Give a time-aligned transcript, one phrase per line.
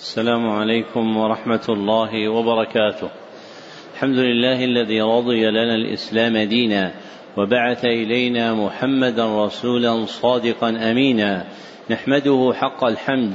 [0.00, 3.10] السلام عليكم ورحمة الله وبركاته.
[3.94, 6.94] الحمد لله الذي رضي لنا الإسلام دينا
[7.36, 11.46] وبعث إلينا محمدا رسولا صادقا أمينا
[11.90, 13.32] نحمده حق الحمد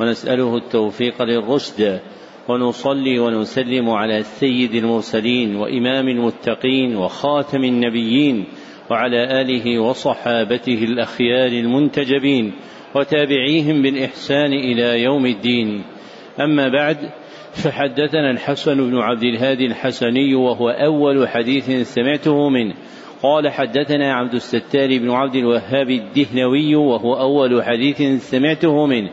[0.00, 2.00] ونسأله التوفيق للرشد
[2.48, 8.44] ونصلي ونسلم على سيد المرسلين وإمام المتقين وخاتم النبيين
[8.90, 12.52] وعلى آله وصحابته الأخيار المنتجبين
[12.94, 15.84] وتابعيهم بالإحسان إلى يوم الدين
[16.40, 16.96] أما بعد
[17.52, 22.74] فحدثنا الحسن بن عبد الهادي الحسني وهو أول حديث سمعته منه.
[23.22, 29.10] قال حدثنا عبد الستار بن عبد الوهاب الدهنوي وهو أول حديث سمعته منه.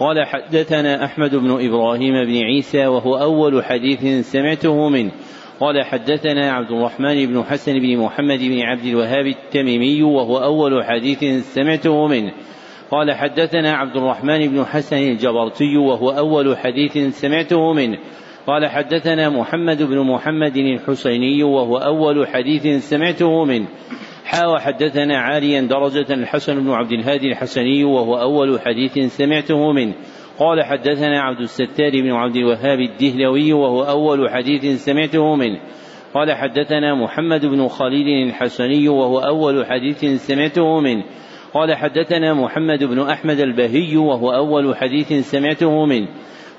[0.00, 5.12] قال حدثنا أحمد بن إبراهيم بن عيسى وهو أول حديث سمعته منه.
[5.60, 11.24] قال حدثنا عبد الرحمن بن حسن بن محمد بن عبد الوهاب التميمي وهو أول حديث
[11.54, 12.32] سمعته منه.
[12.92, 17.98] قال حدثنا عبد الرحمن بن حسن الجبرتي وهو أول حديث سمعته منه.
[18.46, 23.68] قال حدثنا محمد بن محمد الحسيني وهو أول حديث سمعته منه.
[24.24, 29.94] حا وحدثنا عاليا درجة الحسن بن عبد الهادي الحسني وهو أول حديث سمعته منه.
[30.38, 35.60] قال حدثنا عبد الستار بن عبد الوهاب الدهلوي وهو أول حديث سمعته منه.
[36.14, 41.04] قال حدثنا محمد بن خليل الحسني وهو أول حديث سمعته منه.
[41.54, 46.08] قال حدثنا محمد بن أحمد البهي وهو أول حديث سمعته منه.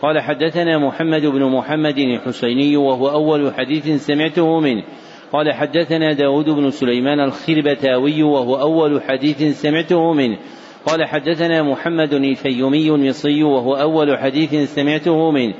[0.02, 4.83] قال حدثنا محمد بن محمد الحسيني وهو أول حديث سمعته منه.
[5.31, 10.38] قال حدثنا داود بن سليمان الخربتاوي وهو أول حديث سمعته منه.
[10.86, 15.53] قال حدثنا محمد الفيومي المصري وهو أول حديث سمعته منه.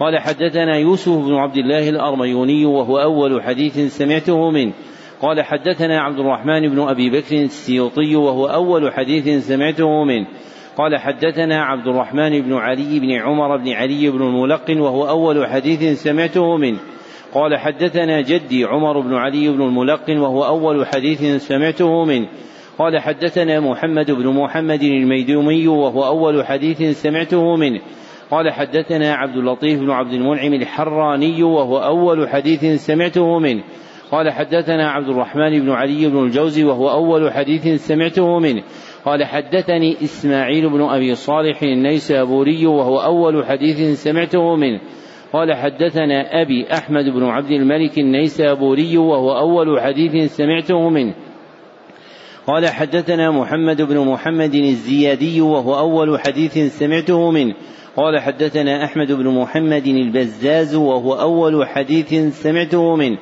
[0.00, 4.72] قال حدثنا يوسف بن عبد الله الأرميوني وهو أول حديث سمعته منه.
[5.20, 10.26] قال حدثنا عبد الرحمن بن أبي بكر السيوطي وهو أول حديث سمعته منه.
[10.76, 16.02] قال حدثنا عبد الرحمن بن علي بن عمر بن علي بن الملقن وهو أول حديث
[16.02, 16.78] سمعته منه.
[17.34, 22.28] قال حدثنا جدي عمر بن علي بن الملقن وهو أول حديث سمعته منه.
[22.78, 27.80] قال حدثنا محمد بن محمد الميدومي وهو أول حديث سمعته منه.
[28.30, 33.62] قال حدثنا عبد اللطيف بن عبد المنعم الحراني وهو أول حديث سمعته منه.
[34.10, 38.62] قال حدثنا عبد الرحمن بن علي بن الجوزي وهو أول حديث سمعته منه.
[39.04, 44.80] قال حدثني إسماعيل بن أبي صالح النيسابوري وهو أول حديث سمعته منه.
[45.32, 51.14] قال حدثنا أبي أحمد بن عبد الملك النيسابوري وهو أول حديث سمعته منه.
[52.46, 57.54] قال حدثنا محمد بن محمد الزيادي وهو أول حديث سمعته منه.
[57.96, 63.18] قال حدثنا أحمد بن محمد البزاز وهو أول حديث سمعته منه.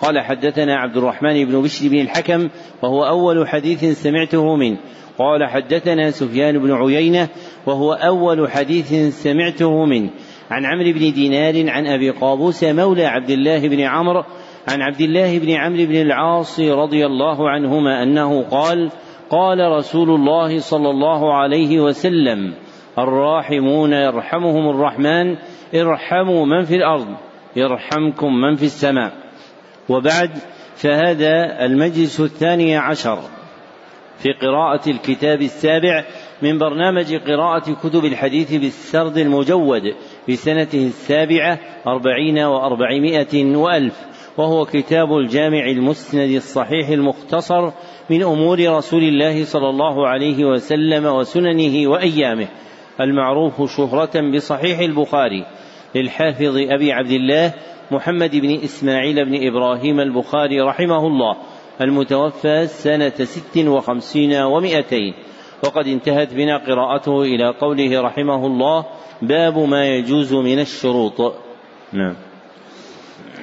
[0.00, 2.48] قال حدثنا عبد الرحمن بن بشر بن الحكم
[2.82, 4.78] وهو أول حديث سمعته منه.
[5.18, 7.28] قال حدثنا سفيان بن عيينة
[7.66, 10.10] وهو أول حديث سمعته منه.
[10.50, 14.24] عن عمرو بن دينار عن أبي قابوس مولى عبد الله بن عمرو
[14.68, 18.90] عن عبد الله بن عمرو بن العاص رضي الله عنهما أنه قال
[19.30, 22.54] قال رسول الله صلى الله عليه وسلم
[22.98, 25.36] الراحمون يرحمهم الرحمن
[25.74, 27.06] ارحموا من في الأرض
[27.56, 29.25] يرحمكم من في السماء.
[29.88, 30.30] وبعد
[30.76, 33.18] فهذا المجلس الثاني عشر
[34.18, 36.04] في قراءة الكتاب السابع
[36.42, 39.82] من برنامج قراءة كتب الحديث بالسرد المجود
[40.26, 43.94] في سنته السابعة أربعين وأربعمائة وألف
[44.36, 47.70] وهو كتاب الجامع المسند الصحيح المختصر
[48.10, 52.48] من أمور رسول الله صلى الله عليه وسلم وسننه وأيامه
[53.00, 55.46] المعروف شهرة بصحيح البخاري
[55.94, 57.52] للحافظ أبي عبد الله
[57.90, 61.36] محمد بن إسماعيل بن إبراهيم البخاري رحمه الله
[61.80, 65.14] المتوفى سنة ست وخمسين ومائتين
[65.64, 68.84] وقد انتهت بنا قراءته إلى قوله رحمه الله
[69.22, 71.34] باب ما يجوز من الشروط
[71.92, 72.14] نعم.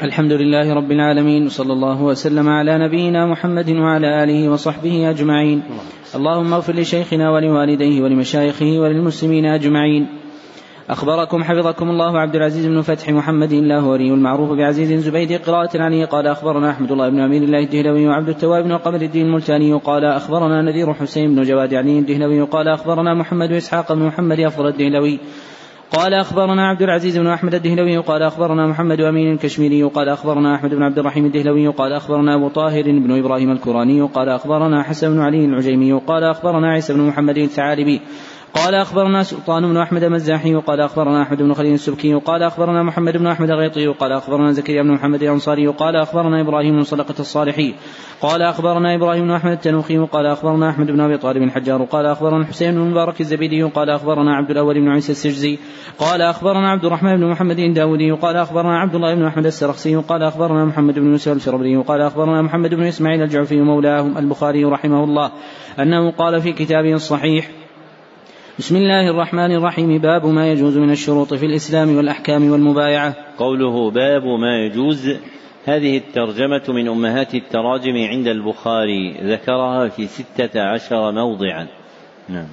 [0.04, 5.64] الحمد لله رب العالمين وصلى الله وسلم على نبينا محمد وعلى آله وصحبه أجمعين.
[6.16, 10.08] اللهم اغفر لشيخنا ولوالديه ولمشايخه وللمسلمين أجمعين.
[10.90, 16.06] أخبركم حفظكم الله عبد العزيز بن فتح محمد الله ولي المعروف بعزيز زبيد قراءة عليه
[16.06, 20.06] قال أخبرنا أحمد الله بن أمير الله الدهلوي وعبد التواب بن قمر الدين الملتاني قال
[20.06, 25.20] أخبرنا نذير حسين بن جواد علي الدهلوي قال أخبرنا محمد إسحاق بن محمد أفضل الدهلوي
[25.92, 30.76] قال أخبرنا عبد العزيز بن أحمد الدهلوي قال أخبرنا محمد أمين الكشميري قال أخبرنا أحمد
[30.76, 35.22] بن عبد الرحيم الدهلوي قال أخبرنا أبو طاهر بن إبراهيم الكوراني قال أخبرنا حسن بن
[35.22, 38.02] علي العجيمي قال أخبرنا عيسى بن محمد الثعالبي
[38.54, 43.18] قال أخبرنا سلطان بن أحمد المزاحي وقال أخبرنا أحمد بن خليل السبكي وقال أخبرنا محمد
[43.18, 47.76] بن أحمد الغيطي وقال أخبرنا زكريا بن محمد الأنصاري وقال أخبرنا إبراهيم بن صدقة الصالحي
[48.22, 52.38] قال أخبرنا إبراهيم بن أحمد التنوخي وقال أخبرنا أحمد بن أبي طالب الحجار وقال أخبرنا
[52.38, 55.60] الحسين بن مبارك الزبيدي وقال أخبرنا عبد الأول بن عيسى السجزي
[56.00, 60.24] قال أخبرنا عبد الرحمن بن محمد الداودي وقال أخبرنا عبد الله بن أحمد السرخسي وقال
[60.24, 65.32] أخبرنا محمد بن يوسف الشربري وقال أخبرنا محمد بن إسماعيل الجعفي مولاهم البخاري رحمه الله
[65.80, 67.63] أنه قال في كتابه الصحيح
[68.60, 69.98] بسم الله الرحمن الرحيم.
[69.98, 73.16] باب ما يجوز من الشروط في الإسلام والأحكام والمبايعة.
[73.38, 75.10] قوله باب ما يجوز
[75.66, 81.68] هذه الترجمة من أمهات التراجم عند البخاري ذكرها في ستة عشر موضعا.
[82.30, 82.48] نعم.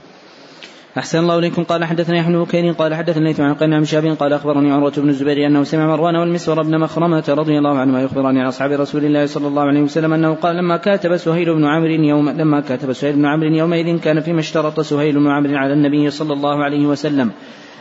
[0.99, 1.65] أحسن الله إليكم.
[1.65, 4.93] قال حدثنا يحيى بن بكير قال حدثنا ليث عن قيم عن شاب قال أخبرني عروة
[4.97, 9.05] بن الزبير أنه سمع مروان والمسور بن مخرمة رضي الله عنهما يخبران عن أصحاب رسول
[9.05, 12.93] الله صلى الله عليه وسلم أنه قال لما كاتب سهيل بن عمرو يوم لما كاتب
[12.93, 16.87] سهيل بن عمرو يومئذ كان فيما اشترط سهيل بن عمرو على النبي صلى الله عليه
[16.87, 17.31] وسلم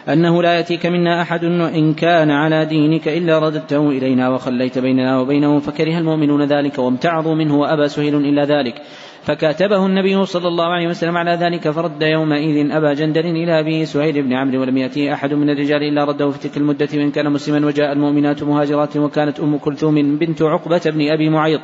[0.10, 5.60] أنه لا يأتيك منا أحد إن كان على دينك إلا رددته إلينا وخليت بيننا وبينه
[5.60, 8.82] فكره المؤمنون ذلك وامتعضوا منه وأبى سهيل إلا ذلك.
[9.30, 14.22] فكاتبه النبي صلى الله عليه وسلم على ذلك فرد يومئذ أبا جندل إلى أبي سهيل
[14.22, 17.68] بن عمرو ولم يأتي أحد من الرجال إلا رده في تلك المدة وإن كان مسلما
[17.68, 21.62] وجاء المؤمنات مهاجرات وكانت أم كلثوم بنت عقبة بن أبي معيط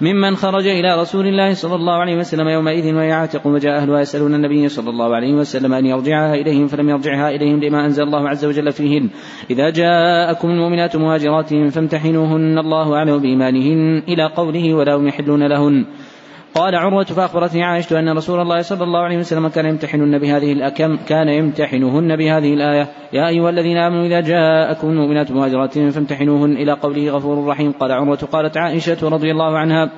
[0.00, 4.68] ممن خرج إلى رسول الله صلى الله عليه وسلم يومئذ ويعتق وجاء أهلها يسألون النبي
[4.68, 8.72] صلى الله عليه وسلم أن يرجعها إليهم فلم يرجعها إليهم لما أنزل الله عز وجل
[8.72, 9.08] فيهن
[9.50, 15.86] إذا جاءكم المؤمنات مهاجرات فامتحنوهن الله أعلم بإيمانهن إلى قوله ولا يحلون لهن
[16.54, 20.96] قال عروة فأخبرتني عائشة أن رسول الله صلى الله عليه وسلم كان يمتحنن بهذه الأكم
[21.08, 22.88] كان يمتحنهن بهذه الآية.
[23.12, 27.72] يا أيها الذين آمنوا إذا جاءكم المؤمنات مهاجرات فامتحنوهن إلى قوله غفور رحيم.
[27.72, 29.90] قال عروة قالت عائشة رضي الله عنها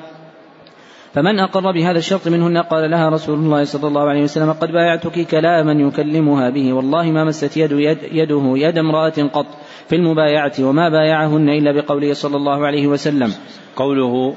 [1.15, 5.27] فمن أقر بهذا الشرط منهن؟ قال لها رسول الله صلى الله عليه وسلم قد بايعتك
[5.27, 9.47] كلاما يكلمها به والله ما مست يد يد يده يد امرأة قط
[9.89, 13.33] في المبايعة وما بايعهن إلا بقوله صلى الله عليه وسلم.
[13.77, 14.35] قوله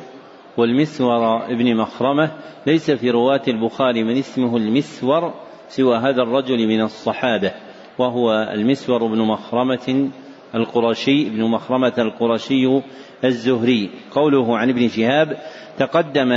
[0.58, 2.32] والمسور ابن مخرمة
[2.68, 5.34] ليس في رواة البخاري من اسمه المسور
[5.70, 7.52] سوى هذا الرجل من الصحابة
[8.00, 10.10] وهو المسور بن مخرمة
[10.56, 12.82] القرشي ابن مخرمة القرشي
[13.24, 13.90] الزهري.
[14.12, 15.38] قوله عن ابن شهاب
[15.78, 16.32] تقدم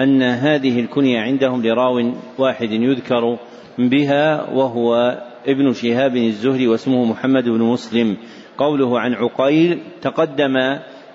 [0.00, 3.38] أن هذه الكنية عندهم لراو واحد يذكر
[3.78, 8.16] بها وهو ابن شهاب الزهري واسمه محمد بن مسلم
[8.58, 10.56] قوله عن عقيل تقدم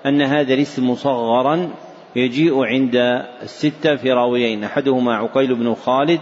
[0.06, 1.70] أن هذا الاسم مصغرا
[2.16, 2.96] يجيء عند
[3.42, 6.20] الستة في راويين أحدهما عقيل بن خالد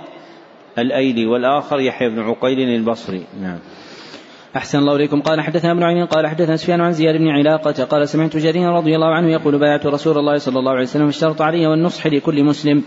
[0.79, 3.26] الأيلي والآخر يحيى بن عقيل البصري.
[3.43, 3.58] نعم.
[4.56, 5.20] أحسن الله إليكم.
[5.20, 8.94] قال حدثنا ابن عين قال حدثنا سفيان عن زياد بن علاقة قال سمعت جريرا رضي
[8.94, 12.82] الله عنه يقول بايعت رسول الله صلى الله عليه وسلم اشترط علي والنصح لكل مسلم.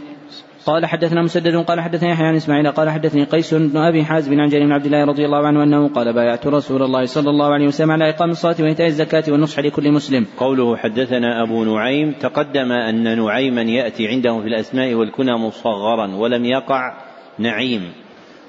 [0.67, 4.49] قال حدثنا مسدد قال حدثني يحيى عن إسماعيل قال حدثني قيس بن أبي حازم عن
[4.49, 7.67] جرير بن عبد الله رضي الله عنه أنه قال بايعت رسول الله صلى الله عليه
[7.67, 10.25] وسلم على إقام الصلاة وإيتاء الزكاة والنصح لكل مسلم.
[10.37, 16.97] قوله حدثنا أبو نعيم تقدم أن نعيما يأتي عندهم في الأسماء والكنى مصغرا ولم يقع
[17.39, 17.91] نعيم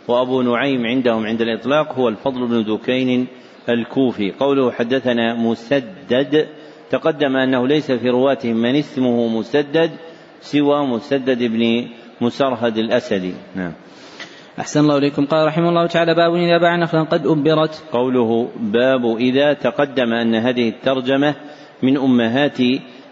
[0.09, 3.27] وأبو نعيم عندهم عند الإطلاق هو الفضل بن دكين
[3.69, 6.49] الكوفي قوله حدثنا مسدد
[6.91, 9.91] تقدم أنه ليس في رواتهم من اسمه مسدد
[10.41, 11.89] سوى مسدد بن
[12.21, 13.73] مسرهد الأسدي نعم.
[14.59, 15.27] أحسن الله إليكم.
[15.27, 17.85] قال رحمه الله تعالى باب إذا باع نخلا قد أبرت.
[17.93, 21.35] قوله باب إذا تقدم أن هذه الترجمة
[21.83, 22.61] من أمهات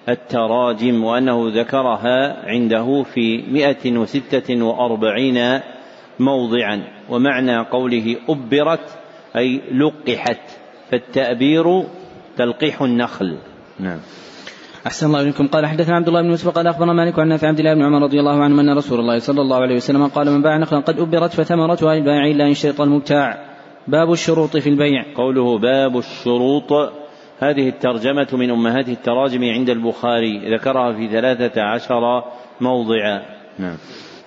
[0.09, 5.61] التراجم وأنه ذكرها عنده في مئة وستة وأربعين
[6.19, 6.83] موضعا.
[7.11, 8.99] ومعنى قوله أبرت
[9.37, 10.41] أي لقحت.
[10.91, 11.85] فالتأبير
[12.37, 13.39] تلقيح النخل.
[13.81, 13.99] نعم.
[14.87, 17.59] أحسن الله إليكم قال حدثنا عبد الله بن يوسف قال أخبرنا مالك عن نافع عبد
[17.59, 20.43] الله بن عمر رضي الله عنه أن رسول الله صلى الله عليه وسلم قال من
[20.43, 23.39] باع نخلا قد أبرت فثمرتها للبائع إلا إن شرط المبتاع
[23.89, 25.05] باب الشروط في البيع.
[25.15, 26.73] قوله باب الشروط
[27.39, 32.25] هذه الترجمة من أمهات التراجم عند البخاري ذكرها في ثلاثة عشر
[32.61, 33.23] موضعا.
[33.59, 33.77] نعم.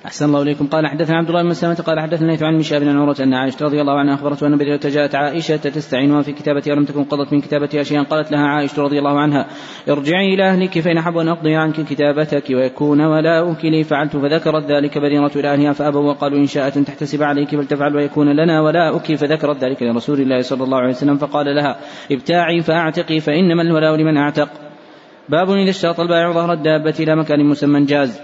[0.06, 0.68] أحسن الله إليكم.
[0.68, 3.82] قال حدثنا عبد الله بن مسلمة قال حدثنا عن مشاب بن عروة أن عائشة رضي
[3.82, 7.84] الله عنها أخبرته أن بريرة جاءت عائشة تستعينها في كتابتها ولم تكن قضت من كتابتها
[7.84, 9.48] شيئا قالت لها عائشة رضي الله عنها
[9.90, 14.98] ارجعي إلى أهلك فإن أحب أن أقضي عنك كتابتك ويكون ولاؤك لي فعلت فذكرت ذلك
[14.98, 19.64] بريرة إلى أهلها فأبوا وقالوا إن شاءت أن تحتسب عليك فلتفعل ويكون لنا ولاؤك فذكرت
[19.64, 21.80] ذلك لرسول الله صلى الله عليه وسلم فقال لها
[22.12, 24.50] ابتاعي فأعتقي فإنما الولاء لمن أعتق.
[25.30, 28.22] باب إذا اشترط البائع ظهر الدابة إلى مكان مسمى جاز.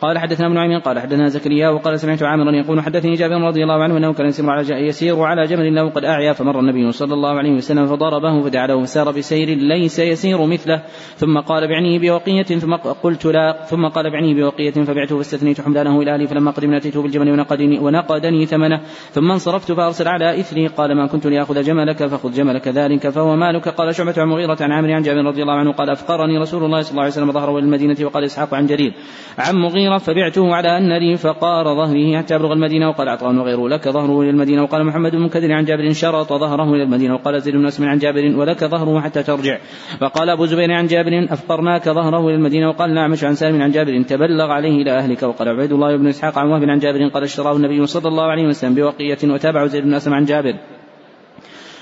[0.00, 3.82] قال حدثنا ابن عمين قال حدثنا زكريا وقال سمعت عامرا يقول حدثني جابر رضي الله
[3.82, 7.38] عنه أنه كان يسير على يسير على جبل له قد أعيا فمر النبي صلى الله
[7.38, 10.82] عليه وسلم فضربه فدعا له فسار بسير ليس يسير مثله.
[11.16, 16.14] ثم قال بعني بوقية ثم قلت لا ثم قال بعني بوقية فبعته فاستثنيت حملانه إلى
[16.14, 18.80] أهلي فلما قدمنا اتيته بالجمل ونقدني ونقدني ثمنه.
[19.10, 23.68] ثم انصرفت فأرسل على إثري قال ما كنت لاخذ جملك فخذ جملك ذلك فهو مالك
[23.68, 26.80] قال شعبة عن مغيرة عن عامر عن جابر رضي الله عنه قال أفقرني رسول الله
[26.80, 28.92] صلى الله عليه وسلم ظهره إلى المدينة وقال إسحاق عن جرير
[29.38, 33.88] عن مغيرة فبعته على أن لي فقار ظهره حتى أبلغ المدينة وقال عطاء وغيره لك
[33.88, 37.54] ظهره إلى المدينة وقال محمد بن منكدر عن جابر شرط ظهره إلى المدينة وقال زيد
[37.56, 39.58] بن أسلم عن جابر ولك ظهره حتى ترجع
[40.02, 44.02] وقال أبو زبير عن جابر أفقرناك ظهره إلى المدينة وقال نعمش عن سالم عن جابر
[44.02, 47.56] تبلغ عليه إلى أهلك وقال عبيد الله بن إسحاق عن وهب عن جابر قال اشتراه
[47.56, 50.54] النبي صلى الله عليه وسلم بوقية وتابعه زيد بن أسلم عن جابر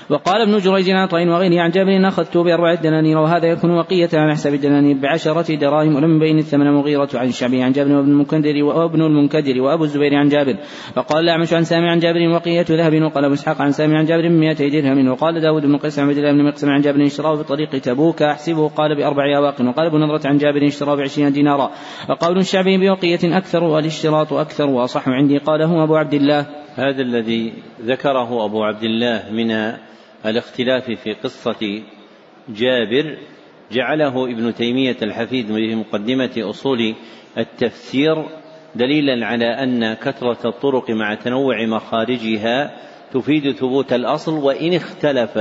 [0.09, 4.33] وقال ابن جريج عن طين وغيره عن جابر أخذت بأربعة دنانير وهذا يكون وقية على
[4.33, 9.01] حساب الدنانير بعشرة دراهم ولم يبين الثمن مغيرة عن الشعبي عن جابر وابن المنكدر وابن
[9.01, 10.55] المنكدر وأبو الزبير عن جابر.
[10.97, 14.29] وقال الأعمش عن سامي عن جابر وقية ذهب وقال ابو إسحاق عن سامي عن جابر
[14.29, 15.07] 200 درهم.
[15.07, 18.21] وقال داود بن قيس عن عبد الله بن مقسم عن جابر اشتراه في طريق تبوك
[18.21, 18.67] أحسبه.
[18.67, 19.61] قال بأربع أواق.
[19.61, 21.71] وقال ابو نضرة عن جابر اشتراه بعشرين دينارا.
[22.09, 25.37] وقول الشعبي بوقية أكثر والاشتراط أكثر وأصح عندي.
[25.37, 26.45] قاله أبو عبد الله.
[26.75, 27.53] هذا الذي
[27.85, 29.51] ذكره أبو عبد الله من
[30.25, 31.81] الاختلاف في قصة
[32.49, 33.17] جابر
[33.71, 36.95] جعله ابن تيمية الحفيد في مقدمة أصول
[37.37, 38.25] التفسير
[38.75, 42.77] دليلا على أن كثرة الطرق مع تنوع مخارجها
[43.13, 45.37] تفيد ثبوت الأصل وإن اختلف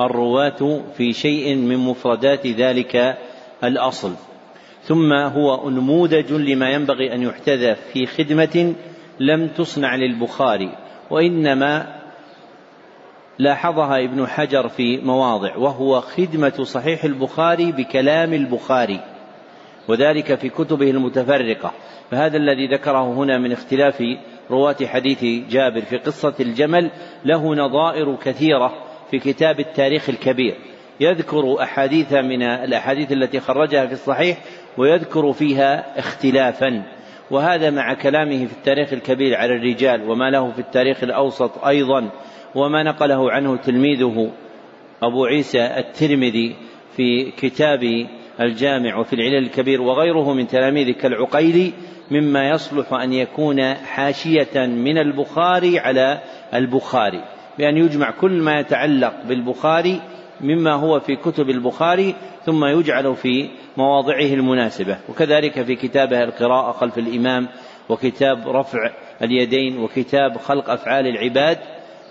[0.00, 3.18] الرواة في شيء من مفردات ذلك
[3.64, 4.12] الأصل.
[4.82, 8.74] ثم هو نموذج لما ينبغي أن يحتذى في خدمة
[9.20, 10.78] لم تصنع للبخاري
[11.10, 11.95] وإنما
[13.38, 19.00] لاحظها ابن حجر في مواضع وهو خدمة صحيح البخاري بكلام البخاري
[19.88, 21.72] وذلك في كتبه المتفرقة.
[22.10, 24.02] فهذا الذي ذكره هنا من اختلاف
[24.50, 26.90] رواة حديث جابر في قصة الجمل
[27.24, 28.72] له نظائر كثيرة
[29.10, 30.56] في كتاب التاريخ الكبير.
[31.00, 34.38] يذكر أحاديث من الأحاديث التي خرجها في الصحيح
[34.78, 36.82] ويذكر فيها اختلافا.
[37.30, 42.10] وهذا مع كلامه في التاريخ الكبير على الرجال وما له في التاريخ الأوسط أيضا.
[42.56, 44.32] وما نقله عنه تلميذه
[45.02, 46.56] أبو عيسى الترمذي
[46.96, 48.06] في كتاب
[48.40, 51.72] الجامع وفي العلل الكبير وغيره من تلاميذ كالعقيلي
[52.10, 56.20] مما يصلح أن يكون حاشية من البخاري على
[56.54, 57.24] البخاري
[57.58, 60.00] بأن يجمع كل ما يتعلق بالبخاري
[60.40, 66.98] مما هو في كتب البخاري ثم يجعل في مواضعه المناسبة وكذلك في كتابه القراءة خلف
[66.98, 67.48] الإمام
[67.88, 68.90] وكتاب رفع
[69.22, 71.58] اليدين وكتاب خلق أفعال العباد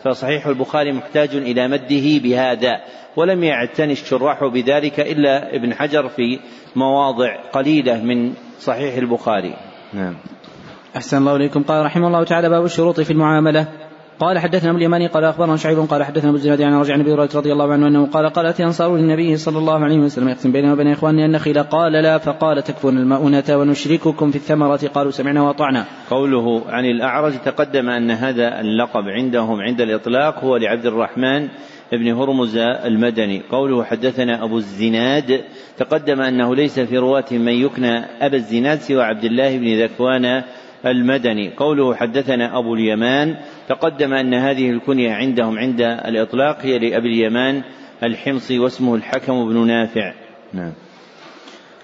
[0.05, 2.71] فصحيح البخاري محتاج إلى مده بهذا
[3.15, 6.39] ولم يعتني الشراح بذلك إلا ابن حجر في
[6.75, 9.53] مواضع قليلة من صحيح البخاري.
[9.93, 10.15] نعم.
[10.95, 11.63] أحسن الله إليكم.
[11.63, 13.67] قال رحمه الله تعالى باب الشروط في المعاملة.
[14.19, 17.51] قال حدثنا أبو اليماني قال أخبرنا شعيب قال حدثنا أبو الزناد عن رجع النبي رضي
[17.51, 21.25] الله عنه أنه قال قالت أنصار للنبي صلى الله عليه وسلم يقسم بيننا وبين اخواننا
[21.25, 25.85] النخيل قال لا فقال تكفون المؤونة ونشرككم في الثمرة قالوا سمعنا وأطعنا.
[26.09, 31.47] قوله عن الأعرج تقدم أن هذا اللقب عندهم عند الإطلاق هو لعبد الرحمن
[31.91, 33.41] بن هرمز المدني.
[33.51, 35.43] قوله حدثنا أبو الزناد
[35.77, 40.43] تقدم أنه ليس في رواة من يكنى أبا الزناد سوى عبد الله بن ذكوان
[40.87, 41.49] المدني.
[41.57, 43.35] قوله حدثنا أبو اليمان
[43.69, 47.63] تقدم أن هذه الكنية عندهم عند الإطلاق هي لأبي اليمان
[48.03, 50.13] الحمصي واسمه الحكم بن نافع.
[50.53, 50.73] نعم.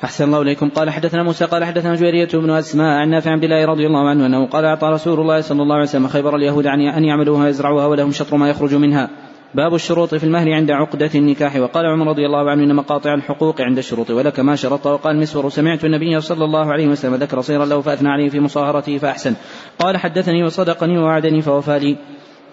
[0.04, 0.70] أحسن الله إليكم.
[0.70, 4.26] قال حدثنا موسى قال حدثنا جويرية بن أسماء عن نافع عبد الله رضي الله عنه
[4.26, 8.12] أنه قال أعطى رسول الله صلى الله عليه وسلم خيبر اليهود أن يعملوها ويزرعوها ولهم
[8.12, 9.10] شطر ما يخرج منها.
[9.56, 11.56] باب الشروط في المهر عند عقدة النكاح.
[11.56, 15.50] وقال عمر رضي الله عنه إن مقاطع الحقوق عند الشروط ولك ما شرط وقال مسور
[15.50, 19.36] سمعت النبي صلى الله عليه وسلم ذكر صيرا له فأثنى عليه في مصاهرته فأحسن.
[19.80, 21.98] قال حدثني وصدقني ووعدني فوفى لي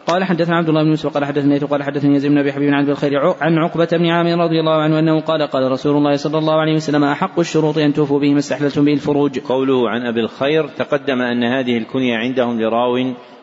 [0.07, 2.91] قال حدثنا عبد الله بن يوسف قال حدثني قال حدثني يزيد بن أبي حبيب عن
[2.91, 6.61] الخير عن عقبة بن عامر رضي الله عنه أنه قال قال رسول الله صلى الله
[6.61, 9.39] عليه وسلم أحق الشروط أن توفوا به ما استحللتم به الفروج.
[9.39, 12.97] قوله عن أبي الخير تقدم أن هذه الكنية عندهم لراو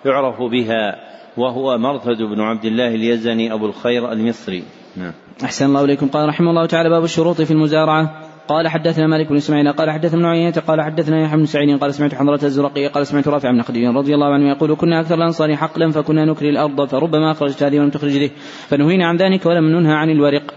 [0.05, 4.63] يعرف بها وهو مرثد بن عبد الله اليزني أبو الخير المصري.
[4.97, 5.13] نعم.
[5.43, 6.07] أحسن الله إليكم.
[6.07, 8.21] قال رحمه الله تعالى باب الشروط في المزارعة.
[8.47, 9.71] قال حدثنا مالك بن إسماعيل.
[9.73, 10.63] قال حدثنا عيينة.
[10.67, 11.79] قال حدثنا يحيى بن سعيد.
[11.79, 12.87] قال سمعت حضرة الزرقي.
[12.87, 16.49] قال سمعت رافع بن خديج رضي الله عنه يقول كنا أكثر الأنصار حقلا فكنا نكري
[16.49, 18.29] الأرض فربما أخرجت هذه ولم تخرج له
[18.67, 20.53] فنهينا عن ذلك ولم ننهى عن الورق.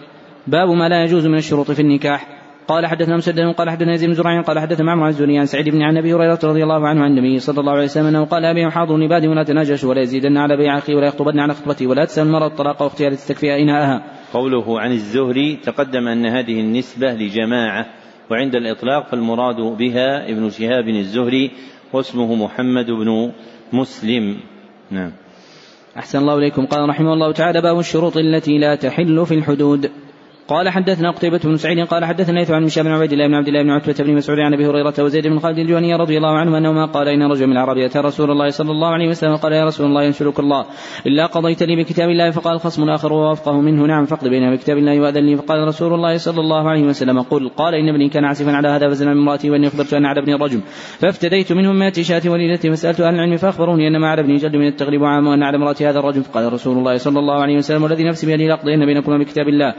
[0.46, 2.37] باب ما لا يجوز من الشروط في النكاح.
[2.68, 5.82] قال حدثنا مسدد قال حدثنا يزيد بن زرع قال حدثنا معمر الزهري عن سعيد بن
[5.82, 8.70] عن أبي هريرة رضي الله عنه عن النبي صلى الله عليه وسلم أنه قال أبي
[8.70, 12.26] حاضر عبادي ولا تناجش ولا يزيدن على بيع أخي ولا يخطبن على خطبتي ولا تسأل
[12.26, 14.02] المرأة الطلاق واختيار تستكفي اناءها.
[14.32, 17.86] قوله عن الزهري تقدم أن هذه النسبة لجماعة
[18.30, 21.50] وعند الإطلاق فالمراد بها ابن شهاب الزهري
[21.92, 23.32] واسمه محمد بن
[23.72, 24.36] مسلم.
[24.90, 25.12] نعم.
[25.96, 26.66] أحسن الله إليكم.
[26.66, 29.90] قال رحمه الله تعالى باب الشروط التي لا تحل في الحدود.
[30.48, 33.48] قال حدثنا قتيبة بن سعيد قال حدثنا ليث عن مشاب بن عبيد الله بن عبد
[33.48, 36.58] الله بن عتبة بن مسعود عن أبي هريرة وزيد بن خالد الجواني رضي الله عنه
[36.58, 39.64] أنهما قال إن رجل من العرب أتى رسول الله صلى الله عليه وسلم قال يا
[39.64, 40.66] رسول الله ينشرك الله.
[41.06, 43.86] إلا قضيت لي بكتاب الله فقال خصم اخر ووافقه منه.
[43.86, 47.48] نعم فاقض بيننا بكتاب الله واذن لي فقال رسول الله صلى الله عليه وسلم قل.
[47.48, 50.34] قال إن ابني كان عاسفا على هذا فزنا من امرأتي وإني أخبرت أن على ابني
[50.34, 50.60] رجم
[50.98, 54.66] فافتديت منهم مائة شاة وليدتي فسالت أهل العلم فأخبروني أن ما على ابني جد من
[54.66, 58.04] التغليب عام وأن على امرأتي هذا الرجم فقال رسول الله صلى الله عليه وسلم والذي
[58.04, 59.74] نفسي بيده لاقضين بينكما بكتاب الله.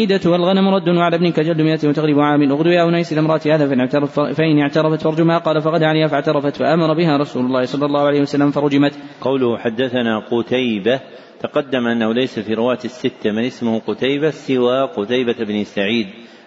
[0.00, 2.52] الوليدة والغنم رد وعلى ابنك جلد مئة وتغرب عام.
[2.52, 6.94] أغدو يا أنيس لامرأة هذا فإن اعترفت, فإن اعترفت فرجمها قال فغدا عليها فاعترفت فأمر
[6.94, 8.92] بها رسول الله صلى الله عليه وسلم فرجمت.
[9.20, 11.00] قوله حدثنا قتيبة
[11.40, 16.06] تقدم أنه ليس في رواة الستة من اسمه قتيبة سوى قتيبة بن سعيد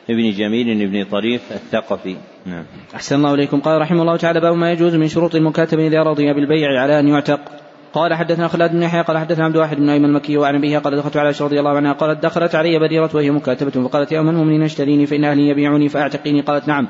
[0.10, 2.16] ابن جميل بن طريف الثقفي.
[2.46, 2.66] نعم.
[2.96, 3.60] أحسن الله إليكم.
[3.60, 7.08] قال رحمه الله تعالى باب ما يجوز من شروط المكاتب إذا رضي بالبيع على أن
[7.08, 7.40] يعتق.
[7.94, 10.96] قال حدثنا خلاد بن يحيى قال حدثنا عبد الواحد بن أيمن المكي وعن ابيها قال
[10.96, 14.30] دخلت على عائشة رضي الله عنها قالت دخلت علي بديرة وهي مكاتبة فقالت يا أم
[14.30, 16.88] المؤمنين اشتريني فإن أهلي يبيعوني فأعتقيني قالت نعم.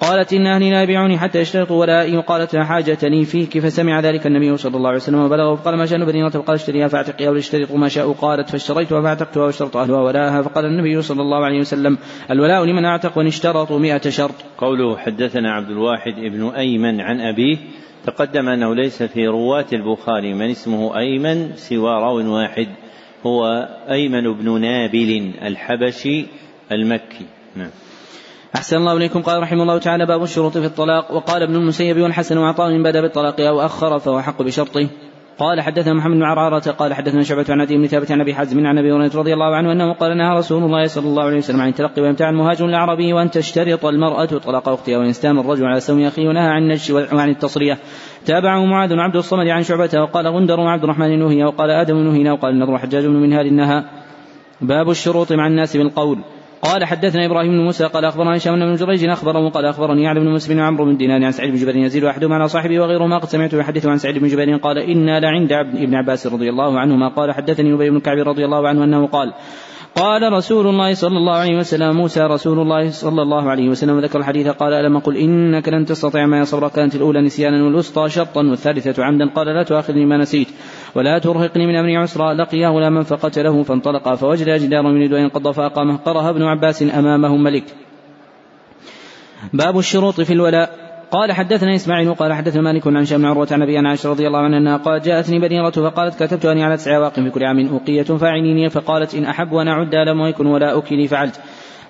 [0.00, 4.26] قالت إن أهلي لا يبيعوني حتى يشترطوا ولائي قالت لا حاجة لي فيك فسمع ذلك
[4.26, 7.88] النبي صلى الله عليه وسلم وبلغه فقال ما شأن بدينة فقال اشتريها فأعتقيها ولاشترطوا ما
[7.88, 11.98] شاءوا قالت فاشتريتها فأعتقتها واشترط أهلها ولاها فقال النبي صلى الله عليه وسلم
[12.30, 14.34] الولاء لمن أعتق وإن اشترطوا مئة شرط.
[14.58, 17.58] قوله حدثنا عبد الواحد ابن أيمن عن أبيه
[18.06, 22.68] تقدم أنه ليس في رواة البخاري من اسمه أيمن سوى راو واحد
[23.26, 26.26] هو أيمن بن نابل الحبشي
[26.72, 27.26] المكي.
[27.56, 27.70] نعم.
[28.56, 29.22] أحسن الله إليكم.
[29.22, 31.12] قال رحمه الله تعالى باب الشروط في الطلاق.
[31.12, 34.88] وقال ابن المسيب والحسن وعطاء من بدا بالطلاق أو أخر فهو حق بشرطه.
[35.38, 38.66] قال حدثنا محمد بن عرارة قال حدثنا شعبة عن عدي بن ثابت عن أبي حزم
[38.66, 41.60] عن أبي هريرة رضي الله عنه أنه قال نهى رسول الله صلى الله عليه وسلم
[41.60, 46.04] عن التلقي ويمتع المهاجر العربي وأن تشترط المرأة طلاق أختها وأن استام الرجل على سوم
[46.04, 47.78] أخيه ونهى عن النجش وعن التصرية
[48.26, 52.32] تابعه معاذ بن عبد الصمد عن شعبة وقال غندر وعبد الرحمن نهي وقال آدم نهينا
[52.32, 53.84] وقال النضر حجاج بن منهال النهى
[54.60, 56.18] باب الشروط مع الناس بالقول.
[56.64, 60.28] قال حدثنا إبراهيم بن موسى قال أخبرنا هشام بن جريج أخبره قال أخبرني يعلى بن
[60.28, 63.58] مسلم وعمرو بن دينار عن سعيد بن جبير يزيد واحدهم على صاحبه وغيرهما قد سمعته
[63.58, 67.74] يحدث عن سعيد بن جبير قال إنا لعند ابن عباس رضي الله عنهما قال حدثني
[67.74, 69.32] أبي بن كعب رضي الله عنه أنه قال
[69.96, 74.18] قال رسول الله صلى الله عليه وسلم موسى رسول الله صلى الله عليه وسلم ذكر
[74.18, 79.04] الحديث قال ألم قل إنك لن تستطيع ما صبرا كانت الأولى نسيانا والوسطى شرطا والثالثة
[79.04, 80.48] عمدا قال لا تؤاخذني ما نسيت
[80.94, 85.96] ولا ترهقني من أمري عسرا لقياه غلاما فقتله فانطلقا فوجد جدارا يريد أن ينقض فأقامه
[85.96, 87.64] قرأ ابن عباس أمامه ملك.
[89.52, 90.84] باب الشروط في الولاء.
[91.10, 94.38] قال حدثنا إسماعيل قال حدثنا مالك عن هشام بن عروة عن أبي عائشة رضي الله
[94.38, 98.70] عنها قالت جاءتني بديرة فقالت كتبت اني على تسع واق في كل عام أوقية فاعينيني
[98.70, 101.40] فقالت إن أحب أن أعد لم يكن ولا أكلي فعلت.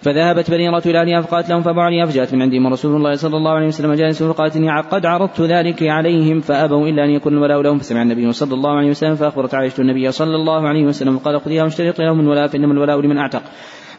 [0.05, 2.67] فذهبت بريرة إلى أهلها فقالت لهم عليها فجاءت من عندهم.
[2.67, 7.05] رسول الله صلى الله عليه وسلم جالس فقالت إني قد عرضت ذلك عليهم فأبوا إلا
[7.05, 7.79] أن يكون الولاء لهم.
[7.79, 11.65] فسمع النبي صلى الله عليه وسلم فأخبرت عائشة النبي صلى الله عليه وسلم قال خذيها
[11.65, 13.43] واشترطي لهم الولاء فإنما الولاء لمن أعتق.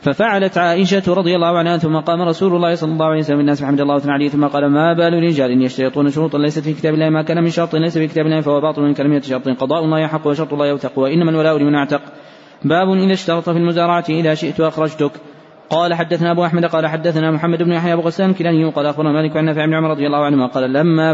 [0.02, 3.82] ففعلت عائشة رضي الله عنها ثم قام رسول الله صلى الله عليه وسلم الناس بحمد
[3.82, 7.22] الله تعالى عليه ثم قال ما بال رجال يشترطون شروطا ليست في كتاب الله ما
[7.22, 9.50] كان من شرط ليس في كتاب الله فهو باطل من كلمة شرط.
[9.50, 12.02] قضاء الله يحق وشرط الله يوثق وإنما الولاء لمن أعتق.
[12.64, 15.12] باب إذا اشترط في المزارعة إذا شئت أخرجتك.
[15.70, 19.38] قال حدثنا أبو أحمد قال حدثنا محمد بن يحيى أبو غسان كلاني قال أخبرنا مالك
[19.38, 21.14] عن نافع بن عمر رضي الله عنهما قال لما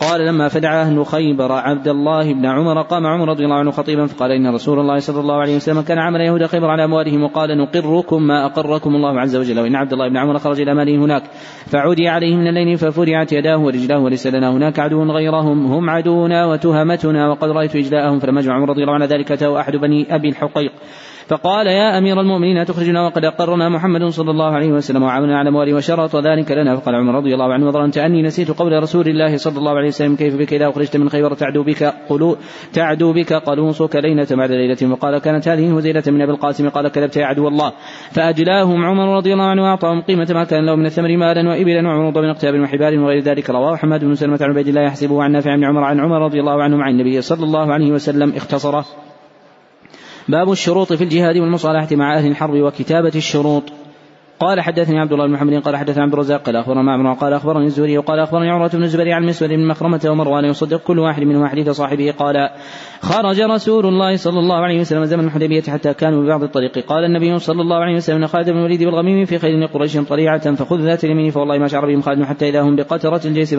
[0.00, 4.06] قال لما فدع أهل خيبر عبد الله بن عمر قام عمر رضي الله عنه خطيبا
[4.06, 7.58] فقال إن رسول الله صلى الله عليه وسلم كان عمل يهود خيبر على أموالهم وقال
[7.58, 11.22] نقركم ما أقركم الله عز وجل وإن عبد الله بن عمر خرج إلى ماله هناك
[11.66, 17.28] فعودي عليه من الليل ففرعت يداه ورجلاه وليس لنا هناك عدو غيرهم هم عدونا وتهمتنا
[17.28, 20.72] وقد رأيت إجلاءهم فلما جمع عمر رضي الله عنه ذلك أتاه أحد بني أبي الحقيق.
[21.28, 25.74] فقال يا أمير المؤمنين أتخرجنا وقد أقرنا محمد صلى الله عليه وسلم وعاوننا على أمواله
[25.74, 26.76] وشرط ذلك لنا.
[26.76, 30.16] فقال عمر رضي الله عنه وظننت أني نسيت قول رسول الله صلى الله عليه وسلم
[30.16, 32.36] كيف بك؟ إذا أخرجت من خيبر تعدو بك قلو
[32.72, 34.92] تعدو بك قلوصك ليلة بعد ليلة.
[34.92, 36.68] وقال كانت هذه هزيلة من أبي القاسم.
[36.68, 37.72] قال كذبت يا عدو الله.
[38.10, 42.18] فأجلاهم عمر رضي الله عنه وأعطاهم قيمة ما كان له من الثمر مالا وإبلا وعروض
[42.18, 43.50] من أقتاب وحبال وغير ذلك.
[43.50, 46.40] رواه حماد بن سلمة عن عبيد الله يحسبه عن نافع بن عمر عن عمر رضي
[46.40, 48.84] الله عنه مع النبي صلى الله عليه وسلم اختصره.
[50.28, 53.62] باب الشروط في الجهاد والمصالحة مع أهل الحرب وكتابة الشروط.
[54.40, 57.66] قال حدثني عبد الله بن محمد قال حدثنا عبد الرزاق قال أخبرنا معمر قال أخبرني
[57.66, 61.46] الزهري وقال أخبرني عروه بن الزبير عن مسود بن مخرمة ومروان يصدق كل واحد منهم
[61.46, 62.50] حديث صاحبه قال
[63.00, 66.78] خرج رسول الله صلى الله عليه وسلم زمن الحديبية حتى كانوا ببعض الطريق.
[66.86, 70.80] قال النبي صلى الله عليه وسلم خالد بن الوليد والغميم في خير قريش طليعة فخذ
[70.80, 73.54] ذات اليمين فوالله ما شعر بهم خالد حتى إذا هم بقتره الجيش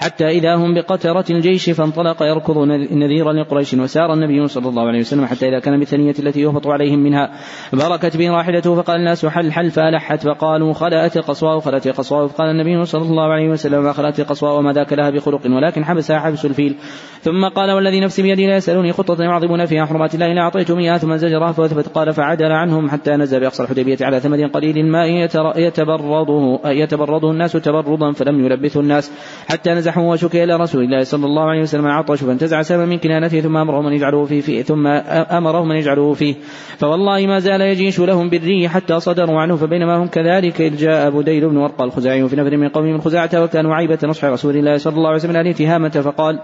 [0.00, 2.58] حتى إذا هم بقتره الجيش فانطلق يركض
[2.92, 6.98] نذيرا لقريش وسار النبي صلى الله عليه وسلم حتى إذا كان بالثنية التي يهبط عليهم
[6.98, 7.30] منها.
[7.72, 12.26] بركت به راحلته فقال الناس حل حل فألح فلحت فقالوا خلأت قصواء خلأت قصواء.
[12.26, 16.20] فقال النبي صلى الله عليه وسلم ما خلأت قصواء وما ذاك لها بخلق ولكن حبسها
[16.20, 16.76] حبس الفيل.
[17.22, 20.98] ثم قال والذي نفسي بيدي لا يسألوني خطة يعظمون فيها حرمات الله إلا أعطيتهم إياها
[20.98, 21.88] ثم زجرها فوثبت.
[21.88, 25.08] قال فعدل عنهم حتى نزل بأقصى الحديبية على ثمد قليل الماء
[25.56, 29.12] يتبرده يتبرده الناس تبردا فلم يلبثه الناس.
[29.48, 33.40] حتى نزحوا وشكي إلى رسول الله صلى الله عليه وسلم عطش فانتزع سبا من كنانته
[33.40, 36.34] ثم أمرهم أن يجعلوه فيه, فيه ثم أمرهم أن يجعلوه فيه.
[36.78, 40.60] فوالله ما زال يجيش لهم بالري حتى صدروا عنه فبينما هم كذلك.
[40.60, 44.24] إذ جاء بديل بن ورقة الخزاعي في نفر من قوم من خزاعة وكانوا عيبة نصح
[44.24, 46.40] رسول الله صلى الله عليه وسلم أهل تهامة فقال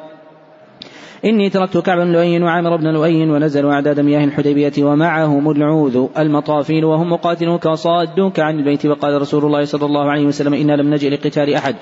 [1.24, 6.84] إني تركت كعب بن لؤي وعامر بن لؤي ونزلوا أعداد مياه الحديبية ومعهم العوذ المطافيل
[6.84, 8.86] وهم مقاتلوك وصادوك عن البيت.
[8.86, 11.74] وقال رسول الله صلى الله عليه وسلم إنا لم نجئ لقتال أحد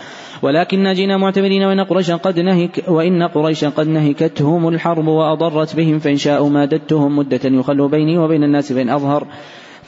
[0.43, 6.17] ولكن جئنا معتمرين وإن قريشا قد نهك وإن قريشا قد نهكتهم الحرب وأضرت بهم فإن
[6.17, 9.27] شاءوا مادتهم مدة يخلوا بيني وبين الناس فإن أظهر.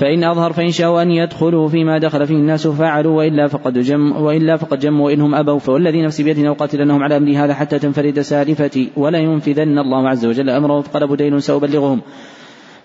[0.01, 4.57] فإن أظهر فإن شاءوا أن يدخلوا فيما دخل فيه الناس فعلوا وإلا فقد جم وإلا
[4.57, 5.59] فقد جموا وإنهم أبوا.
[5.59, 8.91] فوالذي نفسي بيدنا أقاتلنهم على أمري هذا حتى تنفرد سالفتي.
[8.97, 10.81] ولا ينفذن الله عز وجل أمره.
[10.81, 12.01] فقال بدين سأبلغهم.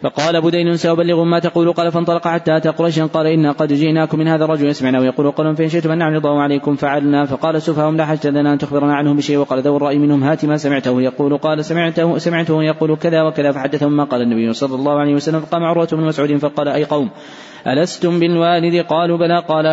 [0.02, 4.28] فقال بدين سأبلغ ما تقول قال فانطلق حتى أتى قريشا قال إنا قد جئناكم من
[4.28, 8.30] هذا الرجل يسمعنا ويقول قولا فإن شئتم أن نعرض عليكم فعلنا فقال سفهاهم لا حاجة
[8.30, 12.18] لنا أن تخبرنا عنه بشيء وقال ذو الرأي منهم هات ما سمعته يقول قال سمعته
[12.18, 16.04] سمعته يقول كذا وكذا فحدثهم ما قال النبي صلى الله عليه وسلم فقام عروة بن
[16.04, 17.10] مسعود فقال أي قوم
[17.68, 19.40] ألستم بالوالد؟ قالوا بلى.
[19.40, 19.66] قال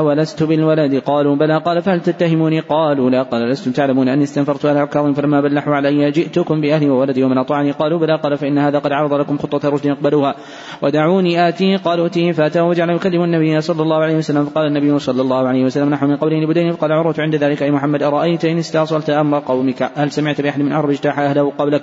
[0.00, 1.58] أولست بالولد؟ قالوا بلى.
[1.58, 3.22] قال فهل تتهموني قالوا لا.
[3.22, 7.70] قال لستم تعلمون أني استنفرت على عكاظ فلما بلحوا علي جئتكم بأهلي وولدي ومن أطاعني؟
[7.70, 8.16] قالوا بلى.
[8.16, 10.34] قال فإن هذا قد عرض لكم خطة رشد اقبلوها
[10.82, 14.44] ودعوني آتيه قالوا أتيه فأتاه وجعل يكلم النبي صلى الله عليه وسلم.
[14.44, 17.70] فقال النبي صلى الله عليه وسلم نحن من قوله لبدين فقال عروة عند ذلك أي
[17.70, 21.82] محمد أرأيت إن استأصلت أمر قومك؟ هل سمعت بأحد من عرب اجتاح أهله قبلك؟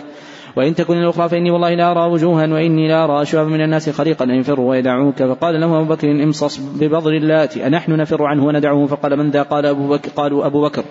[0.56, 4.26] وإن تكن الأخرى فإني والله لا أرى وجوها وإني لا أرى أشباب من الناس خليقا
[4.26, 9.30] ينفروا ويدعوك فقال له أبو بكر امصص ببضر اللات أنحن نفر عنه وندعوه فقال من
[9.30, 10.84] ذا قال أبو بكر قالوا أبو بكر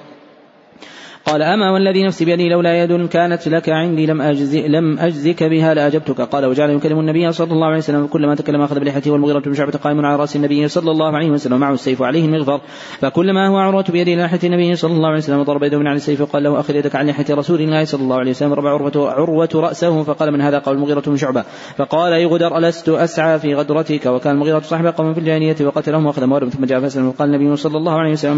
[1.31, 5.75] قال أما والذي نفسي بيدي لولا يد كانت لك عندي لم أجزي لم أجزك بها
[5.75, 9.55] لأجبتك قال وجعل يكلم النبي صلى الله عليه وسلم كلما تكلم أخذ بلحيته والمغيرة بن
[9.55, 12.61] شعبة قائم على رأس النبي صلى الله عليه وسلم معه السيف وعليه المغفر.
[13.01, 16.21] فكلما هو عروة بيده لحية النبي صلى الله عليه وسلم ضرب يده من على السيف
[16.21, 18.53] وقال له أخذ يدك عن لحية رسول الله صلى الله عليه وسلم.
[18.53, 20.03] ربع عروة, عروة رأسه.
[20.03, 21.45] فقال من هذا؟ قال المغيرة بن شعبة.
[21.77, 26.27] فقال أي غدر ألست أسعى في غدرتك؟ وكان المغيرة صاحب قوم في الجاهلية وقتلهم وأخذ
[26.27, 26.49] موارد.
[26.49, 28.33] ثم جاء فسلم وقال النبي صلى الله عليه وسلم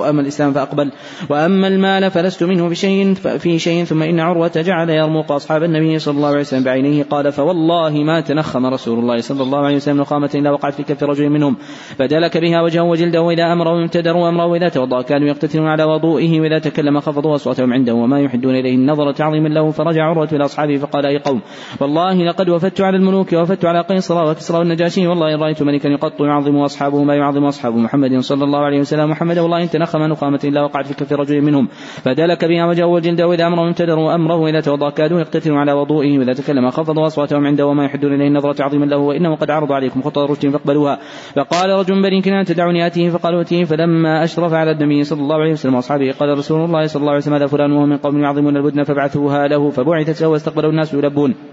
[0.00, 0.90] أما الإسلام فأقبل.
[1.30, 6.16] وأما المال فلست منه بشيء في شيء ثم إن عروة جعل يرمق أصحاب النبي صلى
[6.16, 7.02] الله عليه وسلم بعينيه.
[7.02, 11.02] قال فوالله ما تنخم رسول الله صلى الله عليه وسلم نخامة إلا وقعت في كف
[11.02, 11.56] رجل منهم.
[11.98, 16.58] فدلك بها وجهه وجلده وإذا أمروا ابتدروا أمره وإذا توضأ كانوا يقتتلون على وضوئه وإذا
[16.58, 17.94] تكلم خفضوا أصواتهم عنده.
[17.94, 19.70] وما يحدون إليه النظر تعظيما له.
[19.70, 21.40] فرجع عروة إلى أصحابه فقال أي قوم؟
[21.80, 25.06] والله لقد وفدت على الملوك ووفدت على قيصر وكسرى والنجاشي.
[25.06, 29.10] والله إن رأيت ملكا يقط يعظم أصحابه ما يعظم أصحاب محمد صلى الله عليه وسلم.
[29.10, 31.68] محمد والله إن تنخم نخامة إلا وقعت في كف رجل منهم.
[32.04, 36.32] فدلك بها وجهه وجلده وإذا أمرهم ابتدروا أمره إذا توضأ كادوا يقتتلون على وضوئه وإذا
[36.32, 40.26] تكلم خفضوا أصواتهم عنده وما يحدون إليه النظرة عظيما له وإنه قد عرض عليكم خطى
[40.30, 40.98] رشد فاقبلوها.
[41.36, 45.52] فقال رجل بني كنان تدعوني آتيه فقالوا أتيه فلما أشرف على النبي صلى الله عليه
[45.52, 48.56] وسلم وأصحابه قال رسول الله صلى الله عليه وسلم هذا فلان وهو من قوم يعظمون
[48.56, 49.70] البدن فبعثوها له.
[49.70, 51.51] فبعثت له واستقبله الناس يلبون.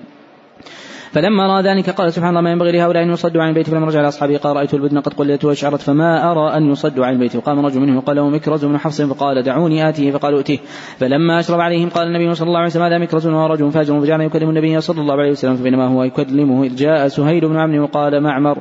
[1.11, 3.99] فلما رأى ذلك قال سبحان الله ما ينبغي لهؤلاء أن يصدوا عن البيت فلما رجع
[3.99, 7.65] إلى اصحابه قال رأيت البدن قد قلت وأشعرت فما أرى أن يصدوا عن البيت وقام
[7.65, 10.59] رجل منهم وقال له مكرز بن حفص فقال دعوني آتيه فقالوا اتيه
[10.97, 14.21] فلما أشرب عليهم قال النبي صلى الله عليه وسلم هذا مكرز وهو رجل فاجر فجعل
[14.21, 18.21] يكلم النبي صلى الله عليه وسلم فبينما هو يكلمه إذ جاء سهيل بن عمرو وقال
[18.23, 18.57] معمر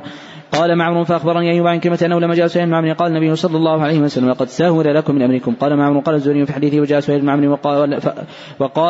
[0.51, 3.57] قال معمر فأخبرني أيوب عن كلمة أنه لما جاء سهيل بن عمرو قال النبي صلى
[3.57, 5.53] الله عليه وسلم لقد سهل لكم من أمركم.
[5.59, 8.01] قال معمر قال الزهري في حديثه وجاء سهيل بن عمرو وقال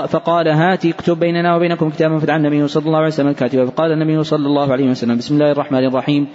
[0.07, 3.65] فقال هات اكتب بيننا وبينكم كتابا فدعا النبي صلى الله عليه وسلم الكاتب.
[3.65, 6.27] فقال النبي صلى الله عليه وسلم بسم الله الرحمن الرحيم.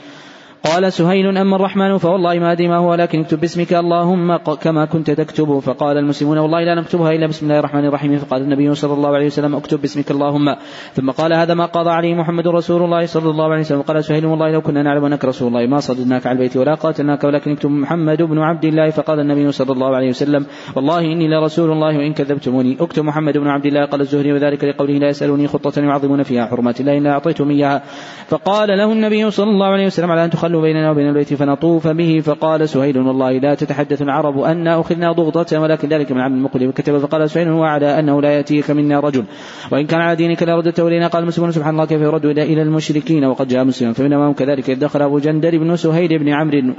[0.64, 5.10] قال سهيل أما الرحمن فوالله ما أدري ما هو لكن اكتب باسمك اللهم كما كنت
[5.10, 5.58] تكتب.
[5.58, 8.18] فقال المسلمون والله لا نكتبها إلا بسم الله الرحمن الرحيم.
[8.18, 10.56] فقال النبي صلى الله عليه وسلم اكتب باسمك اللهم.
[10.92, 13.82] ثم قال هذا ما قضى عليه محمد رسول الله صلى الله عليه وسلم.
[13.82, 17.24] قال سهيل والله لو كنا نعلم أنك رسول الله ما صددناك على البيت ولا قاتلناك
[17.24, 18.90] ولكن اكتب محمد بن عبد الله.
[18.90, 20.46] فقال النبي صلى الله عليه وسلم
[20.76, 22.76] والله إني لرسول الله وإن كذبتموني.
[22.80, 23.84] اكتب محمد بن عبد الله.
[23.84, 27.82] قال الزهري وذلك لقوله لا يسألوني خطة يعظمون فيها حرمات الله إلا أعطيتم إياها.
[28.28, 32.20] فقال له النبي صلى الله عليه وسلم على أن تخلوا بيننا وبين البيت فنطوف به.
[32.24, 36.70] فقال سهيل والله لا تتحدث العرب أن أخذنا ضغطة ولكن ذلك من عبد المقلب.
[36.70, 39.24] كتب فقال سهيل وعلى أنه لا يأتيك منا رجل.
[39.72, 43.48] وإن كان على دينك لردته إلينا قال المسلمون سبحان الله كيف يرد إلى المشركين؟ وقد
[43.48, 44.70] جاء مسلما فمنهم كذلك.
[44.70, 46.74] إذ دخل أبو جندل بن سهيل بن عمرو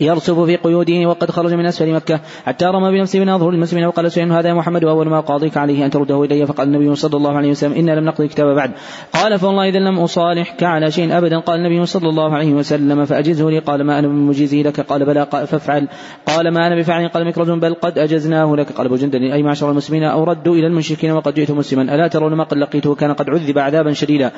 [0.00, 2.20] يرسف في قيوده وقد خرج من أسفل مكة.
[2.46, 5.90] حتى رمى بنفسه من أظهر المسلمين وقال سفيان هذا محمد وأول ما قاضيك عليه أن
[5.90, 8.70] ترده إلي فقال النبي صلى الله عليه وسلم إنا لم نقضي الكتاب بعد.
[9.12, 11.38] قال فوالله إذا لم أصالحك على شيء أبدا.
[11.38, 13.58] قال النبي صلى الله عليه وسلم فأجزه لي.
[13.58, 15.88] قال ما أنا بمجيزه لك؟ قال بلى فافعل.
[16.26, 18.72] قال ما أنا بفعل قال مكرز بل قد أجزناه لك.
[18.72, 21.94] قال ابو جندل أي معشر المسلمين أو ردوا إلى المشركين وقد جئت مسلما.
[21.94, 24.30] ألا ترون ما قد لقيته؟ كان قد عذب عذابا شديدا.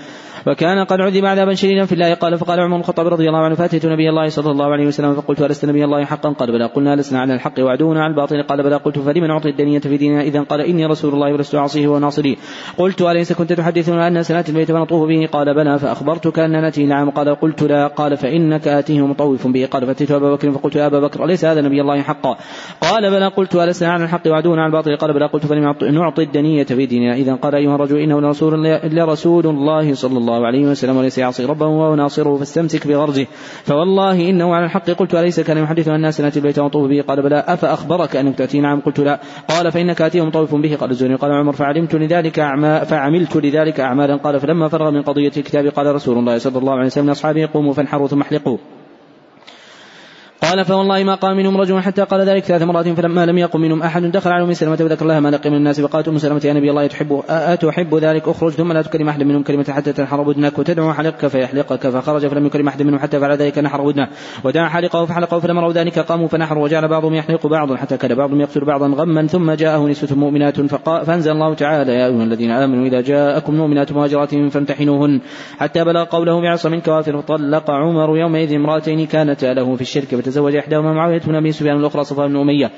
[0.47, 2.15] وكان قد عذب عذابا شديدا في الله.
[2.15, 5.52] قال فقال عمر الخطاب رضي الله عنه فأتيت نبي الله صلى الله عليه وسلم فقلت
[5.53, 8.43] الست نبي الله حقا؟ قال بلى قلنا لسنا على الحق وعدونا على الباطل.
[8.43, 11.89] قال بلى قلت فلمن اعطي الدنية في ديننا إذا؟ قال إني رسول الله ولست أعصيه
[11.89, 12.37] وناصري.
[12.79, 16.87] قلت أليس كنت تحدثنا أن سناتي البيت فنطوف به؟ قال بلى فأخبرتك أن نأتي.
[16.87, 17.11] نعم.
[17.11, 17.87] قال قلت لا.
[17.87, 19.67] قال فإنك آتيه مطوف به.
[19.67, 22.37] قال فأتيت أبا بكر؟ فقلت يا أبا بكر أليس هذا نبي الله حقا؟
[22.81, 24.97] قال بلى قلت ألسنا على الحق وعدونا على الباطل.
[24.97, 29.47] قال بلى قلت فلم نعطي الدنية في ديننا إذا؟ قال أيها الرجل إنه لرسول, لرسول
[29.47, 33.27] الله صلى الله عليه وسلم وليس يعصي ربه وهو ناصره فاستمسك بغرزه.
[33.65, 34.91] فوالله إنه على الحق.
[34.91, 38.81] قلت أليس كان يحدث الناس نأتي البيت ونطوف به قال بلى أفأخبرك أنك تأتي؟ نعم
[38.81, 39.21] قلت لا.
[39.49, 41.15] قال فإنك آتيه مطوف به قال الزهري.
[41.15, 42.37] قال عمر فعلمت لذلك
[42.85, 44.17] فعملت لذلك أعمالا.
[44.17, 47.73] قال فلما فرغ من قضية الكتاب قال رسول الله صلى الله عليه وسلم لأصحابه قوموا
[47.73, 48.82] فانحروا ثم احلقوا.
[50.43, 53.83] قال فوالله ما قام منهم رجل حتى قال ذلك ثلاث مرات فلما لم يقم منهم
[53.83, 56.53] أحد دخل على أم سلمة وذكر لها ما لقي من الناس فقالت أم سلمة يا
[56.53, 60.59] نبي الله تحب أتحب ذلك أخرج ثم لا تكلم أحد منهم كلمة حتى تنحر ودنك
[60.59, 64.09] وتدعو حلقك فيحلقك فخرج فلم يكلم أحد منهم حتى فعل ذلك نحر ودنه.
[64.45, 68.41] ودعا حلقه فحلقه فلما راوا ذلك قاموا فنحروا وجعل بعضهم يحلق بعضا حتى كان بعضهم
[68.41, 73.01] يقتل بعضا غما ثم جاءه نسوة مؤمنات فأنزل الله تعالى يا أيها الذين آمنوا إذا
[73.01, 75.21] جاءكم مؤمنات مهاجرات فامتحنوهن
[75.59, 80.93] حتى بلغ قوله بعصم كوافر فطلق عمر يومئذ امرأتين كانتا له في الشرك فتزوج إحداهما
[80.93, 82.71] معاوية بن أبي سفيان الأخرى صفوان بن أمية.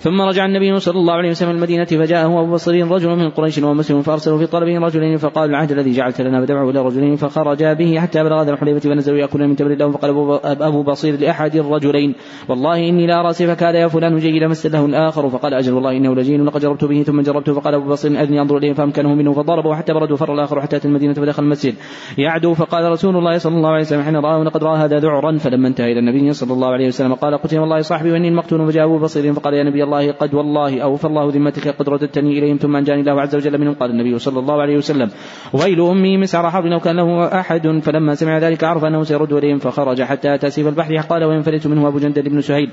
[0.00, 4.02] ثم رجع النبي صلى الله عليه وسلم المدينة فجاءه أبو بصير رجل من قريش ومسلم
[4.02, 8.24] فأرسلوا في طلبه رجلين فقال العهد الذي جعلت لنا فدعوا إلى رجلين فخرجا به حتى
[8.24, 12.14] بلغ ذا الحليفة فنزلوا يأكلون من تمر لهم فقال أبو بصير لأحد الرجلين
[12.48, 16.44] والله إني لأرى سيفك هذا يا فلان جيدا فاستله الآخر فقال أجل والله إنه لجيد
[16.44, 19.92] لقد جربت به ثم جربت فقال أبو بصير أرني أنظر إليه فأمكنه منه فضربه حتى
[19.92, 21.74] برد وفر الآخر حتى أتى المدينة فدخل المسجد.
[22.18, 25.68] يعدو فقال رسول الله صلى الله عليه وسلم حين رآه لقد رأى هذا ذعرا فلما
[25.68, 28.98] انتهى إلى النبي صلى الله عليه وسلم قال قتل والله صاحبي وإني لمقتول فجاء أبو
[28.98, 32.76] بصير فقال يا نبي الله قد والله الله أوفى الله ذمتك قد رددتني إليهم ثم
[32.76, 33.58] أنجاني الله عز وجل.
[33.58, 35.10] منهم قال النبي صلى الله عليه وسلم
[35.52, 37.78] ويل أمي مسعر حرب لو كان له أحد.
[37.82, 40.96] فلما سمع ذلك عرف أنه سيرد إليهم فخرج حتى أتى سيف البحر.
[41.10, 42.70] قال وينفلت منه أبو جندل بن سهيل.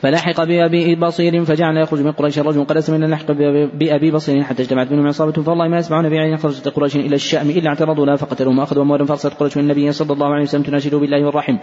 [0.00, 3.32] فلحق بأبي بصير فجعل يخرج من قريش الرجل قد من لحق
[3.74, 7.68] بأبي بصير حتى اجتمعت منهم عصابة فالله ما يسمعون بعين خرجت قريش إلى الشأم إلا
[7.68, 11.26] اعترضوا لا فقتلوهم وأخذوا أموالا فأرسلت قريش من النبي صلى الله عليه وسلم تناشد بالله
[11.26, 11.56] والرحم.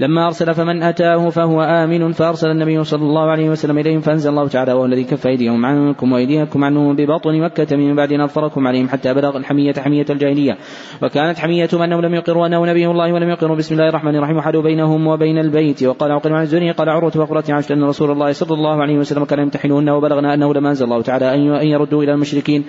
[0.00, 4.48] لما أرسل فمن أتاه فهو آمن فأرسل النبي صلى الله عليه وسلم إليهم فأنزل الله
[4.48, 8.88] تعالى وهو الذي كف أيديهم عنكم وأيديكم عنهم ببطن مكة من بعد أن أظفركم عليهم
[8.88, 10.58] حتى بلغ الحمية حمية الجاهلية.
[11.02, 14.36] وكانت حميتهم أنهم لم يقروا أنه نبي الله ولم يقروا بسم الله الرحمن الرحيم.
[14.36, 15.82] وحدوا بينهم وبين البيت.
[15.82, 17.44] وقال عقل عن الزني قال عروة وقرة
[17.82, 21.26] أن رسول الله صلى الله عليه وسلم كان يمتحنهن وبلغنا أنه لما أنزل الله تعالى
[21.34, 22.64] أن يردوا إلى المشركين.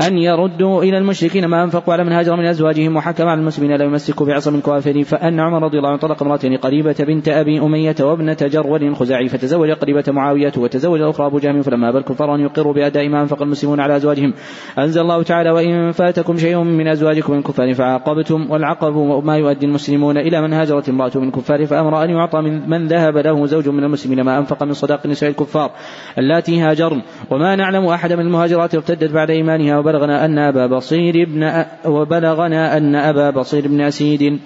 [0.00, 3.84] أن يردوا إلى المشركين ما أنفقوا على من هاجر من أزواجهم وحكم على المسلمين لا
[3.84, 5.02] يمسكوا بعصم كوافر.
[5.02, 9.70] فأن عمر رضي الله عنه طلق امرأتين قريبة بنت أبي أمية وابنة جرول الخزاعي فتزوج
[9.70, 11.62] قريبة معاوية وتزوج الأخرى أبو جهم.
[11.62, 14.34] فلما أبى الكفار أن يقروا بأداء ما أنفق المسلمون على أزواجهم.
[14.78, 20.18] أنزل الله تعالى وإن فاتكم شيء من أزواجكم من كفار فعاقبتم والعقب ما يؤدي المسلمون
[20.18, 21.66] إلى من هاجرت امرأة من كفار.
[21.66, 25.30] فأمر أن يعطى من, من ذهب له زوج من المسلمين ما أنفق من صداق نساء
[25.30, 25.70] الكفار
[26.18, 27.02] اللاتي هاجرن.
[27.30, 32.94] وما نعلم أحد من المهاجرات ارتدت بعد إيمانها وبلغنا أن أبا بصير بن وبلغنا أن
[32.94, 34.38] أبا بصير بن أسيد.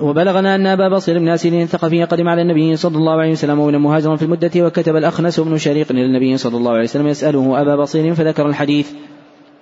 [0.00, 3.78] وبلغنا أن أبا بصير بن أسيد الثقفي قدم على النبي صلى الله عليه وسلم ومن
[3.78, 7.76] مهاجرا في المدة وكتب الأخنس بن شريق إلى النبي صلى الله عليه وسلم يسأله أبا
[7.76, 8.92] بصير فذكر الحديث.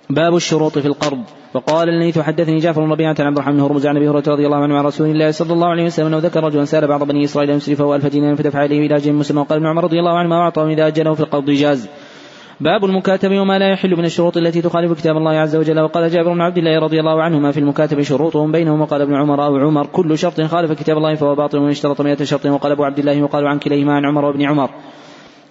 [0.09, 1.23] باب الشروط في القرض.
[1.53, 4.45] وقال الليث حدثني جعفر بن ربيعة عن عبد الرحمن بن هرمز عن أبي هريرة رضي
[4.45, 7.23] الله عنه عن رسول الله صلى الله عليه وسلم أنه ذكر رجلا سأل بعض بني
[7.23, 10.29] إسرائيل يسرفه ألف دينار فدفع اليه إلى أجل مسلم وقال ابن عمر رضي الله عنه
[10.29, 11.89] ما اعطاه إذا أجله في القرض جاز
[12.59, 15.79] باب المكاتب وما لا يحل من الشروط التي تخالف كتاب الله عز وجل.
[15.79, 18.51] وقال جابر بن عبد الله رضي الله عنهما في المكاتب شروطهم.
[18.51, 19.85] بينهم وقال ابن عمر أو عمر.
[19.85, 22.45] كل شرط خالف كتاب الله فهو باطل ومن اشترط مئة شرط.
[22.45, 24.69] وقال أبو عبد الله وقال عن كليهما عن عمر وابن عمر.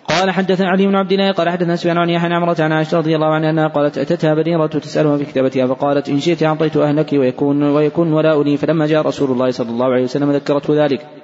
[0.08, 3.16] قال حدثنا علي بن عبد الله قال حدثنا سفيان عن يحيى عمرة عن عائشة رضي
[3.16, 7.62] الله عنها أنها قالت أتتها بريرة تسألها في كتابتها فقالت إن شئت أعطيت أهلك ويكون
[7.62, 11.15] ويكون ولاء لي فلما جاء رسول الله صلى الله عليه وسلم ذكرته ذلك.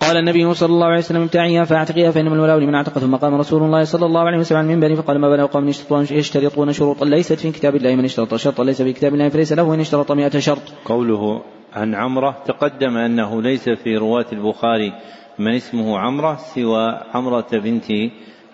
[0.00, 3.62] قال النبي صلى الله عليه وسلم ابتعيها فاعتقيها فإنما الولاء لمن اعتق ثم قام رسول
[3.62, 5.68] الله صلى الله عليه وسلم على المنبر فقال ما بلغ قوم
[6.10, 9.74] يشترطون شروطا ليست في كتاب الله من اشترط شرطا ليس في كتاب الله فليس له
[9.74, 10.62] ان اشترط مئة شرط.
[10.84, 14.92] قوله عن عمرة تقدم أنه ليس في رواة البخاري
[15.38, 17.92] من اسمه عمرة سوى عمرة بنت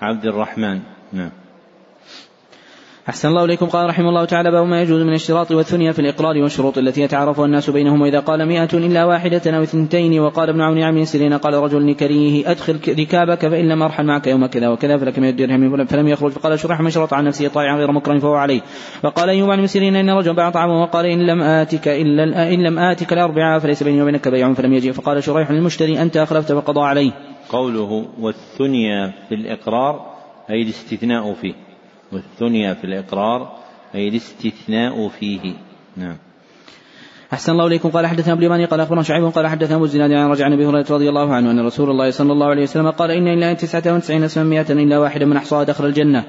[0.02, 0.80] عبد الرحمن.
[1.12, 1.30] نعم.
[3.08, 3.66] أحسن الله إليكم.
[3.66, 7.44] قال رحمه الله تعالى باب ما يجوز من الاشتراط والثنيا في الإقرار والشروط التي يتعارفها
[7.44, 11.54] الناس بينهم وإذا قال مئة إلا واحدة أو اثنتين وقال ابن عون عن سيرين قال
[11.54, 16.08] رجل لكريه أدخل ركابك فإن لم أرحل معك يوم كذا وكذا فلك من الدرهم فلم
[16.08, 16.30] يخرج.
[16.30, 18.60] فقال شرح من شرط عن نفسه طائعا غير مكرم فهو عليه.
[19.04, 22.78] وقال أيوب عن سيرين إن رجل باع طعامه وقال إن لم آتك إلا إن لم
[22.78, 27.12] آتك الأربعاء فليس بيني وبينك بيع فلم يجئ فقال شريح للمشتري أنت أخلفت فقضى عليه.
[27.48, 30.00] قوله والثنيا في الإقرار
[30.50, 31.65] أي الاستثناء فيه.
[32.12, 33.52] والثنيا في الإقرار
[33.94, 35.54] أي الاستثناء فيه.
[35.96, 36.16] نعم.
[37.32, 37.88] أحسن الله إليكم.
[37.90, 40.86] قال حدثنا أبو اليماني قال أخبرنا شعيب قال حدثنا أبو الزناد عن رجع النبي هريرة
[40.90, 44.22] رضي الله عنه أن رسول الله صلى الله عليه وسلم قال إن إلا تسعة وتسعين
[44.22, 46.24] اسما مئة إلا واحدا من أحصاها دخل الجنة.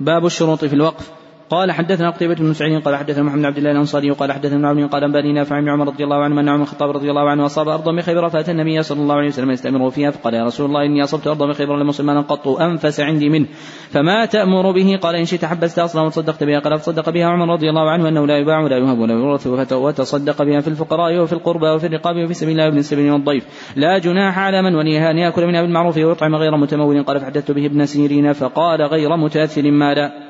[0.00, 1.12] باب الشروط في الوقف.
[1.50, 4.86] قال حدثنا قتيبة بن سعيد قال حدثنا محمد بن عبد الله الأنصاري قال حدثنا ابن
[4.86, 7.68] قال أنبأني نافع بن عمر رضي الله عنه أن عمر الخطاب رضي الله عنه أصاب
[7.68, 11.04] أرضا بخيبر فأتى النبي صلى الله عليه وسلم يستأمره فيها فقال يا رسول الله إني
[11.04, 13.46] أصبت أرضا بخيبر لم أصب قط أنفس عندي منه.
[13.90, 17.70] فما تأمر به؟ قال إن شئت حبست أصلا وتصدقت بها قال فصدق بها عمر رضي
[17.70, 21.66] الله عنه أنه لا يباع ولا يهب ولا يورث وتصدق بها في الفقراء وفي القربى
[21.66, 23.72] وفي الرقاب وفي سبيل الله وابن السبيل والضيف.
[23.76, 27.66] لا جناح على من وليها أن يأكل منها بالمعروف ويطعم غير متمول قال فحدثت به
[27.66, 30.25] ابن سيرين فقال غير متأثر مالا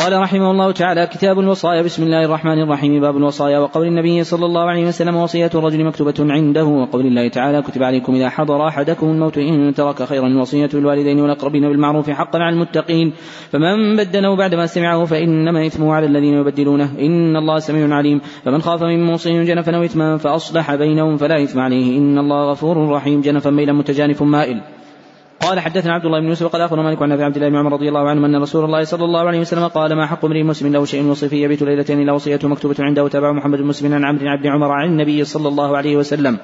[0.00, 3.00] قال رحمه الله تعالى كتاب الوصايا بسم الله الرحمن الرحيم.
[3.00, 7.62] باب الوصايا وقول النبي صلى الله عليه وسلم وصية الرجل مكتوبة عنده وقول الله تعالى
[7.62, 12.54] كتب عليكم إذا حضر أحدكم الموت إن ترك خيرا الوصية للوالدين والأقربين بالمعروف حقا على
[12.54, 13.12] المتقين
[13.50, 16.98] فمن بدله بعدما سمعه فإنما إثمه على الذين يبدلونه.
[17.00, 18.20] إن الله سميع عليم.
[18.44, 21.98] فمن خاف من موص جنفا أو إثما فأصلح بينهم فلا إثم عليه.
[21.98, 23.20] إن الله غفور رحيم.
[23.20, 24.60] جنفا ميلا متجانف مائل.
[25.40, 27.72] قال حدثنا عبد الله بن يوسف قال أخبرنا مالك عن أبي عبد الله بن عمر
[27.72, 30.72] رضي الله عنه أن رسول الله صلى الله عليه وسلم قال ما حق امرئ مسلم
[30.72, 34.36] له شيء وصي فيه يبيت ليلتين الا وصيته مكتوبة عنده وتابعه محمد مسلم عن عمرو
[34.42, 36.38] بن عمر عن النبي صلى الله عليه وسلم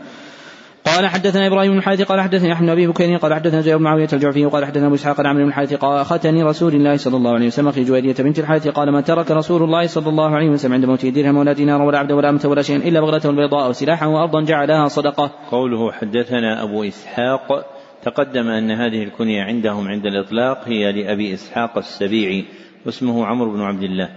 [0.85, 3.83] قال حدثنا إبراهيم بن الحارث قال حدثني أحمد بن أبي بكير قال حدثنا زيد بن
[3.83, 7.17] معاوية الجعفي قال حدثنا أبو إسحاق عن عمرو بن الحارث قال اخذني رسول الله صلى
[7.17, 10.51] الله عليه وسلم في جويرية بنت الحارث قال ما ترك رسول الله صلى الله عليه
[10.51, 13.71] وسلم عند موته درهم ولا دينار ولا عبد ولا أمة ولا شيئا إلا بغلته البيضاء
[13.71, 15.31] وسلاحا وأرضا جعلها صدقة.
[15.51, 17.76] قوله حدثنا أبو إسحاق
[18.07, 22.45] تقدم أن هذه الكنية عندهم عند الإطلاق هي لأبي إسحاق السبيعي
[22.87, 24.09] واسمه عمرو بن عبد الله.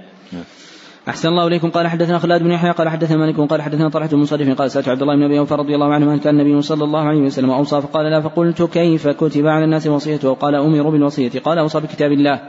[1.07, 1.69] أحسن الله إليكم.
[1.69, 4.89] قال حدثنا خلاد بن يحيى قال حدثنا مالك قال حدثنا طلحة بن مصرف قال سألت
[4.89, 7.81] عبد الله بن أبي أوفى رضي الله عنه كان النبي صلى الله عليه وسلم أوصى
[7.81, 8.21] فقال لا.
[8.21, 11.39] فقلت كيف كتب على الناس وصيته قال أمروا بالوصية.
[11.39, 12.41] قال أوصى بكتاب الله.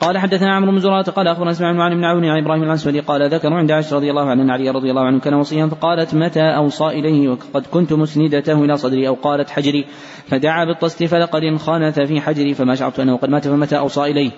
[0.00, 3.30] قال حدثنا عمرو بن زرارة قال أخبرنا إسماعيل عن ابن عون عن إبراهيم الاسودي قال
[3.30, 6.40] ذكروا عند عائشة رضي الله عنها أن علي رضي الله عنه كان وصيا فقالت متى
[6.40, 9.84] أوصى إليه وقد كنت مسندته إلى صدري أو قالت حجري
[10.28, 14.30] فدعا بالطست فلقد انخنث في حجري فما شعرت أنه قد مات فمتى أوصى إليه.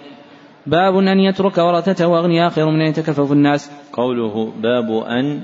[0.66, 3.70] باب أن يترك ورثته واغنياء خير من أن يتكفف الناس.
[3.92, 5.40] قوله باب أن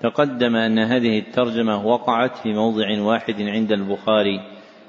[0.00, 4.40] تقدم أن هذه الترجمة وقعت في موضع واحد عند البخاري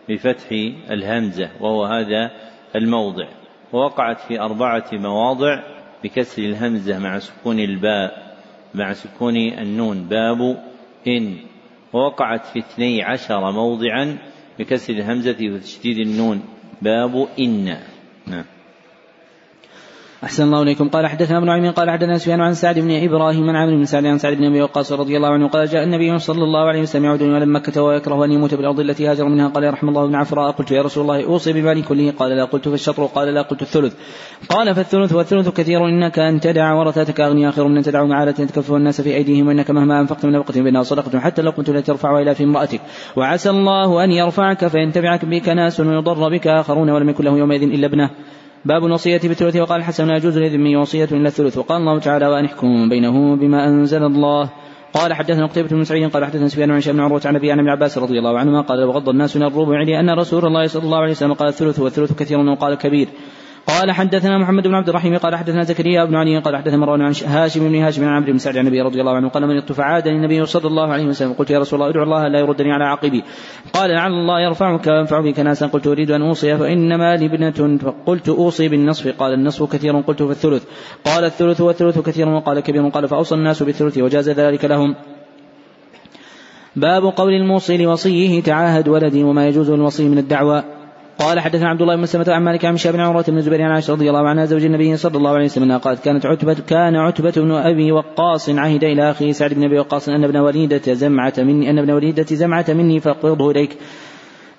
[0.09, 0.47] بفتح
[0.91, 2.31] الهمزة وهو هذا
[2.75, 3.25] الموضع.
[3.73, 5.63] ووقعت في أربعة مواضع
[6.03, 8.37] بكسر الهمزة مع سكون الباء
[8.75, 10.03] مع سكون النون.
[10.03, 10.63] باب
[11.07, 11.35] إن.
[11.93, 14.17] ووقعت في اثني عشر موضعا
[14.59, 16.41] بكسر الهمزة وتشديد النون.
[16.81, 17.77] باب إن.
[20.23, 20.89] أحسن الله إليكم.
[20.89, 24.05] قال حدثنا ابن عمين قال حدثنا سفيان عن سعد بن إبراهيم عن عمرو بن سعد
[24.05, 27.05] عن سعد بن أبي وقاص رضي الله عنه قال جاء النبي صلى الله عليه وسلم
[27.05, 29.47] يعود إلى مكة ويكره أن يموت بالأرض التي هاجر منها.
[29.47, 30.51] قال يا رحم الله بن عفراء.
[30.51, 32.11] قلت يا رسول الله أوصي بالمال كله.
[32.11, 32.45] قال لا.
[32.45, 33.41] قلت فالشطر قال لا.
[33.41, 33.93] قلت الثلث.
[34.49, 38.73] قال فالثلث والثلث كثير إنك أن تدع ورثتك أغنياء خير من أن تدعهم عالة تكفف
[38.73, 42.35] الناس في أيديهم وإنك مهما أنفقت من نفقة بينها صدقة حتى لو كنت لترفعها إلى
[42.35, 42.81] في امرأتك.
[43.15, 47.87] وعسى الله أن يرفعك فينتفعك بك ناس ويضر بك آخرون ولم يكن له يومئذ إلا
[47.87, 48.09] ابنه.
[48.65, 51.57] باب الوصية بالثلث وقال الحسن لا يجوز لذمي وصية إلا الثلث.
[51.57, 54.49] وقال الله تعالى وأن احكم بينه بما أنزل الله.
[54.93, 57.69] قال حدثنا قتيبة بن سعيد قال حدثنا سفيان عن بن عروة عن أبي عن ابن
[57.69, 61.11] عباس رضي الله عنهما قال وغض الناس من الربع لأن رسول الله صلى الله عليه
[61.11, 63.07] وسلم قال الثلث والثلث كثير وقال كبير.
[63.67, 67.13] قال حدثنا محمد بن عبد الرحيم قال حدثنا زكريا بن علي قال حدثنا مروان عن
[67.25, 70.07] هاشم بن هاشم عن عمرو بن سعد عن النبي رضي الله عنه قال من عاد
[70.07, 73.23] النبي صلى الله عليه وسلم قلت يا رسول الله ادعو الله لا يردني على عقبي.
[73.73, 78.29] قال لعل الله يرفعك وينفع بك ناسا قلت أريد أن أوصي فإنما لي ابنه فقلت
[78.29, 80.63] أوصي بالنصف قال النصف كثير قلت في الثلث
[81.05, 84.95] قال الثلث والثلث كثير وقال كبير قال فأوصى الناس بالثلث وجاز ذلك لهم.
[86.75, 90.76] باب قول الموصي لوصيه تعاهد ولدي وما يجوز للوصي من الدعوى
[91.19, 93.71] قال حدثنا عبد الله بن سلمة عن مالك عن شاب بن عمرة بن الزبير عن
[93.71, 97.33] عائشة رضي الله عنها زوج النبي صلى الله عليه وسلم قالت كانت عتبة كان عتبة
[97.37, 101.69] بن أبي وقاص عهد إلى أخيه سعد بن أبي وقاص أن ابن وليدة زمعة مني
[101.69, 103.77] أن ابن وليدة زمعة مني فاقبضه إليك.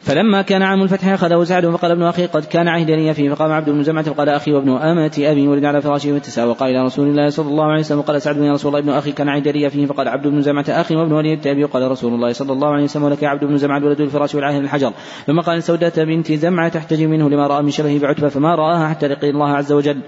[0.01, 3.53] فلما كان عام الفتح أخذه سعد فقال ابن أخي قد كان عهدا لي فيه فقام
[3.53, 7.09] عبد بن زمعة فقال أخي وابن أمة أبي ولد على فراشه واتساء وقال إلى رسول
[7.09, 9.71] الله صلى الله عليه وسلم وقال سعد يا رسول الله ابن أخي كان عهدا لي
[9.71, 12.85] فيه فقال عبد بن زمعة أخي وابن ولد أبي وقال رسول الله صلى الله عليه
[12.85, 14.93] وسلم ولك عبد بن زمعة ولد الفراش والعاهل الحجر.
[15.27, 19.09] ثم قال سودة بنت زمعة تحتجي منه لما رأى من شبهه بعتبة فما رآها حتى
[19.09, 20.01] لقي الله عز وجل.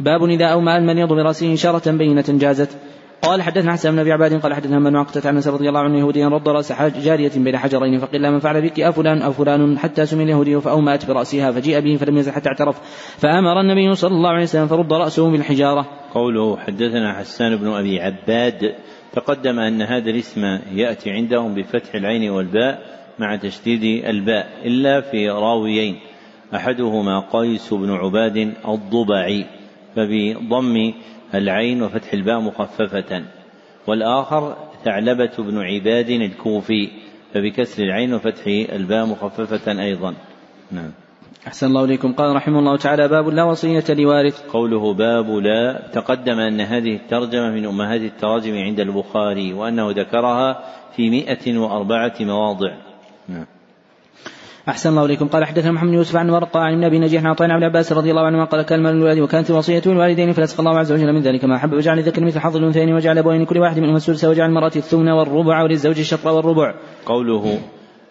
[0.00, 2.70] باب إذا أومأ المريض برأسه إشارة بينة جازت.
[3.22, 6.28] قال حدثنا حسن بن أبي عباد قال حدثنا من عقدة عن رضي الله عنه يهوديا
[6.28, 6.72] رد رأس
[7.04, 11.52] جارية بين حجرين فقيل من فعل بك؟ افلان أو فلان حتى سمي اليهودي فأومأت برأسها
[11.52, 12.80] فجيء به فلم يزل حتى اعترف.
[13.18, 15.86] فأمر النبي صلى الله عليه وسلم فرد رأسه بالحجارة.
[16.14, 18.74] قوله حدثنا حسان بن أبي عباد
[19.12, 22.82] تقدم أن هذا الاسم يأتي عندهم بفتح العين والباء
[23.18, 25.98] مع تشديد الباء إلا في راويين.
[26.54, 29.46] أحدهما قيس بن عباد الضبعي
[29.96, 30.92] فبضم
[31.34, 33.22] العين وفتح الباء مخففة
[33.86, 36.88] والآخر ثعلبة بن عباد الكوفي
[37.34, 40.14] فبكسر العين وفتح الباء مخففة أيضا.
[40.72, 40.90] نعم.
[41.46, 42.12] أحسن الله إليكم.
[42.12, 44.50] قال رحمه الله تعالى باب لا وصية لوارث.
[44.50, 50.64] قوله باب لا تقدم أن هذه الترجمة من أمهات التراجم عند البخاري وأنه ذكرها
[50.96, 52.72] في مئة وأربعة مواضع.
[53.28, 53.46] نعم.
[54.68, 55.28] أحسن الله إليكم.
[55.28, 58.22] قال حدثنا محمد يوسف عن ورقة عن النبي نجيح عن عطاء عن عباس رضي الله
[58.22, 61.56] عنهما قال كان مال الولد وكانت الوصية للوالدين فلسق الله عز وجل من ذلك ما
[61.56, 61.72] أحب.
[61.72, 65.62] وجعل الذكر مثل حظ الأنثيين وجعل أبوين كل واحد منهما السدس وجعل المرأة الثمن والربع
[65.62, 66.74] وللزوج الشطر والربع.
[67.06, 67.58] قوله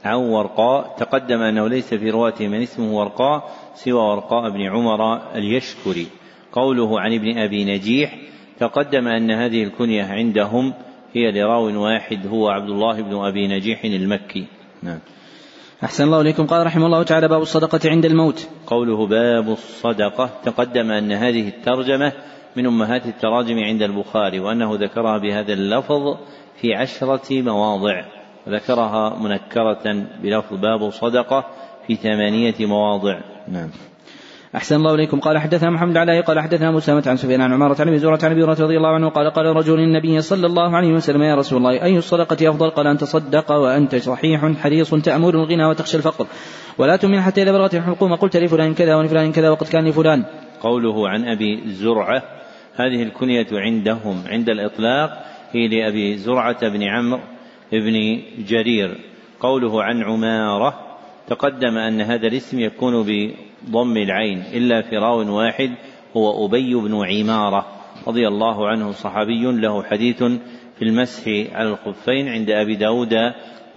[0.05, 6.07] عن ورقاء تقدم أنه ليس في رواته من اسمه ورقاء سوى ورقاء بن عمر اليشكري.
[6.51, 8.15] قوله عن ابن أبي نجيح
[8.59, 10.73] تقدم أن هذه الكنية عندهم
[11.13, 14.45] هي لراو واحد هو عبد الله بن أبي نجيح المكي.
[14.83, 14.99] نعم.
[15.83, 16.45] أحسن الله إليكم.
[16.45, 18.47] قال رحمه الله تعالى باب الصدقة عند الموت.
[18.67, 22.13] قوله باب الصدقة تقدم أن هذه الترجمة
[22.55, 26.17] من أمهات التراجم عند البخاري وأنه ذكرها بهذا اللفظ
[26.61, 28.05] في عشرة مواضع.
[28.49, 31.45] ذكرها منكرة بلفظ باب صدقة
[31.87, 33.19] في ثمانية مواضع.
[33.47, 33.69] نعم.
[34.55, 35.19] أحسن الله إليكم.
[35.19, 38.43] قال حدثنا محمد العلاء قال حدثنا مسامة عن سفيان عن عمارة عن زورة عن أبي
[38.43, 41.97] رضي الله عنه قال قال رجل النبي صلى الله عليه وسلم يا رسول الله أي
[41.97, 46.27] الصدقة أفضل؟ قال أن تصدق وأنت صحيح حريص تأمر الغنى وتخشى الفقر.
[46.77, 50.23] ولا تمن حتى إذا بلغت الحلقوم قلت لفلان كذا ولفلان كذا وقد كان لفلان.
[50.61, 52.23] قوله عن أبي زرعة
[52.75, 57.19] هذه الكنية عندهم عند الإطلاق هي لأبي زرعة بن عمرو
[57.71, 58.97] بن جرير.
[59.39, 60.73] قوله عن عمارة
[61.27, 63.03] تقدم أن هذا الاسم يكون
[63.69, 65.71] ضم العين إلا في راو واحد
[66.17, 67.65] هو أبي بن عمارة
[68.07, 70.23] رضي الله عنه صحابي له حديث
[70.77, 73.13] في المسح على الخفين عند أبي داود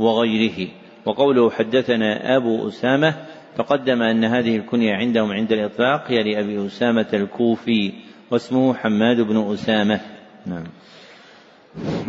[0.00, 0.68] وغيره.
[1.06, 3.14] وقوله حدثنا أبو أسامة
[3.56, 7.92] تقدم أن هذه الكنية عندهم عند الإطلاق هي لأبي أسامة الكوفي
[8.30, 10.00] واسمه حماد بن أسامة.
[10.46, 10.64] نعم.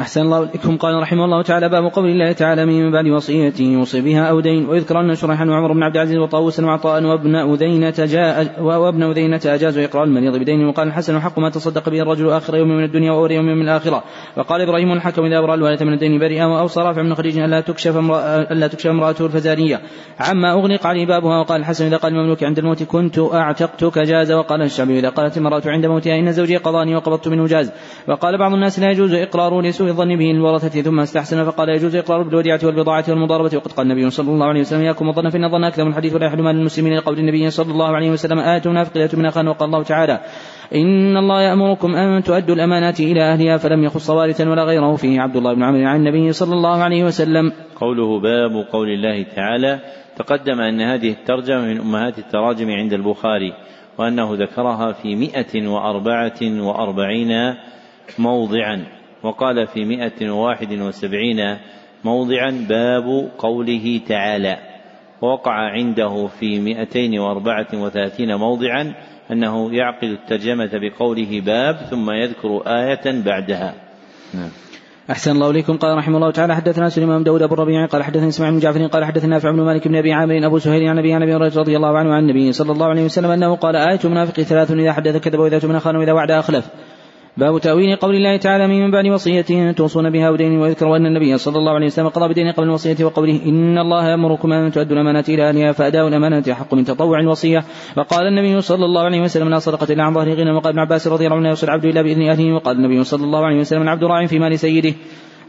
[0.01, 0.77] أحسن الله إليكم.
[0.77, 4.69] قال رحمه الله تعالى باب قول الله تعالى من بعد وصية يوصي بها أو دين.
[4.69, 9.83] ويذكر أن شريحا وعمر بن عبد العزيز وطاووسا وعطاء وابن أذينة جاء وابن أذينة أجازوا
[9.85, 10.65] إقرار المريض بدين.
[10.65, 14.03] وقال الحسن حق ما تصدق به الرجل آخر يوم من الدنيا وأول يوم من الآخرة.
[14.37, 17.97] وقال إبراهيم الحكم إذا أبرأ الوالدة من الدين بريئا وأوصى رافع بن خديج ألا تكشف
[18.51, 19.81] ألا تكشف امرأته الفزارية.
[20.19, 21.39] عما أغلق عليه بابها.
[21.39, 24.31] وقال الحسن إذا قال المملوك عند الموت كنت أعتقتك جاز.
[24.31, 27.71] وقال الشعبي إذا قالت امرأة عند موتها إن زوجي قضاني وقبضت منه جاز.
[28.07, 29.13] وقال بعض الناس لا يجوز
[29.51, 33.91] إقراره لسوء الظن به الورثة ثم استحسن فقال يجوز إقرار بالوديعة والبضاعة والمضاربة وقد قال
[33.91, 36.55] النبي صلى الله عليه وسلم ياكم الظن فإن الظن أكثر من الحديث ولا يحل مال
[36.55, 40.19] المسلمين لقول النبي صلى الله عليه وسلم آية منافق لا من أخان وقال الله تعالى
[40.75, 44.95] إن الله يأمركم أن تؤدوا الأمانات إلى أهلها فلم يخص وارثا ولا غيره.
[44.95, 47.51] فيه عبد الله بن عمرو عن النبي صلى الله عليه وسلم.
[47.75, 49.79] قوله باب قول الله تعالى
[50.15, 53.53] تقدم أن هذه الترجمة من أمهات التراجم عند البخاري
[53.97, 57.55] وأنه ذكرها في مئة وأربعة وأربعين
[58.19, 59.00] موضعا.
[59.23, 61.57] وقال في مائة وواحد وسبعين
[62.03, 64.57] موضعا باب قوله تعالى.
[65.21, 68.93] ووقع عنده في مائتين وأربعة وثلاثين موضعا
[69.31, 73.73] أنه يعقد الترجمة بقوله باب ثم يذكر آية بعدها.
[74.33, 74.49] نعم.
[75.11, 75.77] أحسن الله إليكم.
[75.77, 78.87] قال رحمه الله تعالى حدثنا سليمان بن داود أبو الربيع قال حدثنا إسماعيل بن جعفر
[78.87, 81.59] قال حدثنا نافع بن مالك بن أبي عامر أبو سهيل عن أبي عن أبي هريرة
[81.59, 84.93] رضي الله عنه عن النبي صلى الله عليه وسلم أنه قال آية المنافق ثلاث إذا
[84.93, 86.69] حدث كذب وإذا تمن خان وإذا وعد أخلف.
[87.37, 91.57] باب تأويل قول الله تعالى من بعد وصية توصون بها ودين ويذكر أن النبي صلى
[91.57, 95.49] الله عليه وسلم قضى بدين قبل الوصية وقوله إن الله يأمركم أن تؤدوا الأمانات إلى
[95.49, 97.63] أهلها فأداء الأمانات حق من تطوع الوصية.
[97.97, 100.51] وقال النبي صلى الله عليه وسلم لا صدقة إلا عن ظهر غنى.
[100.51, 102.53] وقال ابن عباس رضي الله عنه يوصل العبد إلا بإذن أهله.
[102.53, 104.93] وقال النبي صلى الله عليه وسلم العبد راع في مال سيده.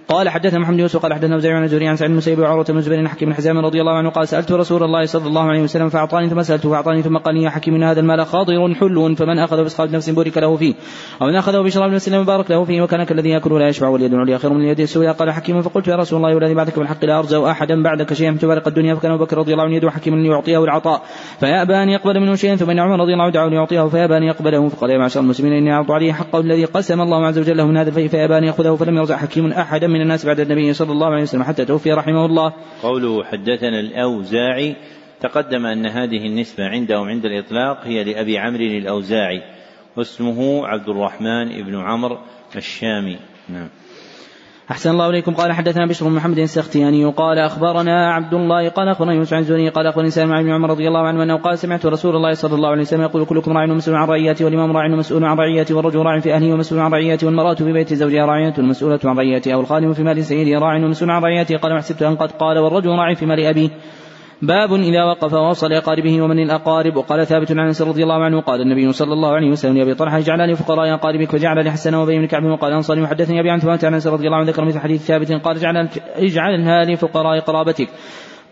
[0.09, 3.09] قال حدثنا محمد يوسف قال حدثنا وزيع عن الزهري عن سعيد المسيب وعروة بن زبير
[3.09, 6.29] حكيم بن حزام رضي الله عنه قال سألت رسول الله صلى الله عليه وسلم فأعطاني
[6.29, 9.91] ثم سألته فأعطاني ثم قال يا حكيم إن هذا المال خاضر حلو فمن أخذه بسخاء
[9.91, 10.75] نفس بورك له فيه
[11.21, 14.39] ومن أخذه بشراب نفس لم يبارك له فيه وكان كالذي يأكل ولا يشبع واليد العليا
[14.39, 17.47] خير من اليد السوداء قال حكيم فقلت يا رسول الله والذي بعدك بالحق لا أرجو
[17.47, 21.03] أحدا بعدك شيئا تبارك الدنيا فكان أبو بكر رضي الله عنه يدعو حكيما ليعطيه العطاء.
[21.41, 24.23] فيأبى أن يقبل منه شيئا ثم إن عمر رضي الله عنه دعاه ليعطيه فيأبى أن
[24.23, 24.69] يقبله.
[24.69, 27.91] فقال يا معشر المسلمين إني أعطوا عليه حقه الذي قسم الله عز وجل من هذا
[27.91, 31.43] فيأبى أن يأخذه فلم يرزع حكيم أحدا من الناس بعد النبي صلى الله عليه وسلم
[31.43, 32.53] حتى توفي رحمه الله.
[32.83, 34.77] قوله حدثنا الأوزاعي
[35.21, 39.43] تقدم أن هذه النسبة عندهم عند الإطلاق هي لأبي عمرو الأوزاعي
[39.97, 42.19] واسمه عبد الرحمن بن عمرو
[42.57, 43.19] الشامي.
[43.49, 43.69] نعم.
[44.71, 45.35] أحسن الله إليكم.
[45.35, 49.69] قال حدثنا بشر بن محمد السختياني قال أخبرنا عبد الله قال أخبرنا يوسف عن زوني
[49.69, 52.69] قال أخبرني سالم بن عمر رضي الله عنه أنه قال سمعت رسول الله صلى الله
[52.69, 56.19] عليه وسلم يقول كلكم راع ومسؤول عن رعيته والإمام راع ومسؤول عن رعيته والرجل راع
[56.19, 59.93] في أهله ومسؤول عن رعيته والمرأة في بيت زوجها راعية ومسؤولة عن رعيته أو الخادم
[59.93, 63.27] في مال سيده راع ومسؤول عن رعيته قال وحسبت أن قد قال والرجل راع في
[63.27, 63.69] مال أبيه.
[64.43, 66.97] باب إذا وقف ووصل أقاربه ومن الأقارب.
[66.97, 70.19] وقال ثابت عن أنس رضي الله عنه قال النبي صلى الله عليه وسلم لأبي طلحة
[70.19, 73.95] اجعل لفقراء أقاربك فجعل لحسن وبين بن كعب وقال أنصاري وحدثني أبي عن ثابت عن
[73.95, 77.89] أنس رضي الله عنه ذكر مثل حديث ثابت قال اجعل اجعلها لفقراء قرابتك.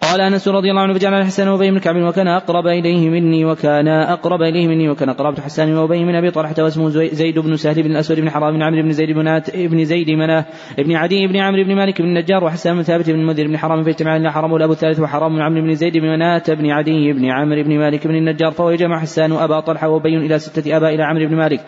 [0.02, 3.88] قال أنس رضي الله عنه فجعل الحسن وأبي بن كعب وكان أقرب إليه مني وكان
[3.88, 7.90] أقرب إليه مني وكان قرابه حسان وأبي من أبي طلحة واسمه زيد بن سهل بن
[7.90, 10.44] الأسود بن حرام بن عمرو بن زيد بن ابن زيد مناه
[10.78, 13.84] ابن عدي بن عمرو بن مالك بن النجار وحسان بن ثابت بن المنذر بن حرام
[13.84, 17.30] فاجتمع لنا حرام الابو الثالث وحرام بن عمرو بن زيد بن مناه بن عدي بن
[17.30, 21.02] عمرو بن مالك بن النجار فهو جمع حسان وأبا طلحة وأبي إلى ستة أباء إلى
[21.02, 21.60] عمرو بن مالك.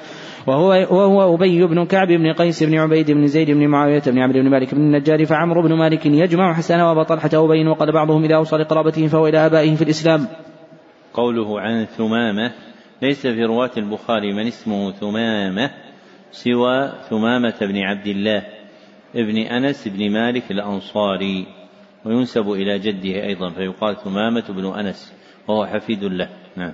[0.46, 4.42] وهو وهو أبي بن كعب بن قيس بن عبيد بن زيد بن معاوية بن عمرو
[4.42, 8.34] بن مالك بن النجار فعمرو بن مالك يجمع حسن وأبا طلحة أبي وقال بعضهم إذا
[8.34, 10.26] أوصى لقرابته فهو إلى آبائه في الإسلام.
[11.14, 12.52] قوله عن ثمامة
[13.02, 15.70] ليس في رواة البخاري من اسمه ثمامة
[16.32, 18.42] سوى ثمامة بن عبد الله
[19.16, 21.46] ابن أنس بن مالك الأنصاري
[22.04, 25.12] وينسب إلى جده أيضا فيقال ثمامة بن أنس
[25.48, 26.28] وهو حفيد له.
[26.56, 26.72] نعم.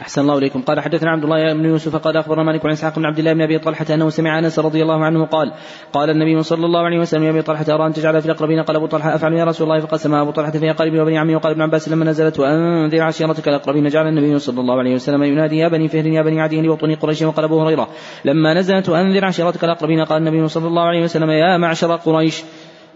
[0.00, 0.62] أحسن الله إليكم.
[0.62, 3.40] قال حدثنا عبد الله بن يوسف قال أخبرنا مالك عن إسحاق بن عبد الله بن
[3.40, 5.52] أبي طلحة أنه سمع أنس رضي الله عنه قال
[5.92, 8.76] قال النبي صلى الله عليه وسلم يا أبي طلحة أرى أن تجعل في الأقربين؟ قال
[8.76, 11.62] أبو طلحة أفعل يا رسول الله؟ فقسم أبو طلحة في أقاربه وبني عمي وقال ابن
[11.62, 13.88] عباس لما نزلت وأنذر عشيرتك الأقربين.
[13.88, 17.22] جعل النبي صلى الله عليه وسلم ينادي يا بني فهر يا بني عدي لوطني قريش
[17.22, 17.88] وقال أبو هريرة
[18.24, 22.44] لما نزلت وأنذر عشيرتك الأقربين؟ قال النبي صلى الله عليه وسلم يا معشر قريش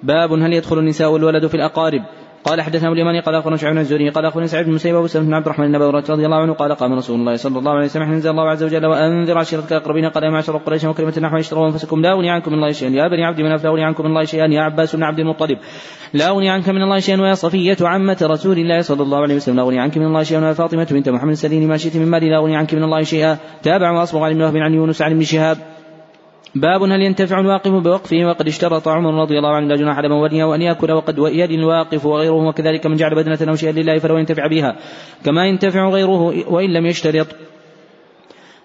[0.02, 2.02] باب هل يدخل النساء والولد في الأقارب؟
[2.44, 5.06] قال حدثنا أبو اليماني قال أخبرنا شعيب بن الزهري قال اخبرني سعيد بن المسيب أبو
[5.06, 7.84] سلمة بن عبد الرحمن النبوي رضي الله عنه قال قام رسول الله صلى الله عليه
[7.84, 11.66] وسلم أنزل الله عز وجل وأنذر عشيرتك الأقربين قال يا معشر قريش وكلمه نحو اشتروا
[11.66, 12.90] أنفسكم؟ لا أغني عنكم من الله شيئا.
[12.90, 14.46] يا بني عبد مناف لا أغني عنكم من الله شيئا.
[14.46, 15.58] يا عباس بن عبد المطلب
[16.14, 17.20] لا أغني عنك من الله شيئا.
[17.20, 20.40] ويا صفية عمة رسول الله صلى الله عليه وسلم لا أغني عنك من الله شيئا.
[20.40, 23.38] ويا فاطمة بنت محمد سليني ما شئت من مالي لا أغني عنك من الله شيئا.
[23.62, 25.73] تابع وأصبغ عن ابن وهب عن يونس عن ابن شهاب.
[26.54, 30.14] باب هل ينتفع الواقف بوقفه وقد اشترط عمر رضي الله عنه لا جناح على من
[30.14, 34.18] ولي وان يأكل وقد يلي الواقف وغيره وكذلك من جعل بدنة أو شيئا لله فلو
[34.18, 34.76] ينتفع بها.
[35.24, 37.26] كما ينتفع غيره وإن لم يشترط.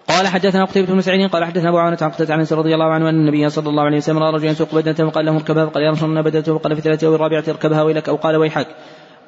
[0.08, 3.08] قال حدثنا قتيبة بن سعيد قال حدثنا أبو عوانة عن قتادة عن رضي الله عنه
[3.08, 5.90] أن النبي صلى الله عليه وسلم رأى رجلا يسوق بدنته وقال له اركبها فقال يا
[5.90, 8.66] رسول الله بدنته وقال في الثالثة أو الرابعة اركبها ويلك أو قال ويحك.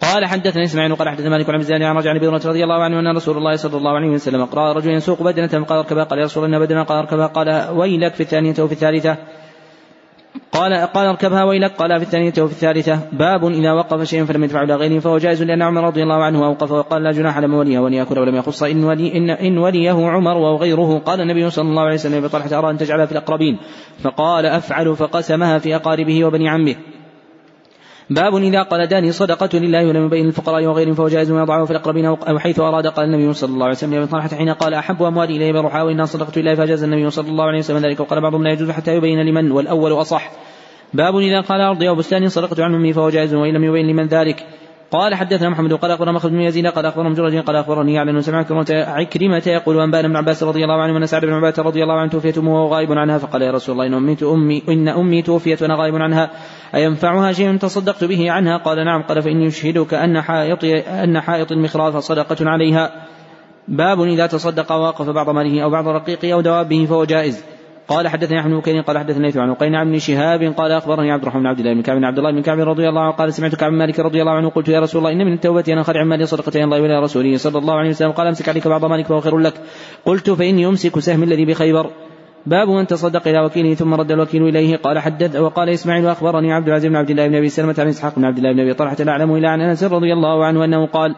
[0.03, 3.16] قال حدثني اسماعيل قال حدثنا مالك عن الزاني عن رجع عن رضي الله عنه أن
[3.16, 6.44] رسول الله صلى الله عليه وسلم قرأ رجل يسوق بدنة فقال اركبها قال يا رسول
[6.44, 9.16] الله بدنة قال اركبها قال ويلك في الثانية أو في الثالثة.
[10.53, 12.98] قال قال اركبها ويلك قال في الثانية وفي الثالثة.
[13.12, 16.46] باب إذا وقف شيئا فلم يدفع إلى غيره فهو جائز لأن عمر رضي الله عنه
[16.46, 20.09] أوقف وقال لا جناح على وليه وأن يأكل ولم يخص إن, ولي إن, إن وليه
[20.09, 23.59] عمر وغيره قال النبي صلى الله عليه وسلم بطلحة أرى أن تجعلها في الأقربين.
[24.03, 26.74] فقال أفعل فقسمها في أقاربه وبني عمه.
[28.11, 32.07] باب إذا قال داني صدقة لله ولم يبين الفقراء وغيرهم فهو جائز ويضعه في الأقربين
[32.07, 35.36] أو حيث أراد قال النبي صلى الله عليه وسلم لأبي طلحة حين قال أحب أموالي
[35.36, 38.53] إلي بروحها وإنها صدقة لله فجاز النبي صلى الله عليه وسلم ذلك وقال بعضهم لا
[38.53, 40.30] يجوز حتى يبين لمن والأول أصح.
[40.94, 44.07] باب إذا قال أرضي أو بستاني صدقة عن أمي فهو جائز وإن لم يبين لمن
[44.07, 44.46] ذلك.
[44.93, 48.38] قال حدثنا محمد قال أخبرنا مخرج بن يزيد قال أخبرنا مجرد قال أخبرني يعلم سمع
[48.70, 52.11] عكرمة يقول انبانا ابن عباس رضي الله عنه ان سعد بن عبادة رضي الله عنه
[52.11, 55.62] توفيت أمه وهو غائب عنها فقال يا رسول الله إن أمي امي إن أمي توفيت
[55.62, 56.30] وأنا غائب عنها
[56.74, 61.97] أينفعها شيء تصدقت به عنها؟ قال نعم قال فإني أشهدك أن حائط أن حائط المخراف
[61.97, 63.07] صدقة عليها.
[63.68, 67.45] باب إذا تصدق ووقف بعض ماله أو بعض رقيقه أو دوابه فهو جائز.
[67.93, 71.47] قال حدثني احمد بن قال حدثني عن قينع بن شهاب قال أخبرني عبد الرحمن بن
[71.47, 73.72] عبد الله بن كعب بن عبد الله بن كعب رضي الله عنه قال سمعت كعب
[73.72, 76.64] مالك رضي الله عنه قلت يا رسول الله إن من التوبة ان اخرج مالي صدقتين
[76.64, 79.55] الله وإلى رسوله صلى الله عليه وسلم قال أمسك عليك بعض مالك فهو خير لك
[80.05, 81.90] قلت فإني أمسك سهم الذي بخيبر
[82.47, 86.68] باب من تصدق إلى وكيله ثم رد الوكيل إليه قال حدث وقال إسماعيل وأخبرني عبد
[86.68, 88.97] العزيز بن عبد الله بن أبي سلمة عن إسحاق بن عبد الله بن أبي طلحة
[89.01, 91.14] الأعلم إلى عن أنس رضي الله عنه أنه قال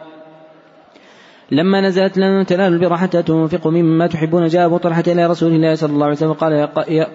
[1.51, 4.47] لما نزلت لن تنالوا البر حتى تنفقوا مما تحبون.
[4.47, 6.67] جاء أبو طلحة إلى رسول الله صلى الله عليه وسلم قال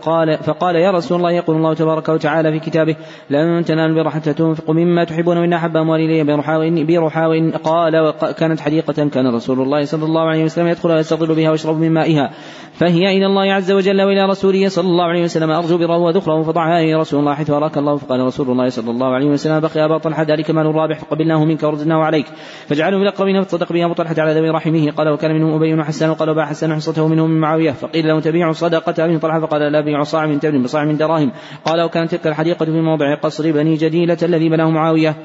[0.03, 2.97] قال فقال يا رسول الله يقول الله تبارك وتعالى في كتابه
[3.31, 5.39] لن تنالوا البر حتى تنفقوا مما تحبون.
[5.39, 10.45] وإن أحب أموالي إلي برحاء برحاء قال كانت حديقة كان رسول الله صلى الله عليه
[10.45, 12.31] وسلم يدخلها ويستظل بها ويشرب من مائها.
[12.73, 15.51] فهي إلى الله عز وجل وإلى رسوله صلى الله عليه وسلم.
[15.51, 17.35] أرجو بره وذخره فضعها إلى رسول الله.
[17.35, 20.67] حيث أراك الله فقال رسول الله صلى الله عليه وسلم بقي أبا طلحة ذلك مال
[20.67, 22.27] رابح فقبلناه منك وردناه عليك.
[22.69, 26.11] فاجعله من الأقربين فتصدق به أبو طلحة على ذوي رحمه قال وكان منهم أبي حسان
[26.11, 29.81] وقال وباع حسان حصته منهم من معاوية فقيل له تبيع صدقة أبي طلحة فقال لا
[29.81, 31.33] بيع صاع من تمر بصاع من دراهم
[31.65, 35.17] قال وكانت تلك الحديقة في موضع قصر بني جديلة الذي بناه معاوية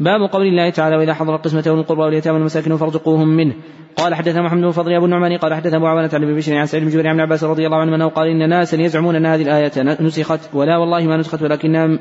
[0.00, 3.54] باب قول الله تعالى وإذا حضر القسمة والقربى واليتامى والمساكين فارزقوهم منه
[3.96, 6.66] قال حدثنا محمد بن فضل أبو النعمان قال حدثنا أبو عوانة عن أبي بشر عن
[6.66, 9.42] سعيد بن جبير عن عباس رضي الله عنه أنه قال إن ناسا يزعمون أن هذه
[9.42, 11.98] الآية نسخت ولا والله ما نسخت ولكنها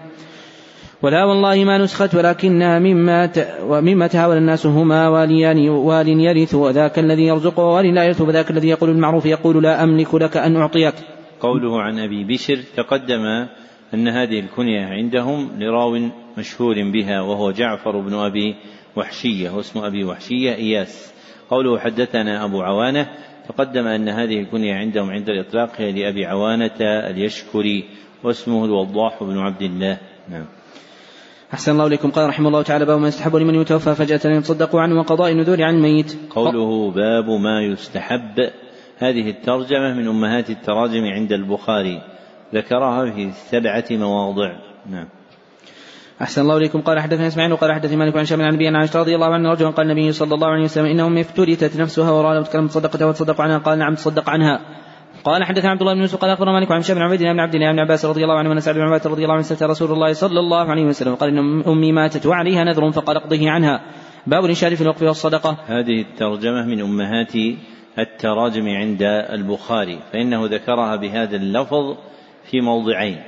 [1.03, 3.29] ولا والله ما نسخت ولكنها مما
[3.61, 8.67] ومما تهاون الناس هما واليان وال يرث وذاك الذي يرزق ووال لا يرث وذاك الذي
[8.67, 10.93] يقول المعروف يقول لا أملك لك أن أعطيك.
[11.39, 13.47] قوله عن أبي بشر تقدم
[13.93, 15.99] أن هذه الكنية عندهم لراو
[16.37, 18.55] مشهور بها وهو جعفر بن أبي
[18.95, 21.13] وحشية واسم أبي وحشية إياس.
[21.49, 23.09] قوله حدثنا أبو عوانة
[23.49, 27.83] تقدم أن هذه الكنية عندهم عند الإطلاق هي لأبي عوانة اليشكري
[28.23, 29.97] واسمه الوضاح بن عبد الله.
[30.29, 30.45] نعم.
[31.53, 32.11] أحسن الله إليكم.
[32.11, 35.63] قال رحمه الله تعالى باب ما يستحب لمن يتوفى فجأة أن يتصدقوا عنه وقضاء النذور
[35.63, 38.49] عن الميت قوله باب ما يستحب.
[38.97, 42.01] هذه الترجمة من أمهات التراجم عند البخاري.
[42.53, 44.51] ذكرها في سبعة مواضع.
[44.89, 45.07] نعم.
[46.21, 46.81] أحسن الله إليكم.
[46.81, 49.69] قال حدثنا إسماعيل وقال حدثني مالك عن شامل عن أبي عائشة رضي الله عنه رجلا
[49.69, 53.57] قال النبي صلى الله عليه وسلم إنهم افترتت نفسها ورأى لو تكلمت صدقته وتصدق عنها.
[53.57, 54.82] قال نعم تصدق عنها.
[55.23, 57.55] قال حدثنا عبد الله بن يوسف قال أخبرنا مالك عن شاب بن عبيد بن عبد
[57.55, 59.91] الله بن عباس رضي الله عنه ان سعد بن عباس رضي الله عنه سأل رسول
[59.91, 63.81] الله صلى الله عليه وسلم قال إن أمي ماتت وعليها نذر فقال اقضه عنها.
[64.27, 65.57] باب الانشاد في الوقف والصدقة.
[65.67, 67.35] هذه الترجمة من أمهات
[67.99, 71.97] التراجم عند البخاري فإنه ذكرها بهذا اللفظ
[72.51, 73.23] في موضعين.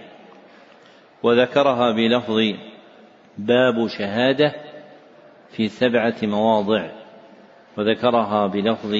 [1.23, 2.39] وذكرها بلفظ
[3.37, 4.53] باب شهادة
[5.55, 6.91] في سبعة مواضع.
[7.77, 8.95] وذكرها بلفظ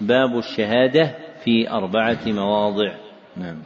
[0.00, 2.92] باب الشهادة في أربعة مواضع.
[3.36, 3.56] نعم.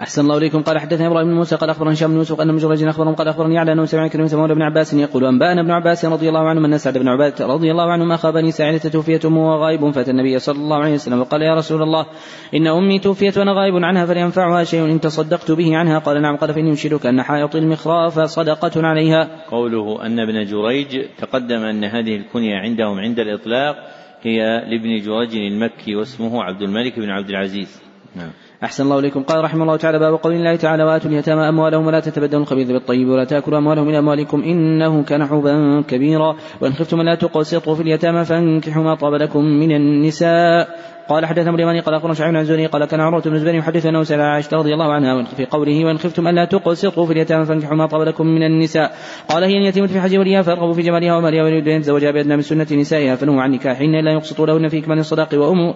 [0.00, 0.62] أحسن الله إليكم.
[0.62, 3.58] قال حدثنا إبراهيم بن موسى قال أخبرنا هشام بن يوسف أن مجرد أخبرهم قال أخبرني
[3.58, 6.78] على أنه سمع كلمة مولى بن عباس يقول أنبأنا ابن عباس رضي الله عنه أن
[6.78, 10.58] سعد بن عبادة رضي الله عنه ما خابني ساعدة توفيت أمه وغائب فأتى النبي صلى
[10.58, 12.06] الله عليه وسلم وقال يا رسول الله
[12.54, 15.98] إن أمي توفيت وأنا غائب عنها فلينفعها شيء إن تصدقت به عنها.
[15.98, 16.36] قال نعم.
[16.36, 19.28] قال فإني أشهدك أن حائط المخراف صدقة عليها.
[19.50, 24.38] قوله أن ابن جريج تقدم أن هذه الكنية عندهم عند الإطلاق هي
[24.70, 27.82] لابن جريج المكي واسمه عبد الملك بن عبد العزيز.
[28.16, 28.30] نعم.
[28.64, 29.22] أحسن الله إليكم.
[29.22, 33.08] قال رحمه الله تعالى باب قول الله تعالى وآتوا اليتامى أموالهم ولا تتبدلوا الخبيث بالطيب
[33.08, 36.36] ولا تأكلوا أموالهم من أموالكم إنه كان حوبا كبيرا.
[36.60, 40.68] وإن خفتم لا تقسطوا في اليتامى فانكحوا ما طاب لكم من النساء.
[41.08, 44.20] قال حدثنا اليماني قال أخبرنا شعيب زهري قال كان عروة بن الزبير يحدث أنه سال
[44.20, 48.02] عائشة رضي الله عنها في قوله وإن خفتم ألا تقسطوا في اليتامى فانكحوا ما طاب
[48.02, 48.96] لكم من النساء
[49.28, 52.42] قال هي اليتيمة في حج وليها فارغبوا في جمالها ومالها ويريد ان يتزوجها بأدنى من
[52.42, 55.28] سنة نسائها فنهوا عن نكاحهن الا يقسطوا لهن في إكمال الصداق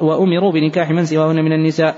[0.02, 1.94] وأمروا بنكاح من سواهن من النساء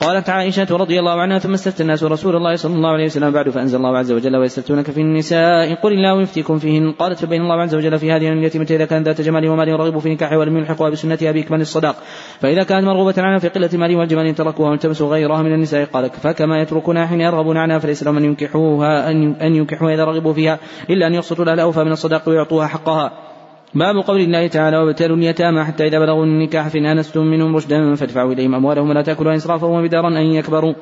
[0.00, 3.48] قالت عائشة رضي الله عنها ثم استفتى الناس رسول الله صلى الله عليه وسلم بعد
[3.48, 6.92] فأنزل الله عز وجل ويستفتونك في النساء قل الله يفتيكم فيهن.
[6.92, 10.08] قالت فبين الله عز وجل في هذه اليتيمة إذا كان ذات جمال ومال رغب في
[10.08, 11.96] نكاحها ولم يلحقها بسنتها بإكمال الصداق.
[12.40, 15.84] فإذا كانت مرغوبة عنها في قلة مال والجمال تركوها والتمسوا غيرها من النساء.
[15.84, 20.58] قال فكما يتركونها حين يرغبون عنها فليس لهم أن ينكحوها أن ينكحوها إذا رغبوا فيها
[20.90, 23.25] إلا أن يقسطوا لها الأوفى من الصداق ويعطوها حقها.
[23.74, 28.32] باب قول الله تعالى وابتلوا اليتامى حتى إذا بلغوا النكاح فإن آنستم منهم رشدا فادفعوا
[28.32, 30.74] إليهم أموالهم ولا تأكلوا إسرافا وبدارا أن يكبروا.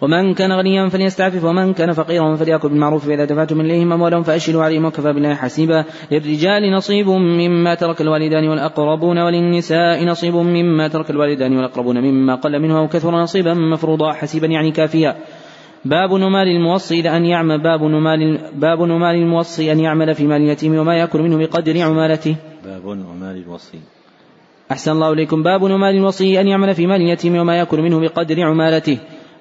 [0.00, 4.84] ومن كان غنيا فليستعفف ومن كان فقيرا فليأكل بالمعروف فإذا دفعتم إليهم أموالهم فأشهدوا عليهم
[4.84, 5.84] وكفى بالله حسيبا.
[6.10, 12.78] للرجال نصيب مما ترك الوالدان والأقربون وللنساء نصيب مما ترك الوالدان والأقربون مما قل منه
[12.78, 15.16] أو كثر نصيبا مفروضا حسيبا يعني كافيا.
[15.84, 20.74] باب نمال الموصي أن يعمل باب نمال باب نمال الموصي أن يعمل في مال اليتيم
[20.74, 22.36] وما يأكل منه بقدر عمالته.
[22.64, 23.80] باب نمال الوصي.
[24.72, 28.42] أحسن الله إليكم باب نمال الوصي أن يعمل في مال اليتيم وما يأكل منه بقدر
[28.42, 28.98] عمالته.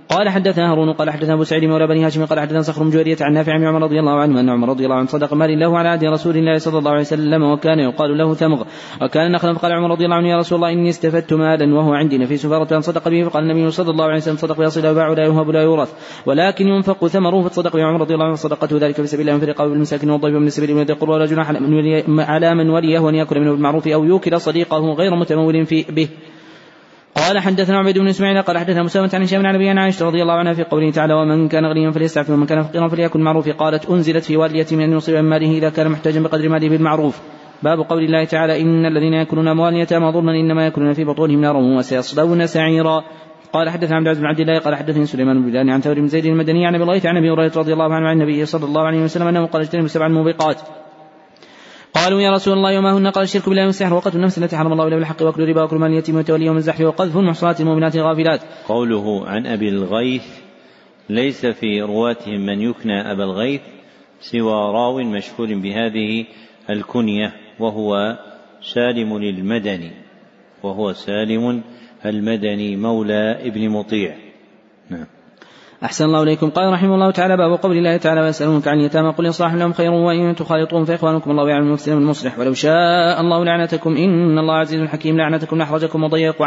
[0.10, 3.18] قال حدثنا هارون قال حدثنا أبو سعيد مولى بني هاشم قال حدثنا صخر بن جويرية
[3.22, 5.78] عن نافع عن عمر رضي الله عنه ان عمر رضي الله عنه صدق مال له
[5.78, 8.64] على عهد رسول الله صلى الله عليه وسلم وكان يقال له ثمغ.
[9.02, 12.18] وكان نخلا فقال عمر رضي الله عنه يا رسول الله إني استفدت مالا وهو عندي.
[12.18, 15.50] نفيس فارة صدق به فقال النبي صلى الله عليه وسلم صدق بأصل وباع لا يهب
[15.50, 15.94] لا يورث.
[16.26, 19.46] ولكن ينفق ثمره فتصدق به عمر رضي الله عنه صدقته ذلك في سبيل الله في
[19.46, 21.50] رقاب المساكين والضيف من السبيل من القرى ولا جناح
[22.30, 26.10] على من وليه وان يأكل منه بالمعروف أو يوكل صديقه غير متمول في به.
[27.20, 30.34] قال حدثنا عبيد بن اسماعيل قال حدثنا مسامة عن هشام عن أبي عائشة رضي الله
[30.34, 34.24] عنها في قوله تعالى ومن كان غنيا فليستعفف ومن كان فقيرا فليكن معروف قالت أنزلت
[34.24, 37.22] في والي اليتيم أن يصيب من ماله إذا كان محتاجا بقدر ماله بالمعروف.
[37.64, 41.60] باب قول الله تعالى إن الذين يأكلون أموال اليتامى ظلما إنما يأكلون في بطونهم نارا
[41.78, 43.04] وسيصلون سعيرا.
[43.54, 46.08] قال حدثنا عبد العزيز بن عبد الله قال حدثني سليمان بن بلال عن ثور بن
[46.08, 48.82] زيد المدني عن أبي الغيث عن ابي هريرة رضي الله عنه عن النبي صلى الله
[48.82, 50.62] عليه وسلم أنه قال اجتنبوا سبع الموبقات
[51.94, 54.88] قالوا يا رسول الله وما هن؟ قال الشرك بالله والسحر وقتل النفس التي حرم الله
[54.88, 58.42] الا بالحق وأكل الربا وأكل مال اليتيم وتولي من زحفه وقذف المحصنات المؤمنات الغافلات.
[58.68, 60.26] قوله عن أبي الغيث
[61.10, 63.62] ليس في رواتهم من يكنى أبا الغيث
[64.22, 66.26] سوى راو مشهور بهذه
[66.70, 68.18] الكنية وهو
[68.62, 69.92] سالم المدني
[70.64, 71.62] وهو سالم
[72.06, 74.16] المدني مولى ابن مطيع.
[74.90, 75.19] نعم.
[75.84, 76.50] أحسن الله إليكم.
[76.50, 79.92] قال رحمه الله تعالى باب قول الله تعالى ويسألونك عن اليتامى قل إصلاح لهم خير
[79.92, 82.40] وإن تخالطوهم فإخوانكم الله يعلم المفسد المصلح.
[82.40, 83.98] ولو شاء الله لعنتكم.
[83.98, 85.18] إن الله عزيز حكيم.
[85.18, 86.42] لعنتكم لأحرجكم وضيق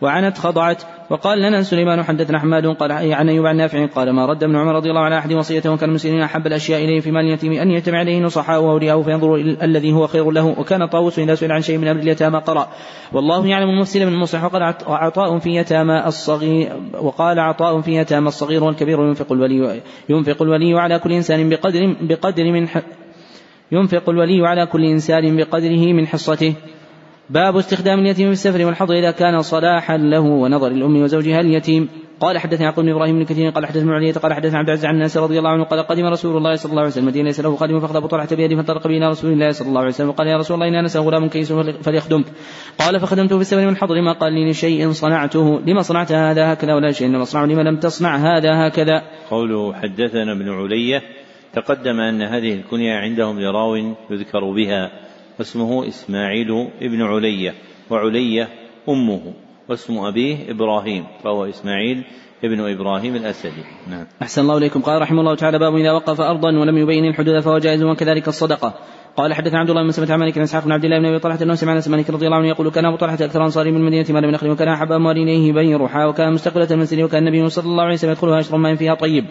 [0.00, 4.44] وعنت خضعت وقال لنا سليمان حدثنا حماد قال عن أيوب عن نافع قال ما رد
[4.44, 7.52] ابن عمر رضي الله عنه أحد وصيته وكان المسلمين أحب الأشياء اليه في مال اليتيم
[7.52, 11.62] أن يجتمع اليه نصحاء وأولياءه فينظر الذي هو خير له وكان طاووس إذا سئل عن
[11.62, 12.68] شيء من أمر اليتامى قرأ
[13.12, 18.64] والله يعلم المفسد من المصلح وقال عطاء في يتامى الصغير وقال عطاء في يتامى الصغير
[18.64, 22.68] والكبير ينفق الولي ينفق الولي على كل إنسان بقدر بقدر من
[23.72, 26.54] ينفق الولي على كل إنسان بقدره من حصته
[27.30, 31.88] باب استخدام اليتيم في السفر والحضر إذا كان صلاحا له ونظر الأم وزوجها اليتيم.
[32.20, 34.94] قال حدثني يعقوب بن إبراهيم بن كثير قال حدثنا علية قال حدثنا عبد العزيز عن
[34.94, 37.56] الناس رضي الله عنه قال قدم رسول الله صلى الله عليه وسلم المدينة ليس له
[37.56, 40.36] خادم فاخذ طلحه بيده فانطلق به إلى رسول الله صلى الله عليه وسلم وقال يا
[40.36, 42.24] رسول الله إن أنس غلام كيس فليخدمك
[42.78, 46.92] قال فخدمته في السفر والحضر ما قال لي لشيء صنعته؟ لما صنعت هذا هكذا ولا
[46.92, 51.02] شيء إنما اصنعه لما لم تصنع هذا هكذا؟ قوله حدثنا ابن علية
[51.52, 53.76] تقدم أن هذه الكنية عندهم لراو
[54.10, 55.03] يذكر بها.
[55.38, 57.54] واسمه إسماعيل ابن علية
[57.90, 58.48] وعلية
[58.88, 59.32] أمه
[59.68, 62.04] واسم أبيه إبراهيم فهو إسماعيل
[62.44, 63.64] ابن إبراهيم الأسدي.
[63.90, 64.06] نعم.
[64.22, 64.80] أحسن الله إليكم.
[64.80, 68.74] قال رحمه الله تعالى باب إذا وقف أرضا ولم يبين الحدود فهو جائز وكذلك الصدقة.
[69.16, 71.38] قال حدثنا عبد الله بن مسلمة عن بن إسحاق بن عبد الله بن أبي طلحة
[71.42, 74.06] أنه سمع أنس مالك رضي الله عنه يقول كان أبو طلحة أكثر أنصاري من المدينة
[74.10, 77.82] مال بن وكان أحب أموال إليه بني روحا وكان مستقبلة المنزل وكان النبي صلى الله
[77.82, 79.24] عليه وسلم يدخلها اشرا ماء فيها طيب.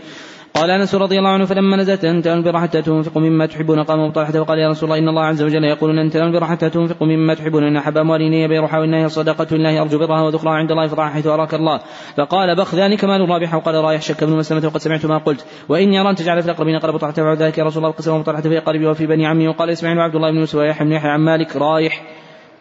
[0.53, 3.83] قال انس رضي الله عنه فلما نزلت ان البر حتى تنفقوا مما تحبون.
[3.83, 6.69] قام ابو طلحه وقال يا رسول الله إن الله عز وجل يقول إن البر حتى
[6.69, 7.63] تنفقوا مما تحبون.
[7.63, 11.09] إن أحب أموالي إلي بيرها وانها هي صدقة الله أرجو برها وذكرها عند الله فضعها
[11.09, 11.79] حيث أراك الله.
[12.17, 15.45] فقال بخ ذلك مال رابح وقال رايح شك ابن مسلمة وقد سمعت ما قلت.
[15.69, 17.95] وإني أرى أن تجعل في الأقربين قال ابو طلحه فعل ذلك يا رسول الله.
[17.95, 19.47] قسم ابو طلحه في قربي وفي بني عمي.
[19.47, 21.55] وقال إسماعيل وعبد الله بن يوسف ويحيى بن يحيى عن مالك.
[21.55, 22.01] رايح.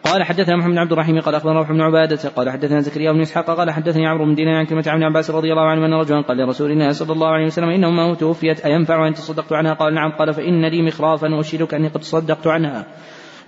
[0.03, 3.21] قال حدثنا محمد بن عبد الرحيم قال أخبرنا روح بن عبادة قال حدثنا زكريا بن
[3.21, 6.21] إسحاق قال حدثني عمرو بن دينار عن كلمة عن عباس رضي الله عنه أن رجلا
[6.21, 9.93] قال لرسول الله صلى الله عليه وسلم ان امه توفيت أينفع أن تصدقت عنها؟ قال
[9.93, 10.11] نعم.
[10.11, 12.85] قال فإن لي مخرافا وأشهدك أني قد تصدقت عنها.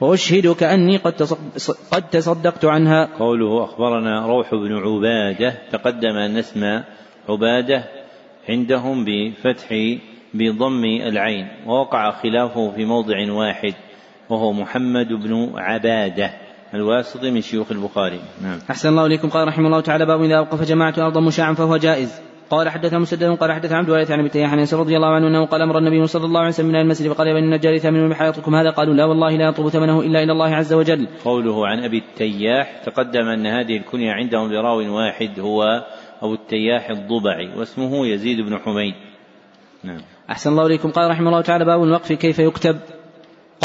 [0.01, 1.13] وأشهدك أني قد
[1.91, 3.09] قد تصدقت عنها.
[3.19, 6.81] قوله أخبرنا روح بن عبادة تقدم أن اسم
[7.29, 7.83] عبادة
[8.49, 9.67] عندهم بفتح
[10.33, 13.73] بضم العين ووقع خلافه في موضع واحد
[14.29, 16.44] وهو محمد بن عبادة.
[16.75, 18.19] الواسطي من شيوخ البخاري.
[18.43, 18.59] نعم.
[18.69, 19.29] أحسن الله إليكم.
[19.29, 22.21] قال رحمه الله تعالى باب إذا أوقف جماعة أرضا مشاعا فهو جائز.
[22.49, 25.45] قال حدثنا مسدد قال حدث عبد الوارث عن أبي تياح عن رضي الله عنه أنه
[25.45, 28.55] قال أمر النبي صلى الله عليه وسلم من المسجد فقال يا بني النجار ثمن بحياتكم
[28.55, 31.07] هذا؟ قالوا لا والله لا يطلب ثمنه إلا إلى الله عز وجل.
[31.25, 35.63] قوله عن أبي التياح تقدم أن هذه الكنية عندهم براو واحد هو
[36.21, 38.93] أبو التياح الضبعي واسمه يزيد بن حميد.
[39.83, 40.01] نعم.
[40.29, 40.91] أحسن الله إليكم.
[40.91, 42.77] قال رحمه الله تعالى باب الوقف كيف يكتب؟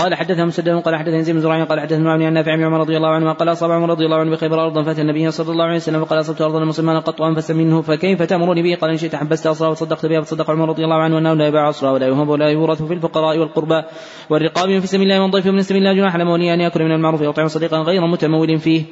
[0.00, 2.96] قال حدثنا مسدد قال حدثنا زيد بن زرعين قال حدثنا عن نافع بن عمر رضي
[2.96, 5.76] الله عنه قال أصاب عمر رضي الله عنه بخيبر ارضا فأتى النبي صلى الله عليه
[5.76, 9.46] وسلم وقال أصبت أرضا مسلما قط انفس منه فكيف تامرني به؟ قال إن شئت حبست
[9.46, 12.48] اصرا وتصدقت بها فصدق عمر رضي الله عنه أنه لا يباع اصرا ولا يهب ولا
[12.48, 13.82] يورث في الفقراء والقربى
[14.30, 17.20] والرقاب في سبيل الله من ضيف من سبيل الله جناح لمولي ان ياكل من المعروف
[17.20, 18.82] ويطعم صديقا غير متمول فيه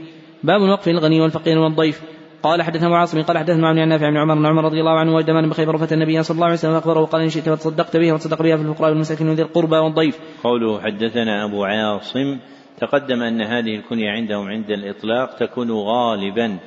[0.43, 2.03] باب الوقف للغني والفقير والضيف
[2.43, 5.31] قال حدثنا عاصم قال حدثنا عن نافع بن عمر بن عمر رضي الله عنه وجد
[5.31, 8.57] بخيبر فتى النبي صلى الله عليه وسلم اخبره وقال إن شئت فتصدقت به وتصدق بها
[8.57, 10.19] في الفقراء والمساكين وذي القربى والضيف.
[10.45, 12.39] قوله حدثنا أبو عاصم
[12.79, 16.59] تقدم أن هذه الكنية عندهم عند الإطلاق تكون غالبا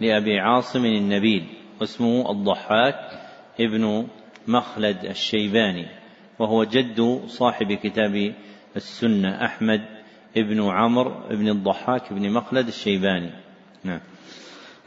[0.00, 1.44] لأبي عاصم النبيل
[1.80, 2.94] واسمه الضحاك
[3.60, 4.06] ابن
[4.48, 5.86] مخلد الشيباني
[6.38, 8.34] وهو جد صاحب كتاب
[8.76, 9.80] السنة أحمد
[10.36, 13.30] ابن عمرو بن الضحاك بن مخلد الشيباني.
[13.84, 14.00] نعم.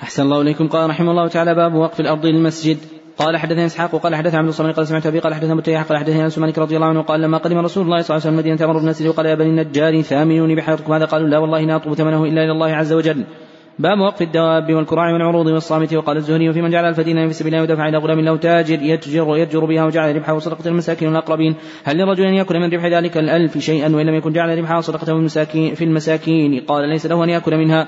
[0.03, 0.67] أحسن الله إليكم.
[0.67, 2.77] قال رحمه الله تعالى باب وقف الأرض للمسجد.
[3.17, 6.25] قال حدثنا إسحاق وقال حدثنا عبد الصمد قال سمعت أبي قال حدثنا متيح قال حدثنا
[6.25, 8.71] أنس مالك رضي الله عنه قال لما قدم رسول الله صلى الله عليه وسلم المدينة
[8.71, 12.23] أمر الناس وقال يا بني النجار ثامنوني بحياتكم هذا قالوا لا والله لا اطلب ثمنه
[12.23, 13.23] إلا إلى الله عز وجل.
[13.79, 15.93] باب وقف الدواب والكراع والعروض والصامت.
[15.93, 19.37] وقال الزهري وفي من جعل الفدين في سبيل الله ودفع إلى غلام له تاجر يتجر
[19.37, 23.57] يتجر بها وجعل ربحه صدقه المساكين والاقربين هل لرجل أن يأكل من ربح ذلك الألف
[23.57, 25.27] شيئا وإن لم يكن جعل ربحه صدقه
[25.75, 27.87] في المساكين؟ قال ليس له أن يأكل منها.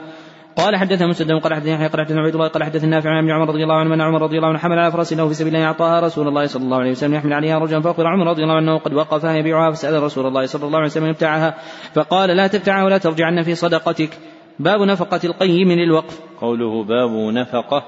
[0.58, 3.50] قال حدثنا مسدد قال حدثنا يحيى قال حدثنا عبيد الله قال حدثنا نافع عن عمر
[3.50, 5.68] رضي الله عنه ان عمر رضي الله عنه حمل على فرس له في سبيل الله
[5.68, 8.78] أعطاها رسول الله صلى الله عليه وسلم يحمل عليها رجلا فاخبر عمر رضي الله عنه
[8.78, 11.58] قد وقف يبيعها فسأل رسول الله صلى الله عليه وسلم يبتعها
[11.94, 14.10] فقال لا تبتعها ولا ترجعن في صدقتك.
[14.60, 16.20] باب نفقة القيم للوقف.
[16.42, 17.84] قوله باب نفقة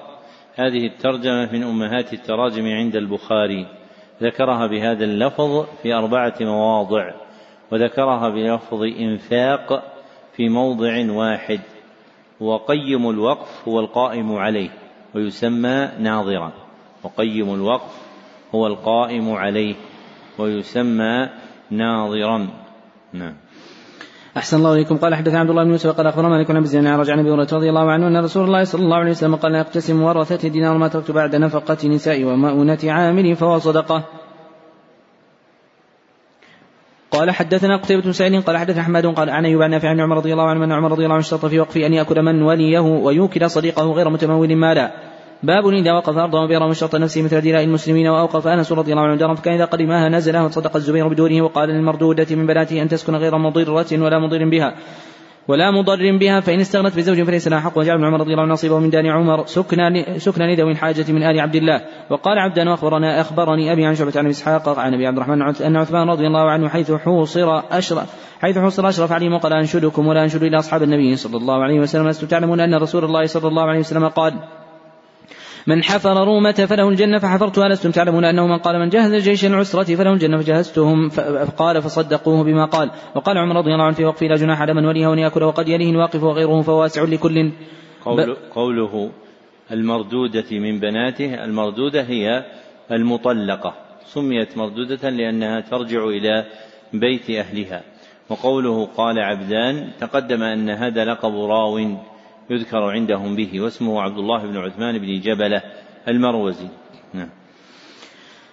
[0.56, 3.68] هذه الترجمة من أمهات التراجم عند البخاري.
[4.24, 7.12] ذكرها بهذا اللفظ في أربعة مواضع
[7.72, 9.84] وذكرها بلفظ إنفاق
[10.36, 11.60] في موضع واحد.
[12.40, 14.70] وقيم الوقف هو القائم عليه
[15.16, 16.52] ويسمى ناظرا.
[17.04, 17.94] وقيم الوقف
[18.56, 19.76] هو القائم عليه
[20.38, 21.30] ويسمى
[21.72, 22.48] ناظرا.
[23.14, 23.34] نعم.
[24.38, 24.98] أحسن الله إليكم.
[24.98, 27.92] قال حدث عبد الله بن يوسف قال أخبرنا مالك بن عن أبي هريرة رضي الله
[27.92, 31.12] عنه أن رسول الله صلى الله عليه وسلم قال لا يقتسم ورثة دينار ما تركت
[31.12, 34.04] بعد نفقة نساء ومؤونة عامل فهو صدقة.
[37.16, 40.18] قال حدثنا قتيبة بن سعيد قال حدثنا حماد قال عن ايوب عن نافع عن عمر
[40.18, 42.80] رضي الله عنه ان عمر رضي الله عنه اشترط في وقفه أن يأكل من وليه
[42.80, 44.92] ويوكل صديقه غير متمول مالا.
[45.44, 49.04] باب إذا وقف أرضا وبيرا من شرط نفسه مثل دلاء المسلمين وأوقف أنس رضي الله
[49.04, 53.16] عنه دارا فكان إذا قدمها نزلها وصدق الزبير بدونه وقال للمردودة من بناته أن تسكن
[53.16, 54.76] غير مضرة ولا مضر بها.
[55.48, 57.78] ولا مضر بها فإن استغنت بزوج فليس لها حق.
[57.78, 61.24] وجعل ابن عمر رضي الله عنه نصيبه من دار عمر سكنا سكنا لذوي الحاجة من
[61.24, 61.82] آل عبد الله.
[62.10, 66.10] وقال عبدا وأخبرنا أخبرني أبي عن شعبة عن إسحاق عن أبي عبد الرحمن أن عثمان
[66.10, 68.08] رضي الله عنه حيث حوصر أشرف
[68.42, 72.08] حيث حوصر أشرف عليهم وقال أنشدكم ولا أنشد إلى أصحاب النبي صلى الله عليه وسلم.
[72.08, 74.34] لست تعلمون أن رسول الله صلى الله عليه وسلم قال
[75.68, 79.96] من حفر رومة فله الجنة فحفرتها لستم تعلمون أنه من قال من جهز جيش العسرة
[79.96, 81.10] فله الجنة فجهزتهم
[81.58, 82.92] قال فصدقوه بما قال.
[83.16, 85.68] وقال عمر رضي الله عنه في وقف لا جناح على من وليه وأن يأكل وقد
[85.68, 87.52] يليه الواقف وغيره فواسع لكل.
[88.06, 89.12] قول قوله
[89.72, 92.46] المردودة من بناته المردودة هي
[92.92, 93.74] المطلقة.
[94.06, 96.46] سميت مردودة لأنها ترجع إلى
[96.94, 97.84] بيت أهلها.
[98.30, 101.98] وقوله قال عبدان تقدم أن هذا لقب راو.
[102.50, 105.62] يذكر عندهم به واسمه عبد الله بن عثمان بن جبلة
[106.08, 106.68] المروزي.
[107.14, 107.30] نعم.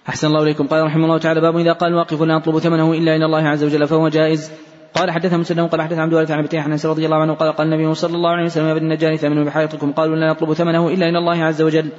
[0.09, 0.67] أحسن الله إليكم.
[0.67, 3.63] قال رحمه الله تعالى باب إذا قال الواقف لا أطلب ثمنه إلا إلى الله عز
[3.63, 4.51] وجل فهو جائز.
[4.93, 7.73] قال حدثنا مسلم قال حدث عبد الوارث عن ابي حنان رضي الله عنه قال قال
[7.73, 11.09] النبي صلى الله عليه وسلم يا أبن النجار ثمنوا بحياتكم قالوا لا نطلب ثمنه إلا
[11.09, 11.89] إلى الله عز وجل.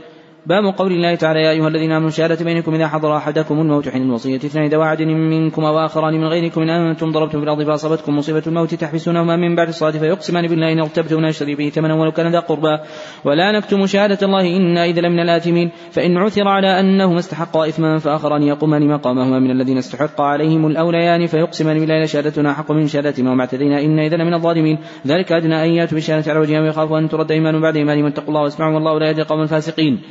[0.46, 4.02] باب قول الله تعالى يا أيها الذين آمنوا شهادة بينكم إذا حضر أحدكم الموت حين
[4.02, 8.42] الوصية اثنان ذوى عدل منكم وآخران من غيركم إن أنتم ضربتم في الأرض فأصابتكم مصيبة
[8.46, 12.40] الموت تحبسونهما من بعد الصلاة فيقسمان بالله إن ارتبتم نشتري به ثمنا ولو كان ذا
[12.40, 12.78] قربى.
[13.24, 15.70] ولا نكتم شهادة الله إنا إذا لمن الآثمين.
[15.90, 21.78] فإن عثر على أنهما استحقا إثما فآخران يقومان مقامهما من الذين استحق عليهم الأوليان فيقسمان
[21.80, 24.78] بالله شهادتنا حق من شهادتهما وما اعتدينا إنا إذا لمن الظالمين.
[25.06, 28.42] ذلك أدنى أن يأتوا بشهادة على وجهها ويخافوا أن ترد إيمان بعد إيمانهم واتقوا الله
[28.42, 30.02] واسمعوا والله لا يهدي القوم الفاسقين.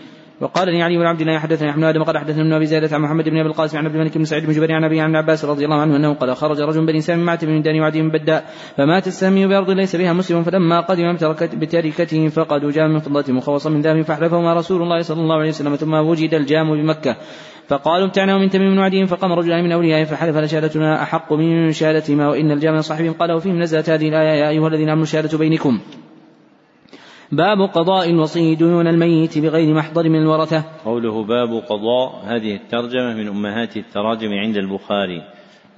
[0.43, 2.95] وقال لي علي بن عبد الله حدثنا يحيى بن آدم قال حدثنا ابن أبي زائدة
[2.95, 5.08] عن محمد بن أبي القاسم عن عبد الملك بن سعيد بن جبير عن أبيه عن
[5.08, 7.81] ابن عباس رضي الله عنه أنه قال خرج رجل من بني سهم مع تميم الداري
[7.81, 8.45] وعدي بن بداء
[8.77, 11.17] فمات السهمي بأرض ليس بها مسلم فلما قدم
[11.53, 15.75] بتركته فقدوا جاما من فضة مخوصا من ذهب فاحلفهما رسول الله صلى الله عليه وسلم
[15.75, 17.15] ثم وجد الجام بمكة.
[17.67, 22.51] فقالوا ابتعنا من تميم وعدي فقام رجلان من أوليائه فحلفا لشهادتنا أحق من شهادتهما وإن
[22.51, 25.79] الجام لصاحبهم قال وفيهم نزلت هذه الآية يا أيها الذين آمنوا شهادة بينكم.
[27.31, 30.63] باب قضاء الوصي ديون الميت بغير محضر من الورثة.
[30.85, 35.21] قوله باب قضاء هذه الترجمة من أمهات التراجم عند البخاري.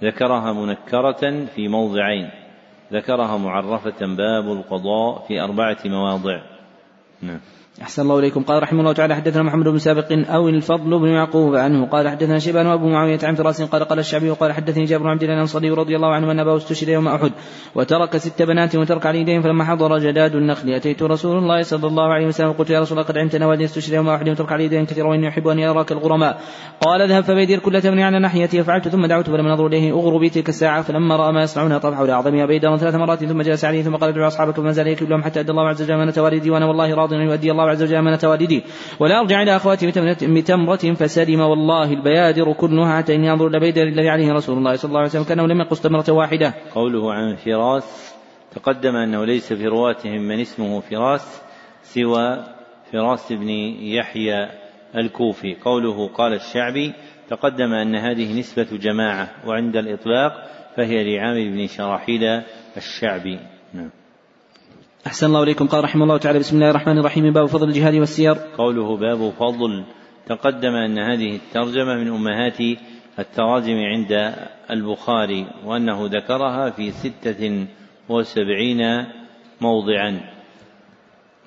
[0.03, 2.29] ذكرها منكرة في موضعين.
[2.93, 6.41] ذكرها معرفة باب القضاء في أربعة مواضع.
[7.21, 7.39] نعم.
[7.81, 8.43] أحسن الله إليكم.
[8.43, 11.85] قال رحمه الله تعالى حدثنا محمد بن سابق أو الفضل بن يعقوب عنه.
[11.85, 15.23] قال حدثنا شيبان وأبو معاوية عن فراس قال قال الشعبي وقال حدثني جابر بن عبد
[15.23, 17.31] الله الأنصاري رضي الله عنه أن أباه استشهد يوم أحد
[17.75, 20.69] وترك ست بنات وترك على يدين فلما حضر جداد النخل.
[20.69, 23.93] أتيت رسول الله صلى الله عليه وسلم؟ وقلت يا رسول الله قد علمت أن استشهد
[23.93, 26.41] يوم أحد وترك على يدين كثيرا وإني أحب أن يراك الغرماء.
[26.81, 28.63] قال اذهب فبيدر كل تمن على ناحيتي.
[28.63, 29.91] فعلت ثم دعوت فلم نظر إليه.
[29.91, 33.83] أغرب تلك الساعة فلما رأى ما يصنعون طرح حول أعظمها ثلاث مرات ثم جلس عليه
[33.83, 36.95] ثم قال ادعوا أصحابك فما زال حتى أدى الله عز وجل أمانة والدي وأنا والله
[36.95, 38.63] راض أن يؤدي الله عز وجل أمانة والدي والدي
[38.99, 39.91] ولا أرجع إلى أخواتي
[40.21, 44.89] بتمرة فسلم والله البيادر كلها حتى إني أنظر إلى بيدر الذي عليه رسول الله صلى
[44.89, 46.53] الله عليه وسلم كأنه لم يقص تمرة واحدة.
[46.75, 48.15] قوله عن فراس
[48.55, 51.41] تقدم أنه ليس في رواتهم من اسمه فراس
[51.83, 52.43] سوى
[52.91, 53.49] فراس بن
[53.81, 54.49] يحيى
[54.95, 55.55] الكوفي.
[55.55, 56.93] قوله قال الشعبي
[57.29, 60.33] تقدم أن هذه نسبة جماعة وعند الإطلاق
[60.77, 62.41] فهي لعامر بن شراحيل
[62.77, 63.39] الشعبي.
[63.73, 63.89] نعم.
[65.07, 65.67] أحسن الله إليكم.
[65.67, 67.33] قال رحمه الله تعالى بسم الله الرحمن الرحيم.
[67.33, 68.33] باب فضل الجهاد والسير.
[68.57, 69.83] قوله باب فضل.
[70.27, 72.59] تقدم أن هذه الترجمة من أمهات
[73.19, 74.33] التراجم عند
[74.71, 77.65] البخاري وأنه ذكرها في ستة
[78.09, 78.81] وسبعين
[79.61, 80.11] موضعا.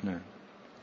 [0.05, 0.21] نعم.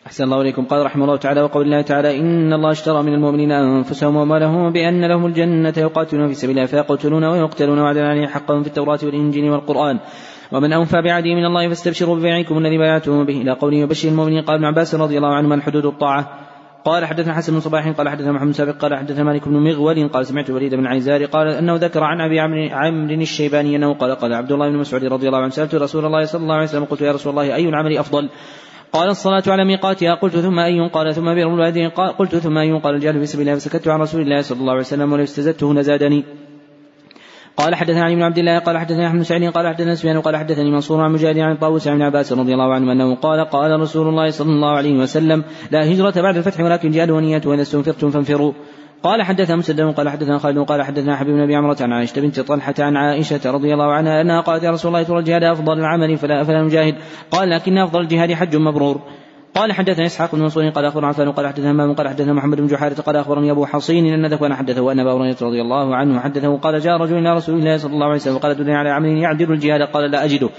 [0.07, 0.65] أحسن الله إليكم.
[0.65, 5.05] قال رحمه الله تعالى وقول الله تعالى إن الله اشترى من المؤمنين أنفسهم وأموالهم بأن
[5.05, 9.99] لهم الجنة يقاتلون في سبيل الله فيقتلون ويقتلون وعدا عليه حقا في التوراة والإنجيل والقرآن.
[10.55, 13.41] ومن أوفى بعهده من الله فاستبشروا ببيعكم الذي بايعتم به.
[13.41, 16.23] إلى قوله وبشر المؤمنين قال ابن عباس رضي الله عنهما الحدود الطاعة.
[16.85, 20.25] قال حدثنا حسن بن صباح قال حدثنا محمد سابق قال حدثنا مالك بن مغول قال
[20.25, 24.51] سمعت وليد بن عيزار قال أنه ذكر عن أبي عمرو الشيباني أنه قال قال عبد
[24.51, 27.11] الله بن مسعود رضي الله عنه سألت رسول الله صلى الله عليه وسلم قلت يا
[27.11, 28.29] رسول الله أي العمل أفضل؟
[28.93, 30.13] قال الصلاة على ميقاتها.
[30.15, 33.59] قلت ثم أي؟ قال ثم بر الوالدين قلت ثم أي؟ قال الجهل في سبيل الله.
[33.59, 36.23] فسكت عن رسول الله صلى الله عليه وسلم ولو استزدته لزادني.
[37.57, 40.71] قال حدثنا علي بن عبد الله قال حدثنا أحمد سعيد قال حدثنا سفيان قال حدثني
[40.71, 44.29] منصور عن مجاهد عن طاووس عن عباس رضي الله عنه أنه قال قال رسول الله
[44.29, 48.53] صلى الله عليه وسلم لا هجرة بعد الفتح ولكن جهاد ونية واذا استنفرتم فانفروا.
[49.03, 52.39] قال حدثنا مسدد قال حدثنا خالد قال حدثنا حبيب بن أبي عمرة عن عائشة بنت
[52.39, 56.17] طلحة عن عائشة رضي الله عنها أنها قالت يا رسول الله ترى الجهاد أفضل العمل
[56.17, 56.95] فلا فلا نجاهد.
[57.31, 59.01] قال لكن أفضل الجهاد حج مبرور.
[59.55, 62.67] قال حدثنا إسحاق بن منصور قال أخبرنا عفان قال حدثنا همام قال حدثنا محمد بن
[62.67, 66.57] جحارة قال أخبرني أبو حصين إن ذكوان حدثه ان أبا هريرة رضي الله عنه حدثه
[66.57, 69.51] قال جاء رجل إلى رسول الله صلى الله عليه وسلم وقال دلني على عمل يعدل
[69.51, 70.49] الجهاد قال لا أجده.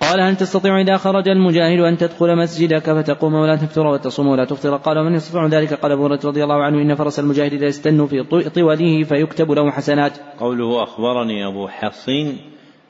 [0.00, 4.76] قال هل تستطيع إذا خرج المجاهد أن تدخل مسجدك فتقوم ولا تفطر وتصوم ولا تفطر؟
[4.76, 8.06] قال ومن يستطيع ذلك؟ قال أبو هريرة رضي الله عنه إن فرس المجاهد إذا يستن
[8.06, 10.12] في طوله فيكتب له حسنات.
[10.40, 12.36] قوله أخبرني أبو حصين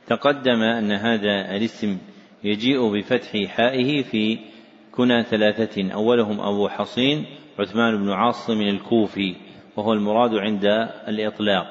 [0.07, 1.99] تقدم أن هذا الاسم
[2.45, 4.39] يجيء بفتح حائه في
[4.97, 7.27] كنا ثلاثة أولهم أبو حصين
[7.59, 9.35] عثمان بن عاصم الكوفي
[9.77, 10.65] وهو المراد عند
[11.09, 11.67] الإطلاق.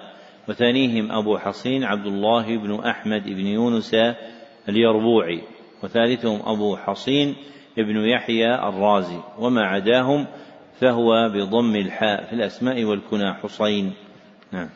[0.50, 3.96] وثانيهم أبو حصين عبد الله بن أحمد بن يونس
[4.70, 5.42] اليربوعي.
[5.84, 7.36] وثالثهم أبو حصين
[7.78, 9.20] ابن يحيى الرازي.
[9.40, 10.28] وما عداهم
[10.80, 13.94] فهو بضم الحاء في الأسماء والكنى حصين.
[14.52, 14.70] نعم.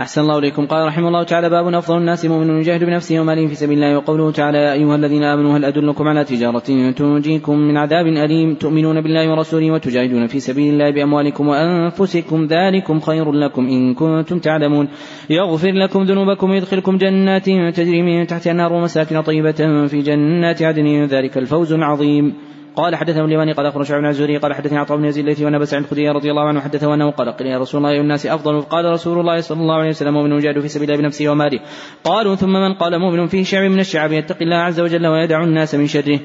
[0.00, 0.66] أحسن الله إليكم.
[0.66, 3.96] قال رحمه الله تعالى باب أفضل الناس مؤمن يجاهد بنفسه وماله في سبيل الله.
[3.96, 9.00] وقوله تعالى يا أيها الذين آمنوا هل أدلكم على تجارة تنجيكم من عذاب أليم؟ تؤمنون
[9.00, 12.46] بالله ورسوله وتجاهدون في سبيل الله بأموالكم وأنفسكم.
[12.46, 14.88] ذلكم خير لكم إن كنتم تعلمون.
[15.30, 17.44] يغفر لكم ذنوبكم ويدخلكم جنات
[17.76, 21.04] تجري من تحتها النار ومساكن طيبة في جنات عدن.
[21.04, 22.49] ذلك الفوز العظيم.
[22.76, 25.74] قال حدثه اليماني قال اخبر شعب بن الزهري قال حدثني عطاء بن يزيد الذي ونبس
[25.74, 28.60] عن الخدري رضي الله عنه حدثه أنه قال قيل يا رسول الله اي الناس أفضل.
[28.60, 31.60] قال رسول الله صلى الله عليه وسلم مؤمن يجاهد في سبيل الله بنفسه وماله.
[32.04, 35.74] قالوا ثم من قال مؤمن فيه شعب من الشعب يتقي الله عز وجل ويدع الناس
[35.74, 36.20] من شره.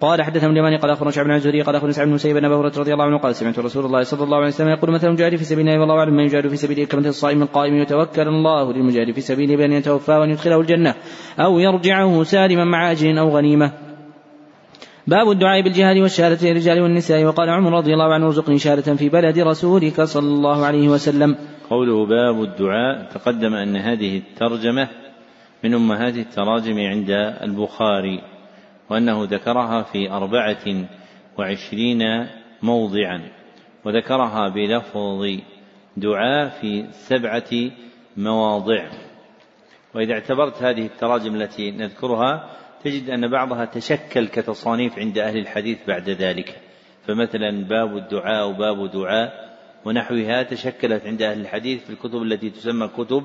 [0.00, 2.54] قال حدثنا اليماني قال أخبرنا شعب بن الزهري قال أخبرنا سعد بن مسيب بن ابي
[2.54, 5.36] هريرة رضي الله عنه قال سمعت رسول الله صلى الله عليه وسلم يقول مثل المجاهد
[5.36, 9.12] في سبيل الله والله أعلم من يجاهد في سبيله كمثل الصائم القائم يتوكل الله للمجاهد
[9.14, 10.94] في سبيله بأن يتوفاه وان يدخله الجنة
[11.38, 13.89] أو يرجعه سالما مع أجر أو غنيمة.
[15.06, 17.24] باب الدعاء بالجهاد والشهادة للرجال والنساء.
[17.24, 21.36] وقال عمر رضي الله عنه ارزقني شهادة في بلد رسولك صلى الله عليه وسلم.
[21.70, 24.88] قوله باب الدعاء تقدم أن هذه الترجمة
[25.64, 27.10] من أمهات التراجم عند
[27.42, 28.22] البخاري
[28.90, 30.64] وأنه ذكرها في أربعة
[31.38, 32.02] وعشرين
[32.62, 33.20] موضعا
[33.84, 35.40] وذكرها بلفظ
[35.96, 37.70] دعاء في سبعة
[38.16, 38.90] مواضع.
[39.94, 42.50] وإذا اعتبرت هذه التراجم التي نذكرها
[42.84, 46.60] تجد أن بعضها تشكل كتصانيف عند أهل الحديث بعد ذلك.
[47.06, 49.50] فمثلا باب الدعاء وباب دعاء
[49.84, 53.24] ونحوها تشكلت عند أهل الحديث في الكتب التي تسمى كتب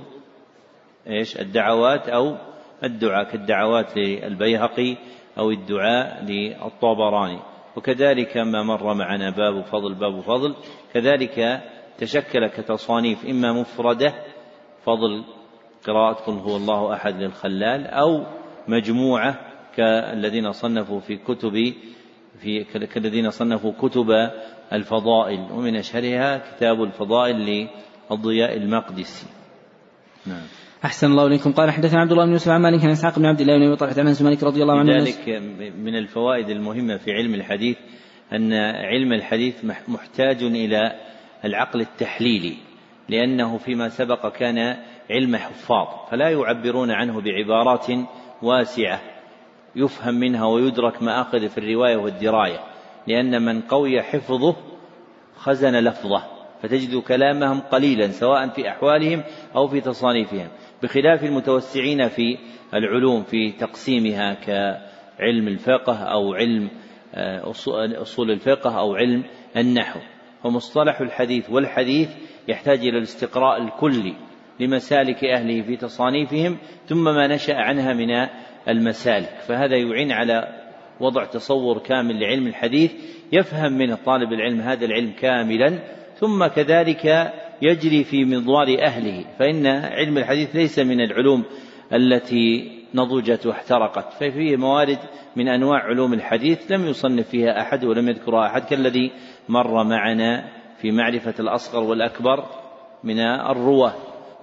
[1.08, 2.38] إيش؟ الدعوات أو
[2.84, 4.98] الدعاء كالدعوات للبيهقي
[5.38, 7.40] أو الدعاء للطبراني.
[7.76, 10.56] وكذلك ما مر معنا باب فضل باب فضل.
[10.94, 11.62] كذلك
[11.98, 14.14] تشكل كتصانيف إما مفردة
[14.84, 15.24] فضل
[15.88, 18.24] قراءة قل هو الله أحد للخلال أو
[18.68, 19.40] مجموعة
[19.76, 21.74] كالذين صنفوا في كتب
[22.40, 24.08] في كالذين صنفوا كتب
[24.74, 27.68] الفضائل ومن أشهرها كتاب الفضائل
[28.12, 29.28] للضياء المقدسي
[30.26, 30.44] نعم.
[30.86, 31.52] أحسن الله إليكم.
[31.52, 33.76] قال حدثنا عبد الله بن يوسف عن مالك عن إسحاق بن عبد الله بن أبي
[33.76, 35.30] طلحة عن مالك رضي الله عنه ذلك
[35.78, 37.78] من الفوائد المهمة في علم الحديث
[38.34, 40.92] أن علم الحديث محتاج إلى
[41.46, 42.58] العقل التحليلي
[43.10, 44.78] لأنه فيما سبق كان
[45.10, 47.88] علم حفاظ فلا يعبرون عنه بعبارات
[48.46, 49.02] واسعة
[49.76, 52.60] يفهم منها ويدرك ما أخذ في الرواية والدراية
[53.08, 54.56] لأن من قوي حفظه
[55.36, 56.24] خزن لفظه
[56.62, 59.24] فتجد كلامهم قليلا سواء في أحوالهم
[59.56, 60.48] أو في تصانيفهم
[60.84, 62.38] بخلاف المتوسعين في
[62.74, 66.70] العلوم في تقسيمها كعلم الفقه أو علم
[67.16, 67.52] آه،
[68.02, 69.24] أصول الفقه أو علم
[69.58, 70.00] النحو.
[70.44, 72.10] فمصطلح الحديث والحديث
[72.48, 74.16] يحتاج إلى الاستقراء الكلي
[74.60, 78.28] لمسالك أهله في تصانيفهم ثم ما نشأ عنها من
[78.70, 79.36] المسالك.
[79.48, 80.48] فهذا يعين على
[81.00, 82.94] وضع تصور كامل لعلم الحديث
[83.32, 85.80] يفهم منه طالب العلم هذا العلم كاملا
[86.16, 89.26] ثم كذلك يجري في مضوار أهله.
[89.40, 91.44] فإن علم الحديث ليس من العلوم
[91.94, 95.00] التي نضجت واحترقت ففيه موارد
[95.36, 99.12] من أنواع علوم الحديث لم يصنف فيها أحد ولم يذكرها أحد كالذي
[99.50, 102.46] مر معنا في معرفة الأصغر والأكبر
[103.04, 103.94] من الرواة.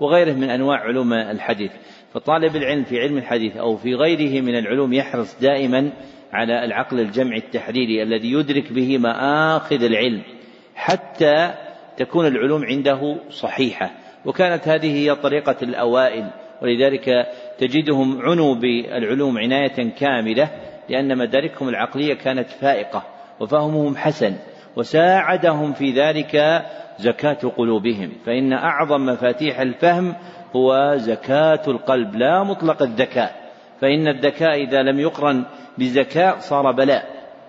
[0.03, 1.71] وغيره من أنواع علوم الحديث.
[2.15, 5.91] فطالب العلم في علم الحديث أو في غيره من العلوم يحرص دائما
[6.33, 10.23] على العقل الجمعي التحريري الذي يدرك به مآخذ العلم
[10.75, 11.55] حتى
[11.97, 13.91] تكون العلوم عنده صحيحة.
[14.25, 16.31] وكانت هذه هي طريقة الأوائل
[16.63, 17.27] ولذلك
[17.59, 20.51] تجدهم عنوا بالعلوم عناية كاملة
[20.89, 23.03] لأن مداركهم العقلية كانت فائقة
[23.41, 24.35] وفهمهم حسن.
[24.77, 26.63] وساعدهم في ذلك
[26.99, 28.13] زكاة قلوبهم.
[28.27, 30.15] فإن أعظم مفاتيح الفهم
[30.57, 33.53] هو زكاة القلب لا مطلق الذكاء.
[33.81, 35.45] فإن الذكاء إذا لم يقرن
[35.79, 37.05] بزكاء صار بلاء.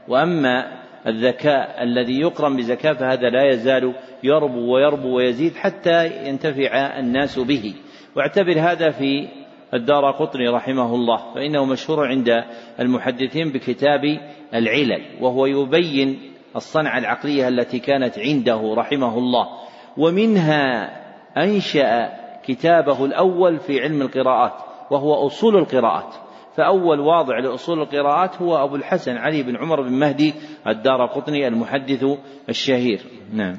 [0.08, 3.94] وأما الذكاء الذي يقرن بزكاة فهذا لا يزال
[4.24, 7.74] يربو ويربو ويزيد حتى ينتفع الناس به.
[8.16, 9.28] واعتبر هذا في
[9.74, 12.44] الدار قطني رحمه الله فإنه مشهور عند
[12.80, 14.20] المحدثين بكتاب
[14.54, 19.48] العلل وهو يبين الصنعة العقلية التي كانت عنده رحمه الله.
[19.98, 20.90] ومنها
[21.38, 22.10] أنشأ
[22.44, 24.54] كتابه الأول في علم القراءات
[24.92, 26.16] وهو أصول القراءات.
[26.56, 30.34] فأول واضع لأصول القراءات هو أبو الحسن علي بن عمر بن مهدي
[30.68, 32.06] الدار قطني المحدث
[32.50, 33.02] الشهير.
[33.34, 33.58] نعم.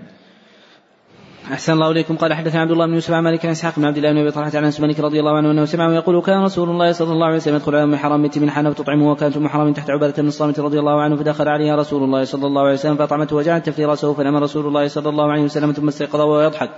[1.52, 2.16] أحسن الله إليكم.
[2.16, 4.30] قال حدثنا عبد الله بن يوسف عن مالك عن إسحاق بن عبد الله بن أبي
[4.30, 7.26] طلحة عن أنس مالك رضي الله عنه أنه سمعه يقول كان رسول الله صلى الله
[7.26, 10.22] عليه وسلم يدخل على أم حرام بنت من حنة وتطعمه وكانت أم حرام تحت عبادة
[10.22, 13.66] بن الصامت رضي الله عنه فدخل عليها رسول الله صلى الله عليه وسلم فأطعمته وجعلت
[13.66, 16.70] تفلي رأسه فنام رسول الله صلى الله عليه وسلم ثم استيقظ وهو يضحك.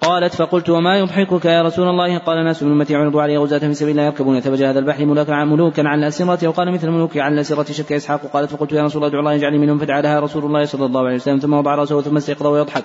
[0.00, 3.74] قالت فقلت وما يضحكك يا رسول الله؟ قال ناس من أمتي عرضوا علي غزاة في
[3.74, 7.72] سبيل الله يركبون ثبج هذا البحر ملوكا ملوكا على الأسرة وقال مثل ملوك على الأسرة
[7.72, 8.20] شك إسحاق.
[8.32, 11.14] قالت فقلت يا رسول الله ادعو الله يجعلني منهم فدعا رسول الله صلى الله عليه
[11.14, 12.84] وسلم ثم وضع رأسه ثم استيقظ ويضحك.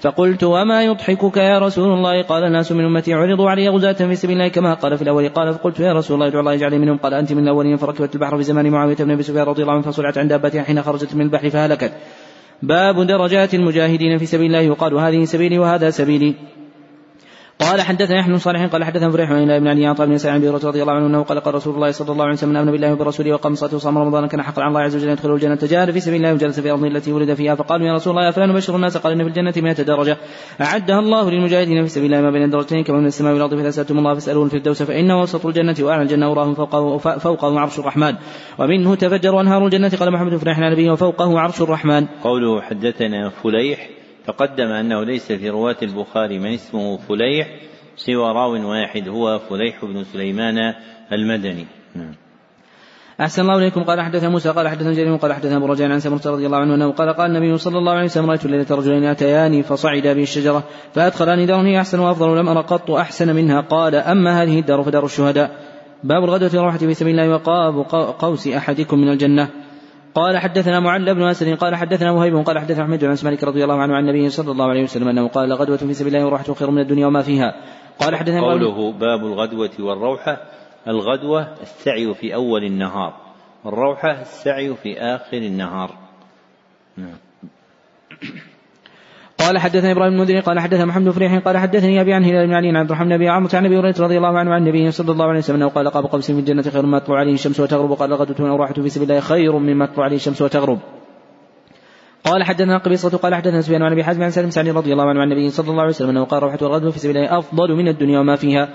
[0.00, 4.36] فقلت وما يضحكك يا رسول الله؟ قال الناس من أمتي عرضوا علي غزاة في سبيل
[4.36, 5.28] الله كما قال في الأول.
[5.28, 6.96] قال فقلت يا رسول الله ادعو الله يجعلني منهم.
[6.96, 9.82] قال أنت من الأولين فركبت البحر في زمان معاوية بن أبي سفيان رضي الله عنه
[9.82, 11.92] فصلعت عن دابتها حين خرجت من البحر فهلكت.
[12.66, 16.34] باب درجات المجاهدين في سبيل الله يقال هذه سبيلي وهذا سبيلي.
[17.64, 20.82] قال حدثنا بن صالح قال حدثنا فريح بن بن علي عطاء بن سعيد بن رضي
[20.82, 23.32] الله عنه أنه قال قال رسول الله صلى الله عليه وسلم من آمن بالله وبرسوله
[23.32, 25.58] وقام صلاته وصام رمضان كان حقا على الله عز وجل يدخل الجنة.
[25.62, 27.54] جاهد في سبيل الله وجلس في ارضه التي ولد فيها.
[27.54, 30.16] فقالوا يا رسول الله افلا نبشر الناس قال إن في الجنة 100 درجة.
[30.60, 33.98] أعدها الله للمجاهدين في سبيل الله ما بين الدرجتين كما من السماء والأرض فإذا سألتم
[33.98, 38.14] الله فاسألوه الفردوس فإنه وسط الجنة وأعلى الجنة وراهم فوقه فوقه عرش الرحمن.
[38.58, 42.06] ومنه تفجر انهار الجنة قال محمد فريح نبيه وفوقه عرش الرحمن.
[42.06, 43.93] قوله حدثنا فليح
[44.26, 47.48] تقدم أنه ليس في رواة البخاري من اسمه فليح
[47.96, 50.74] سوى راو واحد هو فليح بن سليمان
[51.12, 51.66] المدني.
[51.94, 52.14] نعم.
[53.20, 53.82] أحسن الله إليكم.
[53.82, 56.74] قال حدثنا موسى قال حدثنا جرير قال حدثنا أبو رجاء عن سمرة رضي الله عنه
[56.74, 60.64] أنه قال قال النبي صلى الله عليه وسلم رأيت الليلة رجلين أتياني فصعدا به الشجرة
[60.92, 63.60] فأدخلاني دار هي أحسن وأفضل لم أرى قط أحسن منها.
[63.60, 65.50] قال أما هذه الدار فدار الشهداء.
[66.04, 67.74] باب الغدوة والروحة في سبيل الله وقاب
[68.18, 69.48] قوس أحدكم من الجنة.
[70.14, 73.82] قال حدثنا معل بن أسد قال حدثنا وهيب قال حدثنا أحمد بن مالك رضي الله
[73.82, 76.70] عنه عن النبي صلى الله عليه وسلم أنه قال غدوة في سبيل الله وروحه خير
[76.70, 77.54] من الدنيا وما فيها.
[77.98, 80.40] قال حدثنا قوله باب الغدوة والروحة
[80.88, 83.14] الغدوة السعي في أول النهار
[83.64, 85.90] والروحة السعي في آخر النهار.
[86.96, 87.18] نعم.
[89.44, 92.54] قال حدثنا إبراهيم المنذري قال حدثنا محمد بن فريح قال حدثني أبي عن هلال بن
[92.54, 95.12] علي عن عبد الرحمن بن عمرو عن أبي هريرة رضي الله عنه عن النبي صلى
[95.12, 97.90] الله عليه وسلم أنه قال قاب قوس في الجنة خير مما تطلع عليه الشمس وتغرب
[97.90, 100.78] وقال غدوة أو راحة في سبيل الله خير مما تطلع عليه الشمس وتغرب
[102.24, 105.20] قال حدثنا قبيصة قال حدثنا سفيان عن أبي حازم عن سالم سعد رضي الله عنه
[105.20, 107.88] عن النبي صلى الله عليه وسلم أنه قال روحة الغدوة في سبيل الله أفضل من
[107.88, 108.68] الدنيا وما فيها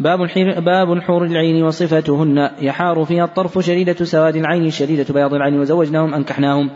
[0.00, 0.18] باب
[0.64, 6.70] باب الحور العين وصفتهن يحار فيها الطرف شديدة سواد العين شديدة بياض العين وزوجناهم أنكحناهم.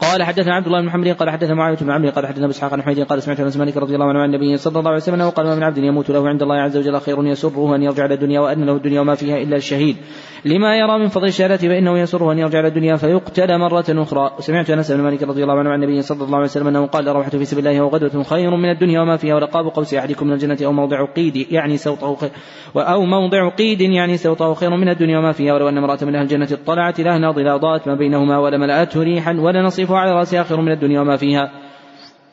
[0.00, 2.74] قال حدثنا عبد الله بن محمد قال حدثنا معاوية بن عمرو قال حدثنا ابو اسحاق
[2.74, 5.30] بن قال سمعت أنس مالك رضي الله عنه عن النبي صلى الله عليه وسلم أنه
[5.30, 8.40] قال من عبد يموت له عند الله عز وجل خير يسره أن يرجع إلى الدنيا
[8.40, 9.96] وأن له الدنيا وما فيها إلا الشهيد.
[10.44, 14.30] لما يرى من فضل الشهاده فإنه يسره أن يرجع إلى الدنيا فيقتل مرة أخرى.
[14.38, 17.08] وسمعت أنس بن مالك رضي الله عنه عن النبي صلى الله عليه وسلم أنه قال
[17.08, 20.58] روحة في سبيل الله وغدوة خير من الدنيا وما فيها ولقاب قوس أحدكم من الجنة
[20.64, 22.30] أو موضع قيد يعني سوطه
[22.76, 26.22] أو موضع قيد يعني سوطه خير من الدنيا وما فيها ولو أن امرأة من أهل
[26.22, 29.32] الجنة اطلعت لها ضلالات ما بينهما ولملأته ريحا
[29.86, 31.50] ولنصيفه على راسها خير من الدنيا وما فيها.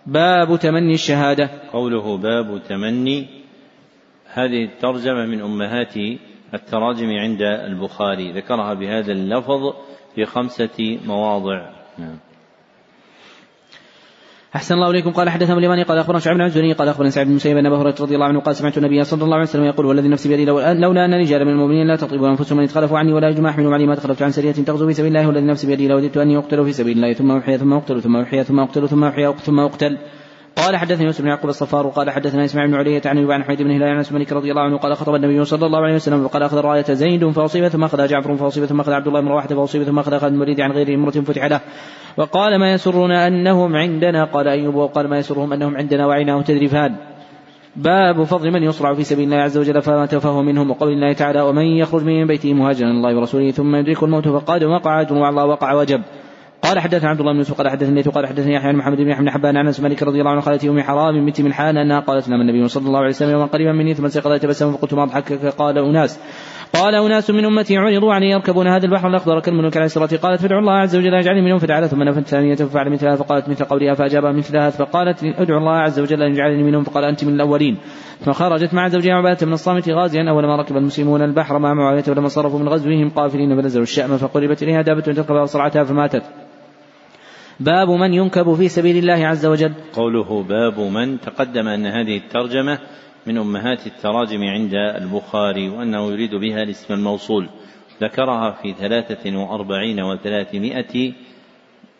[0.05, 1.49] باب تمني الشهادة.
[1.73, 3.27] قوله باب تمني
[4.33, 5.95] هذه الترجمة من أمهات
[6.53, 8.31] التراجم عند البخاري.
[8.31, 9.73] ذكرها بهذا اللفظ
[10.15, 11.69] في خمسة مواضع.
[11.97, 12.17] نعم.
[14.55, 15.11] أحسن الله إليكم.
[15.11, 17.77] قال حدثنا اليماني قال أخبرنا شعيب بن عزوني قال أخبرنا سعيد بن مسيب أن أبا
[17.77, 20.45] هريرة رضي الله عنه قال سمعت النبي صلى الله عليه وسلم يقول والذي نفسي بيدي
[20.45, 23.85] لولا أن رجال من المؤمنين لا تطيب أنفسهم من يتخلفوا عني ولا يجمع أحمل علي
[23.85, 26.73] ما تخلفت عن سرية تغزو في سبيل الله والذي نفسي بيدي لوددت أني أقتل في
[26.73, 29.97] سبيل الله ثم أحيا ثم أقتل ثم أحيا ثم أقتل ثم أحيا ثم أقتل
[30.55, 33.71] قال حدثني يوسف بن يعقوب الصفار وقال حدثنا إسماعيل بن علية عن عن حميد بن
[33.71, 36.57] هلال عن مالك رضي الله عنه قال خطب النبي صلى الله عليه وسلم وقال أخذ
[36.57, 39.99] راية زيد فاصيب ثم أخذ جعفر فاصيب ثم أخذ عبد الله بن رواحة فاصيب ثم
[39.99, 41.61] أخذ خالد المريد عن غير امرة فتح له.
[42.17, 46.95] وقال ما يسرنا أنهم عندنا؟ قال أيوب وقال ما يسرهم أنهم عندنا وعيناه تذرفان.
[47.75, 51.41] باب فضل من يصرع في سبيل الله عز وجل فمات فهو منهم وقول الله تعالى
[51.41, 55.73] ومن يخرج من بيته مهاجرا الله ورسوله ثم يدرك الموت فقد وقع أجر الله وقع
[55.73, 56.01] وجب.
[56.64, 59.30] قال حدثنا عبد الله بن يوسف قال حدثني قال حدثني يحيى بن محمد بن بن
[59.30, 62.41] حبان عن أنس مالك رضي الله عنه خالتي ام حرام بنت ملحان أنها قالت لما
[62.41, 65.78] النبي صلى الله عليه وسلم يوما قريبا مني ثم استيقظ يتبسم فقلت ما أضحكك؟ قال
[65.78, 66.20] أناس
[66.74, 70.61] قال أناس من أمتي عرضوا عن يركبون هذا البحر الأخضر كالملوك عليه الصلاة قالت فادعوا
[70.61, 74.32] الله عز وجل يجعلني منهم فدعا ثم نفت ثانية ففعل مثلها فقالت مثل قولها فأجابها
[74.32, 77.78] مثلها فقالت ادعوا الله عز وجل أن يجعلني منهم فقال أنت من الأولين.
[78.22, 82.27] فخرجت مع زوجها عبادة من الصامت غازيا أول ما ركب المسلمون البحر مع معاوية ولما
[82.27, 86.43] صرفوا من غزوهم قافلين فنزلوا الشأم فقربت إليها دابة تركب صرعتها فماتت.
[87.59, 89.73] باب من ينكب في سبيل الله عز وجل.
[89.93, 92.80] قوله باب من تقدم أن هذه الترجمة
[93.27, 97.49] من أمهات التراجم عند البخاري وأنه يريد بها الاسم الموصول.
[98.01, 101.13] ذكرها في ثلاثة وأربعين وثلاثمائة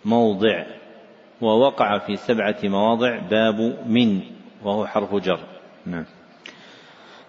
[0.05, 0.65] موضع
[1.41, 4.21] ووقع في سبعة مواضع باب من
[4.63, 5.39] وهو حرف جر.
[5.85, 6.05] نعم.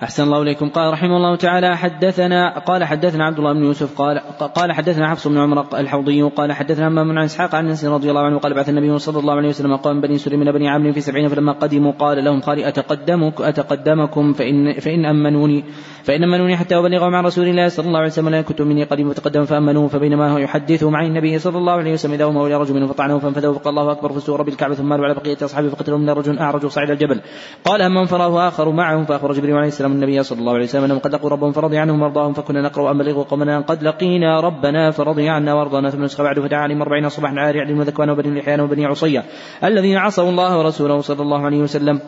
[0.02, 0.68] أحسن الله إليكم.
[0.68, 4.18] قال رحمه الله تعالى حدثنا قال حدثنا عبد الله بن يوسف قال
[4.54, 8.20] قال حدثنا حفص بن عمر الحوضي قال حدثنا أمام عن إسحاق عن أنس رضي الله
[8.20, 11.00] عنه قال بعث النبي صلى الله عليه وسلم قام بني سليم من بني عامر في
[11.00, 15.64] سبعين فلما قدموا قال لهم خالي أتقدمك أتقدمكم فإن فإن أمنوني.
[16.04, 18.28] فإن أمنوني حتى أبلغهم عن رسول الله صلى الله عليه وسلم.
[18.28, 22.12] لا كنت مني قديم فتقدم فأمنوه فبينما هو يحدثهم عن النبي صلى الله عليه وسلم
[22.12, 25.04] إذا هم أولى رجل منهم فطعنه فانفذوا فقال الله أكبر فسوء رب الكعبة ثم مالوا
[25.04, 27.20] على بقية أصحابه فقتلوا من رجل أعرج صعد الجبل.
[27.64, 30.84] قال هم فراه آخر معهم فأخبر جبريل عليه السلام النبي صلى الله عليه وسلم.
[30.84, 34.90] أنهم قد لقوا ربهم فرضي عنهم وأرضاهم فكنا نقرأ أن بلغوا قومنا قد لقينا ربنا
[34.90, 35.90] فرضي عنا وأرضانا.
[35.90, 39.24] ثم نسخ بعد فدعا عليهم أربعين صباحا على رعل وذكوان وبني لحيان وبني عصية
[39.64, 42.00] الذين عصوا الله ورسوله صلى الله عليه وسلم.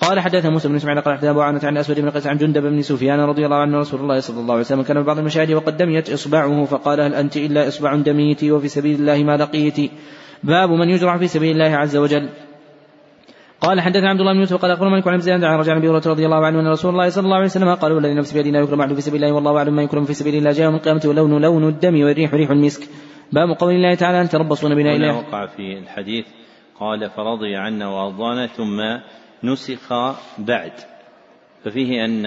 [0.00, 2.62] قال حدث موسى بن إسماعيل قال حدث أبو عامر عن أسود بن قيس عن جندب
[2.62, 5.52] بن سفيان رضي الله عنه رسول الله صلى الله عليه وسلم كان في بعض المشاهد
[5.52, 9.90] وقد دميت إصبعه فقال هل أنت إلا إصبع دميت وفي سبيل الله ما لقيت؟
[10.44, 12.28] باب من يجرع في سبيل الله عز وجل.
[13.60, 16.02] قال حدثنا عبد الله بن يوسف قال أخبرنا مالك عن زياد عن رجع أبي هريرة
[16.06, 18.60] رضي الله عنه أن رسول الله صلى الله عليه وسلم قال والذي نفس بيده لا
[18.60, 21.00] يكرم أحد في سبيل الله والله أعلم ما يكرم في سبيل الله جاء يوم القيامة
[21.04, 22.88] ولون لون الدم والريح ريح المسك.
[23.32, 26.24] باب قول الله تعالى أن تربصون بنا إلى وقع في الحديث
[26.80, 28.80] قال فرضي عنا وأرضانا ثم
[29.44, 29.92] نسخ
[30.38, 30.72] بعد.
[31.64, 32.26] ففيه أن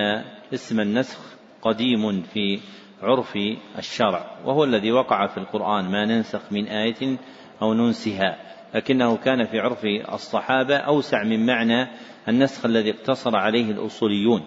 [0.54, 1.20] اسم النسخ
[1.62, 2.60] قديم في
[3.02, 3.38] عرف
[3.78, 7.18] الشرع وهو الذي وقع في القرآن ما ننسخ من آية
[7.62, 8.38] أو ننسها.
[8.76, 11.88] لكنه كان في عرف الصحابة أوسع من معنى
[12.28, 14.42] النسخ الذي اقتصر عليه الأصوليون.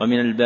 [0.00, 0.42] ومن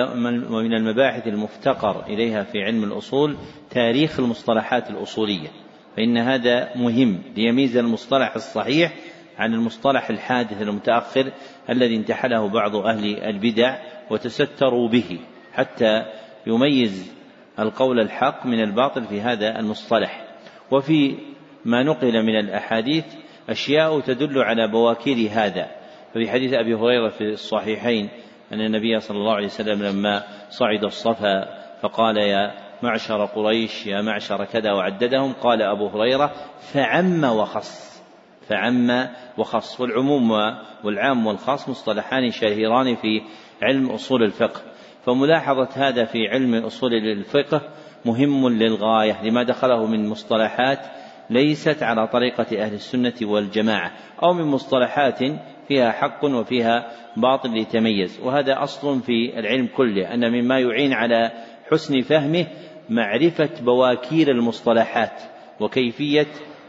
[0.52, 3.36] ومن المباحث المفتقر إليها في علم الأصول
[3.70, 5.48] تاريخ المصطلحات الأصولية.
[5.96, 8.92] فإن هذا مهم ليميز المصطلح الصحيح
[9.38, 11.32] عن المصطلح الحادث المتأخر
[11.70, 13.76] الذي انتحله بعض أهل البدع
[14.10, 15.18] وتستروا به
[15.52, 16.04] حتى
[16.46, 17.12] يميز
[17.58, 20.24] القول الحق من الباطل في هذا المصطلح.
[20.70, 21.14] وفي
[21.64, 23.04] ما نقل من الأحاديث
[23.48, 25.70] أشياء تدل على بواكير هذا.
[26.14, 28.08] ففي حديث أبي هريرة في الصحيحين
[28.52, 32.52] أن النبي صلى الله عليه وسلم لما صعد الصفا فقال يا
[32.82, 37.95] معشر قريش يا معشر كذا وعددهم قال أبو هريرة فعم وخص.
[38.48, 39.08] فعم
[39.38, 40.30] وخص والعموم
[40.84, 43.22] والعام والخاص مصطلحان شهيران في
[43.62, 44.60] علم أصول الفقه.
[45.06, 47.60] فملاحظة هذا في علم أصول الفقه
[48.04, 50.78] مهم للغاية لما دخله من مصطلحات
[51.30, 53.92] ليست على طريقة أهل السنة والجماعة
[54.22, 55.18] أو من مصطلحات
[55.68, 61.32] فيها حق وفيها باطل يتميز وهذا أصل في العلم كله أن مما يعين على
[61.70, 62.46] حسن فهمه
[62.90, 65.22] معرفة بواكير المصطلحات
[65.60, 66.26] وكيفية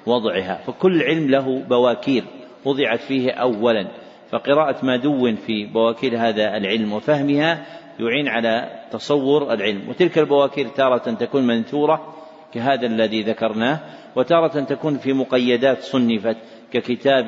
[0.08, 2.24] وضعها فكل علم له بواكير
[2.66, 3.88] وضعت فيه أولا.
[4.30, 7.66] فقراءة ما دون في بواكير هذا العلم وفهمها
[8.00, 9.90] يعين على تصور العلم.
[9.90, 12.14] وتلك البواكير تارة تكون منثورة
[12.54, 13.80] كهذا الذي ذكرناه
[14.16, 16.38] وتارة تكون في مقيدات صنفت
[16.72, 17.26] ككتاب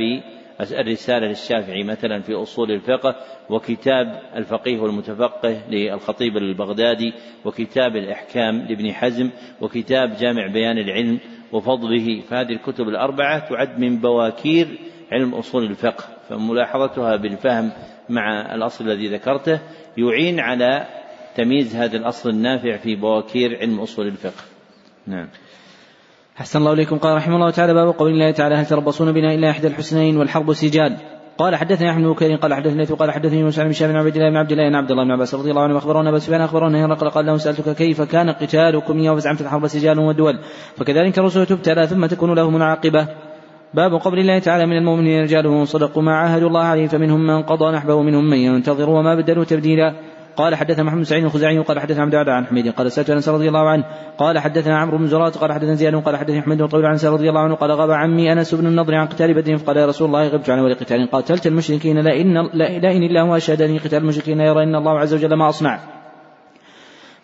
[0.62, 3.16] الرسالة للشافعي مثلا في أصول الفقه
[3.50, 7.14] وكتاب الفقيه والمتفقه للخطيب البغدادي
[7.46, 9.30] وكتاب الإحكام لابن حزم
[9.62, 11.20] وكتاب جامع بيان العلم
[11.52, 14.80] وفضله فهذه الكتب الأربعة تعد من بواكير
[15.12, 17.72] علم أصول الفقه فملاحظتها بالفهم
[18.10, 19.60] مع الأصل الذي ذكرته
[19.98, 20.86] يعين على
[21.36, 24.44] تمييز هذا الأصل النافع في بواكير علم أصول الفقه.
[25.08, 25.28] نعم.
[26.40, 26.98] أحسن الله إليكم.
[26.98, 30.54] قال رحمه الله تعالى باب قول الله تعالى هل تربصون بنا إلا إحدى الحسنين والحرب
[30.54, 30.98] سجال
[31.40, 34.30] قال حدثني احمد بن بكير قال حدثني قال حدثني موسى بن هشام بن عبد الله
[34.30, 36.86] بن عبد الله بن عبد الله بن عباس رضي الله عنه اخبرنا أبو سفيان أخبرنا
[36.86, 40.40] هرقل قال له سألتك كيف كان قتالكم يوم فزعمت الحرب سجال ودول؟
[40.78, 43.08] فكذلك الرسل تبتلى ثم تكون لهم العاقبة.
[43.74, 47.72] باب قول الله تعالى من المؤمنين رجال صدقوا ما عاهدوا الله عليه فمنهم من قضى
[47.72, 49.94] نحبه ومنهم من ينتظر وما بدلوا تبديلا.
[50.40, 53.48] قال حدثنا محمد سعيد الخزاعي قال حدثنا عبد الله عن حميد قال سألت أنس رضي
[53.48, 53.84] الله عنه
[54.18, 57.42] قال حدثنا عمرو بن زرارة قال حدثنا زياد قال حدثني حميد طويل عن رضي الله
[57.42, 60.50] عنه قال غاب عمي أنس بن النضر عن قتال بدر فقال يا رسول الله غبت
[60.50, 65.34] عن ولقتال قاتلت المشركين لا إن الله أشهدني قتال المشركين يرى إن الله عز وجل
[65.34, 65.99] ما أصنع.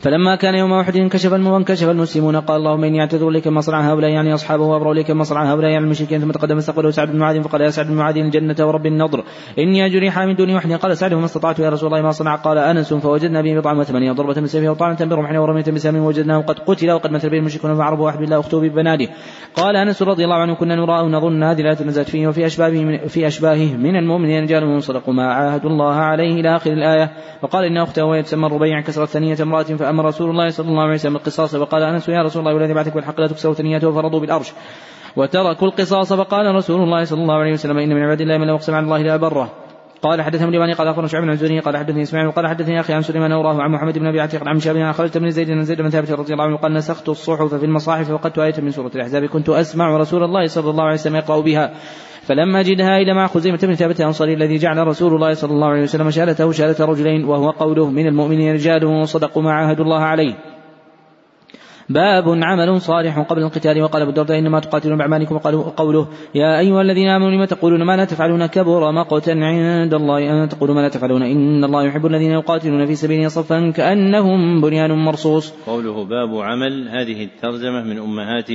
[0.06, 4.11] فلما كان يوم أحد انكشف وانكشف المسلمون قال اللهم إني أعتذر لك ما صنع هؤلاء
[4.11, 7.41] يعني أصحابه وأبرأ لك ما صنع هؤلاء يعني المشركين ثم تقدم استقبله سعد بن معاذ
[7.41, 9.23] فقال يا سعد بن معاذ الجنة ورب النضر
[9.60, 12.57] إني أجري من دون وحد قال سعد فما استطعت يا رسول الله ما صنع؟ قال
[12.57, 16.91] أنس فوجدنا به بضعا وثمانية ضربة من سيفه وطعنة برمح ورمية بسام وجدناه قد قتل
[16.91, 19.07] وقد مثل به المشركون فعرفوا واحد بالله أخته ببناده.
[19.56, 23.07] قال أنس رضي الله عنه كنا نراه ونظن هذه لا نزلت فيه وفي أشباهه من
[23.07, 27.11] في أشباهه من المؤمنين رجال صدقوا ما عاهدوا الله عليه إلى آخر الآية.
[27.41, 29.65] فقال إن أخته وهي تسمى الربيع كسرت ثنية امرأة
[29.95, 32.93] فأمر رسول الله صلى الله عليه وسلم القصاص فقال أنس يا رسول الله والذي بعثك
[32.93, 34.53] بالحق لا تكسر ثنيته فرضوا بالأرش.
[35.15, 38.55] وتركوا القصاص فقال رسول الله صلى الله عليه وسلم إن من عباد الله من لو
[38.55, 39.51] أقسم على الله لا بره
[40.01, 43.01] قال حدثنا اليماني قال أخبرنا شعيب بن الزهري قال حدثني إسماعيل قال حدثني أخي عن
[43.01, 45.81] سليمان أوراه عن محمد بن أبي عتيق عن شاب عن خالد بن زيد بن زيد
[45.81, 49.26] بن ثابت رضي الله عنه قال نسخت الصحف في المصاحف وقدت آية من سورة الأحزاب
[49.26, 51.73] كنت أسمع رسول الله صلى الله عليه وسلم يقرأ بها.
[52.26, 55.81] فلما جدها إلى مع خزيمة بن ثابت الأنصاري الذي جعل رسول الله صلى الله عليه
[55.81, 60.35] وسلم شهادته شهادة رجلين وهو قوله من المؤمنين رجال صدقوا ما عاهدوا الله عليه
[61.89, 65.38] باب عمل صالح قبل القتال وقال أبو الدرداء إنما تقاتلون بأعمالكم
[65.77, 70.49] قوله يا أيها الذين آمنوا لما تقولون ما لا تفعلون كبر مقتا عند الله أن
[70.49, 75.53] تقولوا ما لا تفعلون إن الله يحب الذين يقاتلون في سبيله صفا كأنهم بنيان مرصوص.
[75.68, 78.49] قوله باب عمل هذه الترجمة من أمهات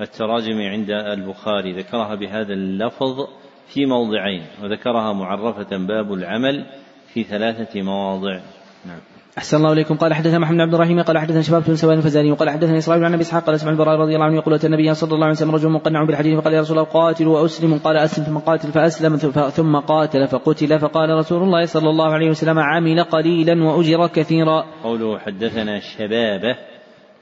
[0.00, 3.26] التراجم عند البخاري ذكرها بهذا اللفظ
[3.68, 6.66] في موضعين وذكرها معرفة باب العمل
[7.12, 8.40] في ثلاثة مواضع.
[8.86, 9.00] نعم.
[9.38, 12.32] أحسن الله إليكم قال حدثنا محمد بن عبد الرحيم قال حدثنا شباب بن سواد الفزاري
[12.32, 14.94] وقال حدثنا إسرائيل عن أبي إسحاق قال سمع البراء رضي الله عنه يقول أتى النبي
[14.94, 18.24] صلى الله عليه وسلم رجل مقنع بالحديث فقال يا رسول الله قاتل وأسلم قال أسلم
[18.24, 19.16] ثم قاتل فأسلم
[19.50, 25.18] ثم قاتل فقتل فقال رسول الله صلى الله عليه وسلم عمل قليلا وأجر كثيرا قوله
[25.18, 26.56] حدثنا شبابه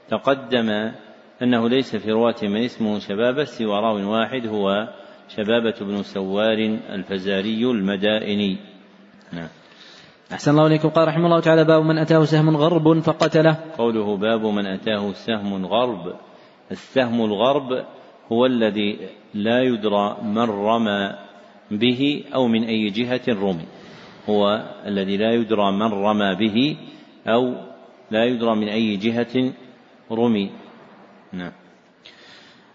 [0.09, 0.91] تقدم
[1.41, 4.87] أنه ليس في رواة من اسمه شبابة سوى راو واحد هو
[5.29, 6.57] شبابة بن سوار
[6.89, 8.57] الفزاري المدائني.
[9.33, 9.47] نعم.
[10.31, 10.89] أحسن الله إليكم.
[10.89, 13.57] قال رحمه الله تعالى باب من أتاه سهم غرب فقتله.
[13.77, 16.15] قوله باب من أتاه سهم غرب.
[16.71, 17.85] السهم الغرب
[18.31, 18.99] هو الذي
[19.33, 21.15] لا يدرى من رمى
[21.71, 23.65] به أو من أي جهة رمي.
[24.29, 26.77] هو الذي لا يدرى من رمى به
[27.27, 27.53] أو
[28.11, 29.53] لا يدرى من أي جهة
[30.11, 30.49] رمي.
[31.33, 31.51] نعم.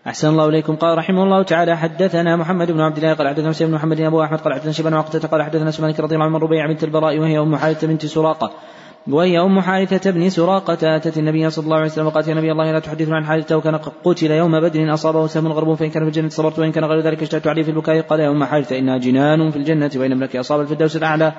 [0.06, 0.76] أحسن الله إليكم.
[0.76, 4.22] قال رحمه الله تعالى حدثنا محمد بن عبد الله قال حدثنا حسين بن محمد أبو
[4.22, 7.38] أحمد قال حدثنا شيبان وقتة قال حدثنا سمانك رضي الله عنه ربيع بنت البراء وهي
[7.38, 8.52] أم حارثة بنت سراقة.
[9.08, 12.72] وهي أم حارثة بن سراقة أتت النبي صلى الله عليه وسلم وقالت يا نبي الله
[12.72, 16.28] لا تحدثنا عن حارثة وكان قتل يوم بدر أصابه سهم غرب فإن كان في الجنة
[16.28, 18.00] صبرت وإن كان غير ذلك اشتدت عليه في البكاء.
[18.00, 21.32] قال يا أم حارثة إنها جنان في الجنة وإن ابنك أصاب الفردوس الأعلى.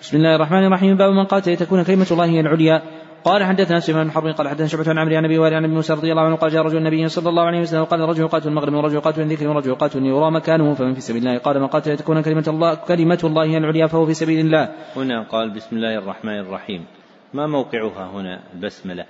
[0.00, 0.96] بسم الله الرحمن الرحيم.
[0.96, 2.82] باب من قاتل تكون كلمة الله هي العليا.
[3.26, 5.74] قال حدثنا سليمان بن حرب قال حدثنا شعبة عن عمرو عن أبي وائل عن أبي
[5.74, 8.48] موسى رضي الله عنه قال جاء رجل النبي صلى الله عليه وسلم قال رجل يقاتل
[8.48, 11.66] المغرب ورجل يقاتل من ذكر ورجل يقاتل يرى مكانه فمن في سبيل الله قال من
[11.66, 14.72] قاتل تكون كلمة الله كلمة الله هي العليا فهو في سبيل الله.
[14.96, 16.86] هنا قال بسم الله الرحمن الرحيم
[17.34, 19.04] ما موقعها هنا البسملة؟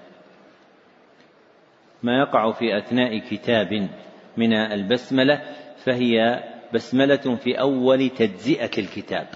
[2.02, 3.88] ما يقع في أثناء كتاب
[4.36, 5.42] من البسملة
[5.84, 6.42] فهي
[6.74, 9.26] بسملة في أول تجزئة الكتاب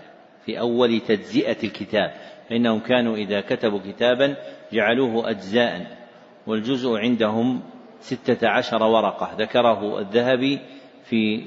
[0.47, 2.11] في أول تجزئة الكتاب
[2.48, 4.36] فإنهم كانوا إذا كتبوا كتابا
[4.73, 5.97] جعلوه أجزاء
[6.47, 7.63] والجزء عندهم
[8.01, 9.37] ستة عشر ورقة.
[9.39, 10.59] ذكره الذهبي
[11.05, 11.45] في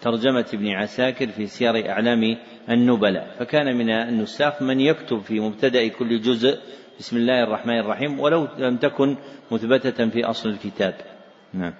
[0.00, 2.36] ترجمة ابن عساكر في سير أعلام
[2.70, 3.36] النبلاء.
[3.38, 6.58] فكان من النساخ من يكتب في مبتدأ كل جزء
[6.98, 9.16] بسم الله الرحمن الرحيم ولو لم تكن
[9.50, 10.94] مثبتة في أصل الكتاب.
[11.54, 11.74] نعم.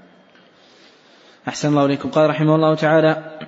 [1.49, 2.11] أحسن الله إليكم.
[2.11, 3.39] قال رحمه الله تعالى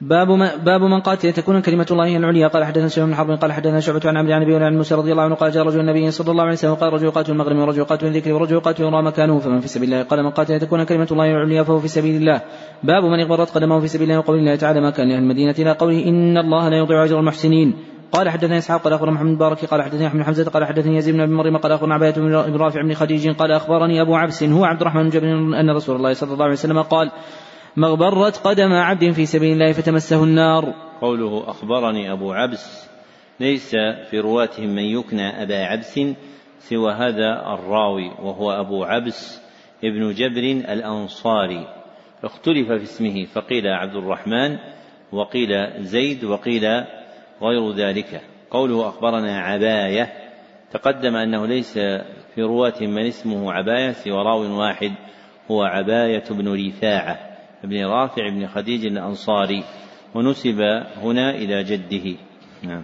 [0.00, 2.48] باب ما باب من قاتل تكون كلمة الله العليا.
[2.48, 5.22] قال حدثنا سليمان بن حرب قال حدثنا شعبة عن عن ابي عن موسى رضي الله
[5.22, 8.06] عنه قال جاء رجل النبي صلى الله عليه وسلم قال رجل يقاتل المغرب ورجل يقاتل
[8.06, 10.02] الذكر ورجل يقاتل يرى مكانه فمن في سبيل الله.
[10.02, 12.40] قال من قاتل تكون كلمة الله العليا فهو في سبيل الله.
[12.82, 15.72] باب من اغبرت قدمه في سبيل الله وقول الله تعالى ما كان لأهل المدينة إلى
[15.72, 17.74] قوله إن الله لا يضيع أجر المحسنين.
[18.12, 21.20] قال حدثني إسحاق قال أخبرنا محمد بارك قال حدثني أحمد حمزة قال حدثني يزيد بن
[21.20, 24.80] أبي مريم قال أخبرنا عباده بن رافع بن خديج قال أخبرني أبو عبس هو عبد
[24.80, 25.26] الرحمن بن جبر
[25.60, 27.10] أن رسول الله صلى الله عليه وسلم قال
[27.78, 30.74] مغبرت قدم عبد في سبيل الله فتمسه النار.
[31.00, 32.88] قوله أخبرني أبو عبس
[33.40, 33.70] ليس
[34.10, 36.00] في رواتهم من يكنى أبا عبس
[36.58, 39.40] سوى هذا الراوي وهو أبو عبس
[39.84, 41.66] ابن جبر الأنصاري.
[42.24, 44.58] اختلف في اسمه فقيل عبد الرحمن
[45.12, 46.64] وقيل زيد وقيل
[47.42, 48.20] غير ذلك.
[48.50, 50.12] قوله أخبرنا عباية
[50.72, 51.78] تقدم أنه ليس
[52.34, 54.92] في رواة من اسمه عباية سوى راو واحد
[55.50, 57.25] هو عباية بن رفاعة.
[57.64, 59.64] بن رافع بن خديج الأنصاري
[60.14, 60.60] ونسب
[61.02, 62.16] هنا إلى جده.
[62.62, 62.82] نعم.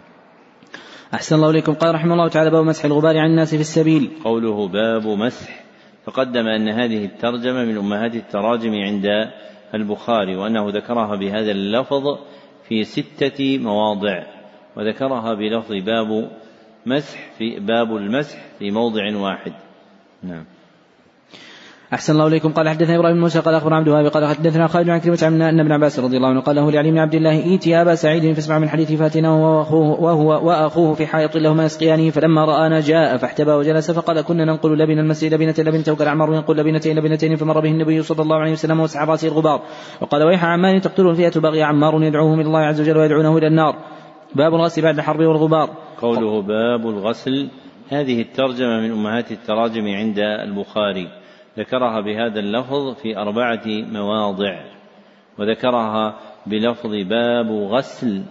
[1.15, 1.74] أحسن الله إليكم.
[1.74, 4.11] قال رحمه الله تعالى باب مسح الغبار عن الناس في السبيل.
[4.24, 5.62] قوله باب مسح
[6.07, 9.07] تقدم أن هذه الترجمة من أمهات التراجم عند
[9.74, 12.05] البخاري وأنه ذكرها بهذا اللفظ
[12.69, 14.23] في ستة مواضع
[14.77, 16.31] وذكرها بلفظ باب
[16.86, 19.53] مسح في باب المسح في موضع واحد.
[20.23, 20.44] نعم.
[21.93, 22.52] أحسن الله إليكم.
[22.52, 25.60] قال حدثنا إبراهيم موسى قال أخبر عبد الوهاب قال حدثنا خالد عن كلمة عن أن
[25.60, 28.59] ابن عباس رضي الله عنه قال له لعلي بن عبد الله إيتي أبا سعيد فاسمع
[28.59, 33.90] من حديث فاتنة وأخوه وهو وأخوه في حائط لهما يسقيانه فلما رآنا جاء فاحتبى وجلس
[33.90, 38.02] فقال كنا ننقل لبن المسجد لبنة لبنة وكان عمر ينقل لبنتين لبنتين فمر به النبي
[38.02, 39.62] صلى الله عليه وسلم وسع رأسه الغبار.
[40.01, 43.74] وقال ويح عمان تقتله الفئة بغي عمار يدعوهم إلى الله عز وجل ويدعونه إلى النار.
[44.35, 45.70] باب الغسل بعد الحرب والغبار.
[46.01, 47.48] قوله باب الغسل.
[47.89, 51.22] هذه الترجمة من أمهات التراجم عند البخاري.
[51.58, 54.60] ذكرها بهذا اللفظ في أربعة مواضع
[55.38, 58.22] وذكرها بلفظ باب غسل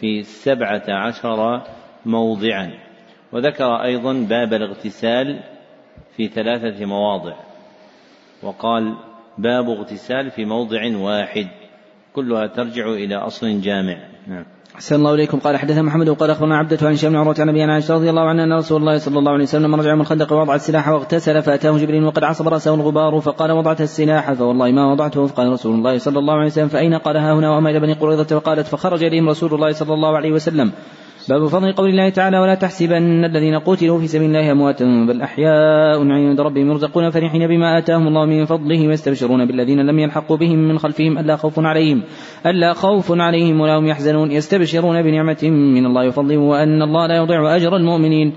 [0.00, 1.62] في سبعة عشر
[2.06, 2.70] موضعا
[3.32, 5.40] وذكر أيضا باب الاغتسال
[6.16, 7.34] في ثلاثة مواضع
[8.42, 8.96] وقال
[9.38, 11.48] باب اغتسال في موضع واحد
[12.12, 13.98] كلها ترجع إلى أصل جامع.
[14.26, 14.57] نعم.
[14.78, 15.38] أحسن الله إليكم.
[15.38, 18.22] قال حدثنا محمد وقال أخبرنا عبدة عن هشام بن عروة عن أبي عائشة رضي الله
[18.22, 21.78] عنها أن رسول الله صلى الله عليه وسلم رجع من الخندق ووضع السلاح واغتسل فأتاه
[21.78, 25.26] جبريل وقد عصب رأسه الغبار فقال وضعت السلاح؟ فوالله ما وضعته.
[25.26, 28.24] فقال رسول الله صلى الله عليه وسلم فأين؟ قال ها هنا وما إلى بني قريظة
[28.24, 30.72] فقالت فخرج إليهم رسول الله صلى الله عليه وسلم.
[31.28, 36.08] باب فضل قول الله تعالى ولا تحسبن الذين قتلوا في سبيل الله أمواتا بل أحياء
[36.10, 40.78] عند ربهم يرزقون فرحين بما آتاهم الله من فضله ويستبشرون بالذين لم يلحقوا بهم من
[40.78, 42.02] خلفهم ألا خوف عليهم
[42.46, 47.56] ألا خوف عليهم ولا هم يحزنون يستبشرون بنعمة من الله وفضله وأن الله لا يضيع
[47.56, 48.32] أجر المؤمنين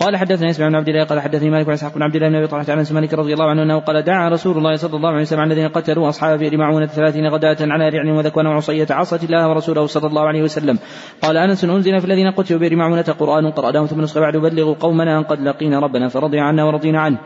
[0.00, 2.46] قال حدثنا إسماعيل بن عبد الله قال حدثني مالك واسحاق بن عبد الله بن أبي
[2.46, 5.40] طلحة عن مالك رضي الله عنه أنه قال دعا رسول الله صلى الله عليه وسلم
[5.40, 9.86] على الذين قتلوا اصحاب بئر معونه ثلاثين غداة على رعن وذكوان وعصية عصت الله ورسوله
[9.86, 10.78] صلى الله عليه وسلم.
[11.22, 15.18] قال أنس أنزل في الذين قتلوا بئر معونه قرآن قرأناه ثم نسخ بعد بلغوا قومنا
[15.18, 17.18] أن قد لقينا ربنا فرضي عنا ورضينا عنه.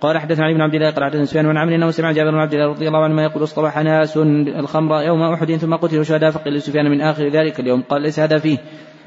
[0.00, 2.38] قال حدثنا علي بن عبد الله قال حدثنا سفيان بن عمرو إنه سمع جابر بن
[2.38, 4.16] عبد الله رضي الله عنه يقول اصطبح ناس
[4.58, 7.82] الخمر يوم أحد ثم قتلوا شهداء فقيل لسفيان من آخر ذلك اليوم.
[7.82, 8.58] قال ليس هذا فيه.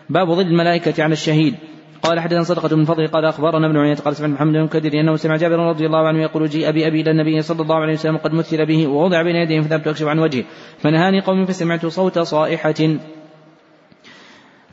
[0.10, 1.56] باب ظل الملائكة على الشهيد.
[2.04, 5.16] قال حدثنا صدقة بن فضل قال أخبرنا ابن عيينة قال سمعت محمد بن كثير أنه
[5.16, 8.18] سمع جابر رضي الله عنه يقول جيء أبي أبي إلى النبي صلى الله عليه وسلم
[8.18, 10.44] قد مثل به ووضع بين يديه فذهبت أكشف عن وجهه
[10.80, 12.98] فنهاني قوم فسمعت صوت صائحة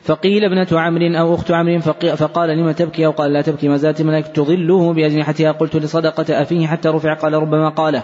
[0.05, 1.79] فقيل ابنة عمرو أو أخت عمرو
[2.15, 6.67] فقال لم تبكي أو قال لا تبكي ما زالت الملائكة تظله بأجنحتها قلت لصدقة أفيه
[6.67, 8.03] حتى رفع قال ربما قاله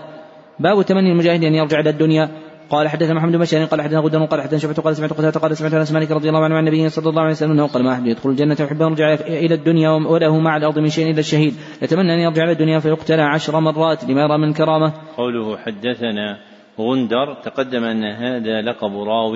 [0.60, 2.30] باب تمني المجاهد أن يرجع إلى الدنيا
[2.72, 5.58] قال حدثنا محمد بن بشار قال حدثنا غدر قال حدثنا شعبة قال سمعت قتادة قال
[5.58, 7.94] سمعت انس مالك رضي الله عنه عن النبي صلى الله عليه وسلم أنه قال ما
[7.94, 11.54] أحد يدخل الجنة يحب أن يرجع إلى الدنيا وله مع الأرض من شيء إلا الشهيد
[11.82, 14.94] يتمنى أن يرجع إلى الدنيا فيقتل عشر مرات لما يرى من كرامة.
[15.18, 16.38] قوله حدثنا
[16.80, 19.36] غندر تقدم أن هذا لقب راو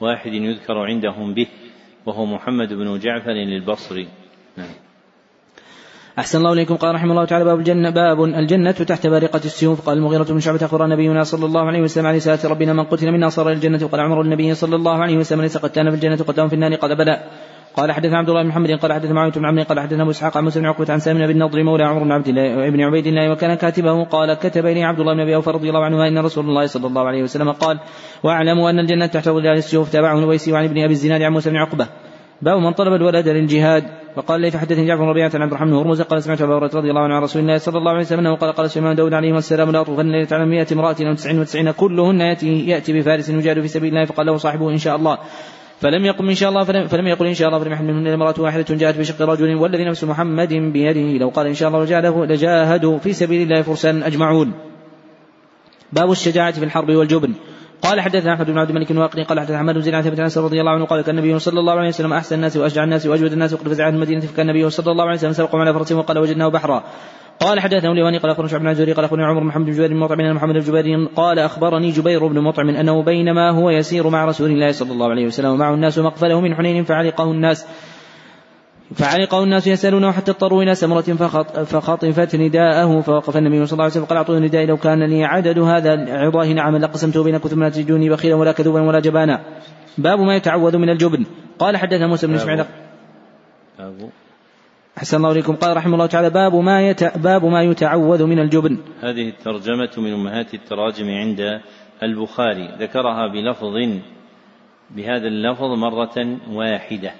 [0.00, 1.46] واحد يذكر عندهم به
[2.06, 4.08] وهو محمد بن جعفر البصري.
[6.18, 6.74] أحسن الله إليكم.
[6.76, 9.86] قال رحمه الله تعالى باب الجنة باب الجنة تحت بارقة السيوف.
[9.86, 13.12] قال المغيرة بن شعبة أخبر نبينا صلى الله عليه وسلم عليه صلاة ربنا من قتل
[13.12, 13.84] منا صار الجنة.
[13.84, 16.74] وقال عمر النبي صلى الله عليه وسلم ليس قتلنا في الجنة قتلهم في النار.
[16.74, 17.22] قال بلى.
[17.76, 20.36] قال حدثنا عبد الله بن محمد قال حدثنا معاوية بن عمرو قال حدثنا أبو إسحاق
[20.36, 23.06] عن موسى بن عقبة عن سالم بن نضر مولى عمر بن عبد الله ابن عبيد
[23.06, 24.04] الله وكان كاتبه.
[24.04, 26.86] قال كتب الي عبد الله بن أبي أوفى رضي الله عنه إن رسول الله صلى
[26.86, 27.78] الله عليه وسلم قال
[28.22, 29.92] واعلموا أن الجنة تحت ظلال السيوف.
[29.92, 31.86] تابعه نويسي وعن ابن أبي الزناد عن موسى بن عقبة.
[32.42, 33.84] باب من طلب الولد للجهاد.
[34.16, 37.00] وقال لي فحدثني جعفر ربيعة عن عبد الرحمن هرمز قال سمعت أبا هريرة رضي الله
[37.00, 39.70] عنه عن رسول الله صلى الله عليه وسلم أنه قال قال سليمان داود عليه السلام
[39.70, 43.88] لا أطوفن ليلة على 100 امرأة أو 99 كلهن ياتي يأتي بفارس يجاهد في سبيل
[43.88, 45.18] الله فقال له صاحبه إن شاء الله.
[45.80, 48.34] فلم يقم إن شاء الله فلم, فلم يقل إن شاء الله فلم يحمل منهن امرأة
[48.38, 51.18] واحدة جاءت بشق رجل والذي نفس محمد بيده.
[51.18, 54.52] لو قال إن شاء الله لجاهدوا في سبيل الله فرسان أجمعون.
[55.92, 57.34] باب الشجاعة في الحرب والجبن.
[57.84, 60.38] قال حدثنا أحمد بن عبد الملك الواقدي قال حدثنا أحمد بن زيد عن ثابت أنس
[60.38, 63.32] رضي الله عنه قال كان النبي صلى الله عليه وسلم أحسن الناس وأشجع الناس وأجود
[63.32, 66.48] الناس وقد فزع المدينة فكان النبي صلى الله عليه وسلم سبقهم على فرسه وقال وجدناه
[66.48, 66.84] بحرا.
[67.40, 69.88] قال حدثنا اليواني قال أخبرنا شعب بن الزهري قال أخبرنا عمر بن محمد بن جبير
[69.88, 74.24] بن مطعم بن محمد الجبيري قال أخبرني جبير بن مطعم أنه بينما هو يسير مع
[74.24, 77.66] رسول الله صلى الله عليه وسلم ومعه الناس مقفله من حنين فعلقه الناس.
[78.94, 83.92] فعلقه الناس يسألونه حتى اضطروا إلى سمرة فخط فخطفت نداءه فوقف النبي صلى الله عليه
[83.92, 87.68] وسلم فقال أعطوني ندائي لو كان لي عدد هذا عظاه نعما لقسمته بينكم ثم لا
[87.68, 89.40] تجدوني بخيلا ولا كذوبا ولا جبانا.
[89.98, 91.26] باب ما يتعوذ من الجبن.
[91.58, 92.64] قال حدثنا موسى بن إسماعيل.
[94.98, 95.54] أحسن الله إليكم.
[95.54, 97.18] قال رحمه الله تعالى باب ما يت...
[97.18, 98.78] باب ما يتعوذ من الجبن.
[99.00, 101.60] هذه الترجمة من أمهات التراجم عند
[102.02, 102.68] البخاري.
[102.78, 103.74] ذكرها بلفظ
[104.90, 107.12] بهذا اللفظ مرة واحدة.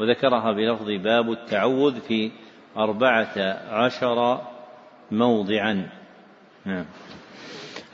[0.00, 2.30] وذكرها بلفظ باب التعوذ في
[2.76, 3.36] أربعة
[3.70, 4.40] عشر
[5.12, 5.86] موضعا.
[6.66, 6.84] نعم.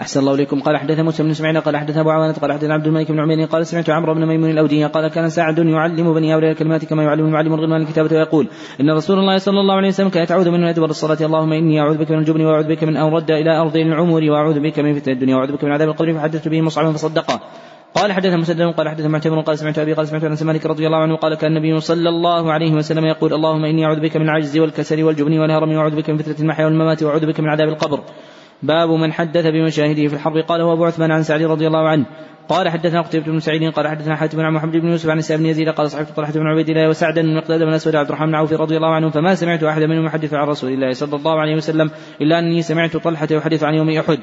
[0.00, 0.60] أحسن الله إليكم.
[0.60, 3.46] قال حدث موسى بن إسماعيل قال حدث أبو عوانة قال حدث عبد الملك بن عمير
[3.46, 7.26] قال سمعت عمرو بن ميمون الأودية قال كان سعد يعلم بني هؤلاء الكلمات كما يعلم
[7.26, 8.48] المعلم الغلمان الكتابة ويقول
[8.80, 11.98] إن رسول الله صلى الله عليه وسلم كان يتعوذ من أدبر الصلاة اللهم إني أعوذ
[11.98, 15.14] بك من الجبن وأعوذ بك من أن رد إلى أرض العمر وأعوذ بك من فتنة
[15.14, 17.40] الدنيا وأعوذ بك من عذاب القبر فحدثت به مصعبا فصدقه.
[17.94, 20.98] قال حدث مسدد قال حدث معتمر قال سمعت أبي قال سمعت أنس مالك رضي الله
[20.98, 24.58] عنه قال كان النبي صلى الله عليه وسلم يقول اللهم إني أعوذ بك من العجز
[24.58, 28.00] والكسل والجبن والهرم وأعوذ بك من فتنة المحيا والممات وأعوذ بك من عذاب القبر.
[28.62, 30.36] باب من حدث بمشاهده في الحرب.
[30.36, 32.06] قال هو أبو عثمان عن سعد رضي الله عنه.
[32.48, 35.68] قال حدثنا قتيبة بن سعيد قال حدثنا حاتم عن محمد بن يوسف عن بن يزيد
[35.68, 38.52] قال صحبت طلحة بن عبيد الله وسعدا بن مقداد بن أسود عبد الرحمن بن عوف
[38.52, 41.90] رضي الله عنه فما سمعت أحدا منهم يحدث عن رسول الله صلى الله عليه وسلم
[42.20, 44.18] إلا أني سمعت طلحة يحدث عن يوم أحد.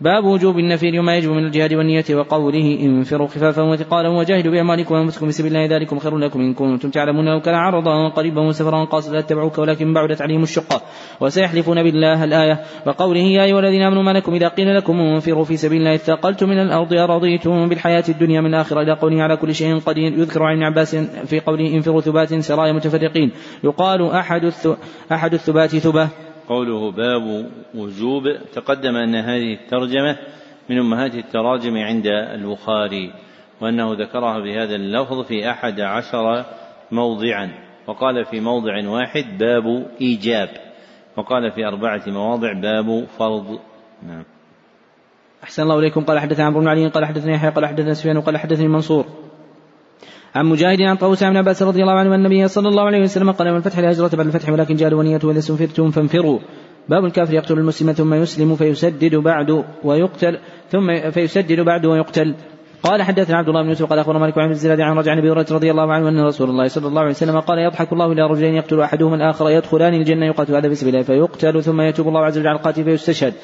[0.00, 5.26] باب وجوب النفير وما يجب من الجهاد والنية وقوله انفروا خفافا وثقالا وجاهدوا بأموالكم وأنفسكم
[5.26, 9.18] في سبيل الله ذلكم خير لكم إن كنتم تعلمون أو كان عرضا قريبا وسفرا قاصدا
[9.18, 10.82] اتبعوك ولكن بعدت عليهم الشقة
[11.20, 15.56] وسيحلفون بالله الآية وقوله يا أيها الذين آمنوا ما لكم إذا قيل لكم انفروا في
[15.56, 19.78] سبيل الله اثقلتم من الأرض أرضيتم بالحياة الدنيا من الآخرة إلى قوله على كل شيء
[19.78, 20.96] قدير يذكر عن ابن عباس
[21.26, 23.30] في قوله انفروا ثبات سرايا متفرقين
[23.64, 24.52] يقال أحد
[25.12, 26.08] أحد الثبات ثبة
[26.50, 28.22] قوله باب وجوب
[28.54, 30.16] تقدم أن هذه الترجمة
[30.70, 33.12] من أمهات التراجم عند البخاري
[33.60, 36.44] وأنه ذكرها بهذا اللفظ في أحد عشر
[36.92, 37.50] موضعا
[37.86, 40.48] وقال في موضع واحد باب إيجاب
[41.16, 43.58] وقال في أربعة مواضع باب فرض.
[44.06, 44.24] نعم.
[45.44, 46.04] أحسن الله إليكم.
[46.04, 49.06] قال حدثنا عمرو بن علي قال حدثني يحيى قال حدثنا سفيان وقال حدثني منصور.
[50.34, 53.46] عن مجاهد عن طاووس بن عباس رضي الله عنه النبي صلى الله عليه وسلم قال
[53.46, 56.38] يوم الفتح لا هجرة بعد الفتح ولكن جاء ونية وإذا سنفرتم فانفروا.
[56.88, 60.38] باب الكافر يقتل المسلم ثم يسلم فيسدد بعد ويقتل
[60.70, 62.34] ثم فيسدد بعد ويقتل.
[62.82, 65.46] قال حدثنا عبد الله بن يوسف قال أخبرنا مالك بن الزناد عن رجع أبي هريرة
[65.50, 68.54] رضي الله عنه أن رسول الله صلى الله عليه وسلم قال يضحك الله إلى رجلين
[68.54, 72.48] يقتل أحدهما الآخر يدخلان الجنة يقاتل هذا سبيل الله فيقتل ثم يتوب الله عز وجل
[72.48, 73.34] على القاتل فيستشهد.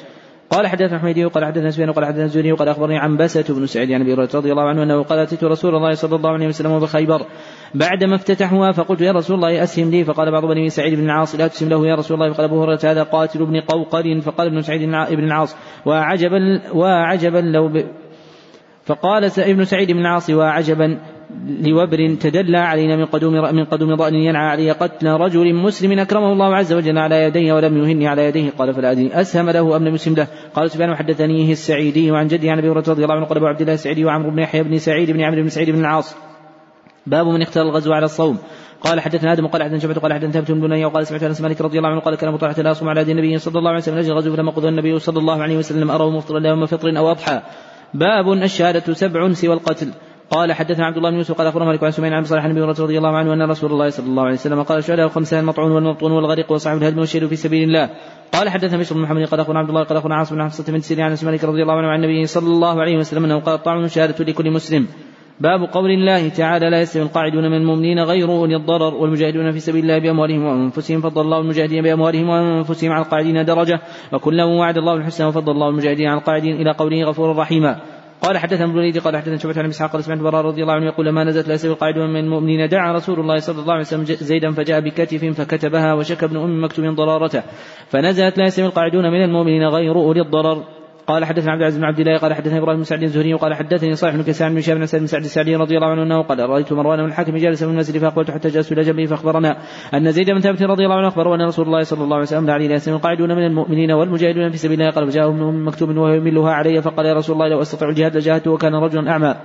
[0.49, 3.91] قال حدثنا حميدي وقال حدثنا سفيان وقال حدثنا الزهري وقال أخبرني عن بسة بن سعيد
[3.91, 6.79] عن أبي هريرة رضي الله عنه أنه قال أتيت رسول الله صلى الله عليه وسلم
[6.79, 7.21] بخيبر.
[7.75, 10.03] بعدما افتتحوها فقلت يا رسول الله أسهم لي.
[10.03, 12.33] فقال بعض بني سعيد بن العاص لا تسهم له يا رسول الله.
[12.33, 14.21] فقال أبو هريرة هذا قاتل ابن قوقل.
[14.21, 15.55] فقال ابن سعيد بن العاص
[15.85, 17.85] وعجبا وعجبا لو ب...
[18.85, 20.99] فقال ابن سعيد بن العاص وعجبا
[21.45, 26.55] لوبر تدلى علينا من قدوم من قدوم ضأن ينعى علي قتل رجل مسلم أكرمه الله
[26.55, 28.49] عز وجل على يديه ولم يهني على يديه.
[28.57, 30.27] قال فلا أدري أسهم له أم لم يسهم له.
[30.53, 33.61] قال سفيان وحدثنيه السعيدي وعن جده عن أبي هريرة رضي الله عنه قال أبو عبد
[33.61, 36.15] الله السعيدي وعمرو بن يحيى بن سعيد بن عمرو بن سعيد بن العاص.
[37.07, 38.37] باب من اختار الغزو على الصوم.
[38.81, 41.61] قال حدثنا آدم قال حدثنا شعبة قال حدثنا ثابت بن بني وقال سمعت أنس مالك
[41.61, 43.95] رضي الله عنه قال كان طلحه لا يصوم على دين النبي صلى الله عليه وسلم.
[43.95, 47.11] من أجل الغزو فلما قضى النبي صلى الله عليه وسلم اروا مفطرا يوم فطر أو
[47.11, 47.41] أضحى.
[47.93, 49.87] باب الشهادة سبع سوى القتل.
[50.29, 52.97] قال حدثنا عبد الله بن يوسف قال أخبرنا مالك عن سمين عن صالح النبي رضي
[52.97, 56.51] الله عنه أن رسول الله صلى الله عليه وسلم قال الشهداء خمسان المطعون والمبطون والغريق
[56.51, 57.89] وصاحب الهدم والشهيد في سبيل الله.
[58.33, 60.79] قال حدثنا بشر بن محمد قال أخبرنا عبد الله قال أخبرنا عاصم بن حفصة بن
[60.79, 63.87] سيرين عن مالك رضي الله عنه عن النبي صلى الله عليه وسلم أنه قال الطعن
[63.87, 64.87] شهادة لكل مسلم.
[65.39, 69.83] باب قول الله تعالى لا يستوي القاعدون من المؤمنين غير أولي الضرر والمجاهدون في سبيل
[69.83, 73.81] الله بأموالهم وأنفسهم فضل الله المجاهدين بأموالهم وأنفسهم على القاعدين درجة
[74.13, 77.79] وكلا وعد الله الحسنى وفضل الله المجاهدين على القاعدين إلى قوله غفورا رحيما
[78.21, 81.09] قال حدثنا ابن قال حدثنا شعبة عن إسحاق قال سمعت براء رضي الله عنه يقول
[81.09, 82.69] ما نزلت لا يستوي القاعدون من المؤمنين.
[82.69, 86.95] دعا رسول الله صلى الله عليه وسلم زيدا فجاء بكتف فكتبها وشك ابن أم مكتوم
[86.95, 87.43] ضرارته.
[87.89, 90.63] فنزلت لا يستوي القاعدون من المؤمنين غير أولي الضرر.
[91.07, 93.95] قال حدثنا عبد العزيز بن عبد الله قال حدثنا إبراهيم بن سعد الزهري وقال حدثني
[93.95, 96.39] صالح بن كسان بن شهاب بن سعد بن سعد السعدي رضي الله عنه أنه قال
[96.39, 99.57] رأيت مروان بن الحاكم جالسا في المسجد فأقبلت حتى جلست إلى جنبه فأخبرنا
[99.93, 102.49] أن زيد بن ثابت رضي الله عنه أخبره أن رسول الله صلى الله عليه وسلم
[102.49, 106.51] لي ياسين القاعدون من المؤمنين والمجاهدون في سبيل الله قال فجاء ابن مكتوب وهو يملها
[106.51, 109.35] علي فقال يا رسول الله لو أستطيع الجهاد لجاهدت وكان رجلا أعمى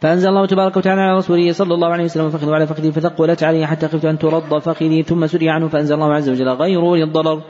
[0.00, 3.66] فأنزل الله تبارك وتعالى على رسوله صلى الله عليه وسلم فخذوا على فخذي فثقلت علي
[3.66, 7.42] حتى خفت أن ترد فخذي ثم سري عنه فأنزل الله عز وجل غير للضرر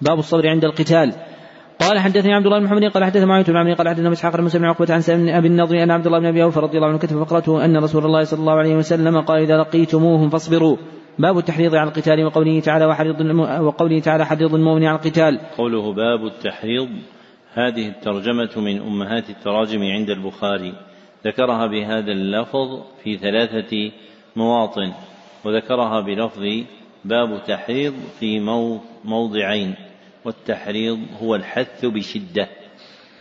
[0.00, 1.29] باب الصبر عند القتال.
[1.80, 4.44] قال حدثني عبد الله بن محمد قال حدثنا معاوية بن عمرو قال حدثنا إسحاق بن
[4.44, 6.98] مسلم عقبة عن سالم أبي النضر أن عبد الله بن أبي أوفى رضي الله عنه
[6.98, 10.76] كتب فقرته أن رسول الله صلى الله عليه وسلم قال إذا لقيتموهم فاصبروا.
[11.18, 13.20] باب التحريض على القتال وقوله تعالى وحرض
[13.60, 15.40] وقوله تعالى حرض المؤمن على القتال.
[15.58, 16.88] قوله باب التحريض
[17.54, 20.74] هذه الترجمة من أمهات التراجم عند البخاري.
[21.26, 23.92] ذكرها بهذا اللفظ في ثلاثة
[24.36, 24.92] مواطن
[25.44, 26.42] وذكرها بلفظ
[27.04, 28.40] باب تحريض في
[29.04, 29.74] موضعين.
[30.24, 32.48] والتحريض هو الحث بشدة.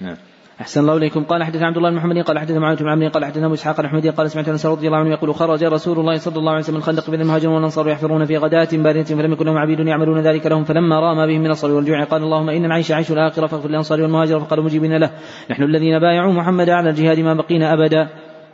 [0.01, 0.17] نعم.
[0.61, 1.23] أحسن الله إليكم.
[1.23, 3.79] قال حدثنا عبد الله بن محمد قال حدثنا معاوية بن عمرو قال حدثنا أبو إسحاق
[3.79, 6.75] الأحمدي قال سمعت أنس رضي الله عنه يقول خرج رسول الله صلى الله عليه وسلم
[6.75, 10.63] الخندق بين المهاجرون والأنصار يحفرون في غداة باردة فلم يكن لهم عبيد يعملون ذلك لهم
[10.63, 14.39] فلما رام بهم من الصبر والجوع قال اللهم إن العيش عيش الآخرة فاغفر للأنصار والمهاجر
[14.39, 15.11] فقالوا مجيبين له.
[15.51, 18.09] نحن الذين بايعوا محمدا على الجهاد ما بقينا أبدا.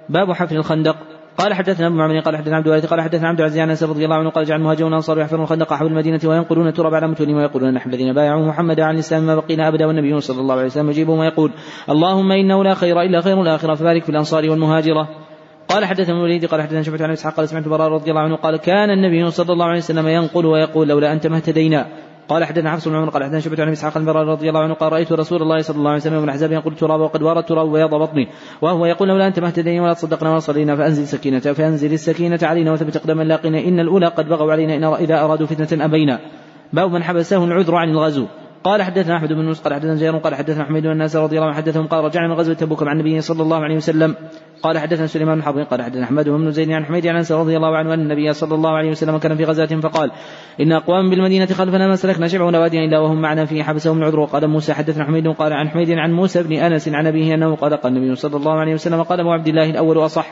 [0.09, 1.14] باب حفر الخندق.
[1.37, 4.05] قال حدثنا ابن معمر قال حدثنا عبد الوارث قال حدثنا عبد العزيز عن أنس رضي
[4.05, 7.73] الله عنه قال جعل المهاجرون الانصار يحفرون الخندق حول المدينة وينقلون التراب على متونهم ويقولون
[7.73, 11.19] نحن الذين بايعوا محمدا عن الإسلام ما بقينا أبدا والنبي صلى الله عليه وسلم يجيبهم
[11.19, 11.51] ويقول
[11.89, 15.07] اللهم إنه لا خير إلا خير الآخرة فبارك في الأنصار والمهاجرة.
[15.67, 18.57] قال حدثنا الوليد قال حدثنا شعبة عن إسحاق قال سمعت براء رضي الله عنه قال
[18.57, 21.87] كان النبي صلى الله عليه وسلم ينقل ويقول لولا أنت ما اهتدينا.
[22.29, 24.93] قال حدثنا حفص بن عمر قال حدثنا شعبة عن إسحاق البراء رضي الله عنه قال
[24.93, 27.95] رأيت رسول الله صلى الله عليه وسلم من الاحزاب ينقل تراب وقد وار التراب بياض
[27.95, 28.27] بطني.
[28.61, 32.71] وهو يقول لولا أنت ما اهتدينا ولا تصدقنا ولا صلينا فأنزل سكينة فأنزل السكينة علينا
[32.71, 36.19] وثبت اقدام لاقنا إن الأولى قد بغوا علينا إذا أرادوا فتنة أبينا.
[36.73, 38.25] باب من حبسه العذر عن الغزو.
[38.65, 41.57] قال حدثنا أحمد بن قال حدثنا زير قال حدثنا حميد بن الناس رضي الله عنه
[41.57, 44.15] حدثهم قال رجعنا من غزوة تبوك مع النبي صلى الله عليه وسلم.
[44.63, 47.57] قال حدثنا سليمان بن حرب قال حدثنا أحمد بن زيد عن حميد عن أنس رضي
[47.57, 50.11] الله عنه أن النبي صلى الله عليه وسلم كان في غزاه فقال
[50.61, 54.19] إن أقوام بالمدينة خلفنا ما سلكنا شبع واديا إلا وهم معنا فيه حبسهم العذر.
[54.19, 57.73] وقال موسى حدثنا حميد قال عن حميد عن موسى بن أنس عن أبيه أنه قال
[57.73, 60.27] قال النبي صلى الله عليه وسلم قال أبو عبد الله الأول اصح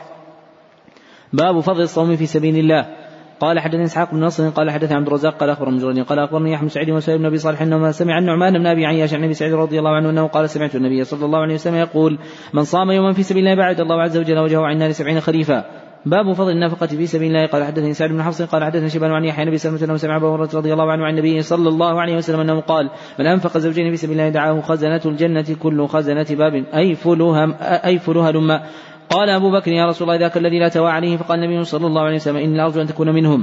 [1.32, 3.03] باب فضل الصوم في سبيل الله.
[3.44, 6.62] قال حدثني إسحاق بن نصر قال حدثني عبد الرزاق قال أخبرني جرير قال أخبرني يحيى
[6.62, 9.54] بن سعيد وسعيد بن أبي صالح أنه سمع النعمان بن أبي عياش عن النبي سعيد
[9.54, 12.18] رضي الله عنه أنه قال سمعت النبي صلى الله عليه وسلم يقول
[12.52, 15.64] من صام يوما في سبيل الله بعد الله عز وجل وجهه عن النار سبعين خريفا
[16.06, 19.24] باب فضل النفقة في سبيل الله قال حدثني سعد بن حفص قال حدثني شيبان عن
[19.24, 22.40] يحيى الله عليه وسلم سمع هريرة رضي الله عنه عن النبي صلى الله عليه وسلم
[22.40, 26.94] أنه قال من أنفق زوجين في سبيل الله دعاه خزنة الجنة كل خزنة باب أي
[26.94, 27.56] فلها
[27.86, 28.62] أي فلها لما
[29.14, 32.02] قال أبو بكر يا رسول الله ذاك الذي لا توى عليه فقال النبي صلى الله
[32.02, 33.40] عليه وسلم إني أرجو أن تكون منهم.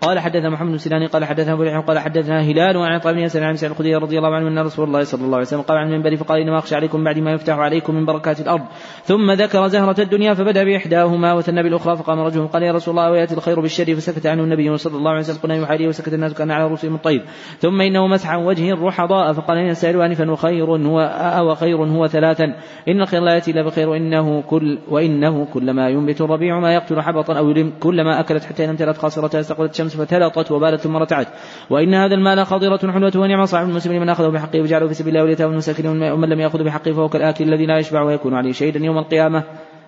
[0.00, 3.44] قال حدثنا محمد بن سنان قال حدثنا ابو قال حدثنا هلال وعن عطاء بن يسار
[3.44, 5.92] عن سعيد الخدري رضي الله عنه أن رسول الله صلى الله عليه وسلم قال عن
[5.92, 8.62] المنبر فقال إنما أخشى عليكم بعد ما يفتح عليكم من بركات الأرض.
[9.04, 13.34] ثم ذكر زهرة الدنيا فبدأ بإحداهما وثنى بالأخرى فقام رجل قال يا رسول الله ويأتي
[13.34, 16.66] الخير بالشر فسكت عنه النبي صلى الله عليه وسلم قلنا يحاريه وسكت الناس كان على
[16.66, 17.22] رؤوسهم الطيب.
[17.58, 22.06] ثم إنه مسح عن وجه الرحضاء فقال إن السائل انفا وخير هو أو خير هو
[22.06, 22.44] ثلاثا.
[22.88, 27.38] إن الخير لا يأتي إلا بخير وإنه كل وإنه كلما ينبت الربيع ما يقتل حبطا
[27.38, 31.28] أو كلما أكلت حتى ان امتلت خاصرتها استقبلت الشمس فتلطت وبارت ثم رتعت.
[31.70, 35.22] وإن هذا المال خضرة حلوة ونعم صاحب المسلم من أخذه بحقه وجعله في سبيل الله
[35.22, 38.98] واليتامى والمساكين ومن لم يأخذ بحقه فهو كالآكل الذي لا يشبع ويكون عليه شهيدا يوم
[38.98, 39.44] القيامة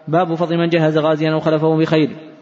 [0.08, 2.32] باب فضل من جهز غازيا أو خلفه بخير.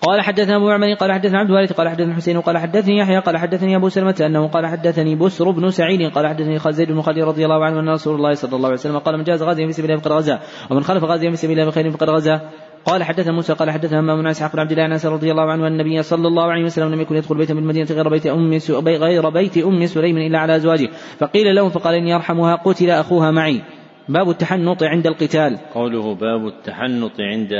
[0.00, 3.36] قال حدثنا أبو معمر قال حدثنا عبد الوارث قال حدثنا حسين قال حدثني يحيى قال
[3.36, 7.44] حدثني أبو سلمة أنه قال حدثني بسر بن سعيد قال حدثني خالد بن خالد رضي
[7.44, 9.90] الله عنه أن رسول الله صلى الله عليه وسلم قال من جاز غازيا في سبيل
[9.90, 10.40] الله فقد غزا
[10.70, 12.40] ومن خلف غازيا في سبيل الله بخير فقد غزا.
[12.86, 15.66] قال حدثنا موسى قال حدثنا همام بن اسحاق بن عبد الله عن رضي الله عنه
[15.66, 18.58] أن النبي صلى الله عليه وسلم لم يكن يدخل بيتا من المدينة غير بيت أم
[18.78, 20.88] غير بيت أم سليم إلا على ازواجه
[21.18, 23.62] فقيل له فقال إني أرحمها قتل أخوها معي.
[24.08, 25.58] باب التحنط عند القتال.
[25.74, 27.52] قوله باب التحنط عند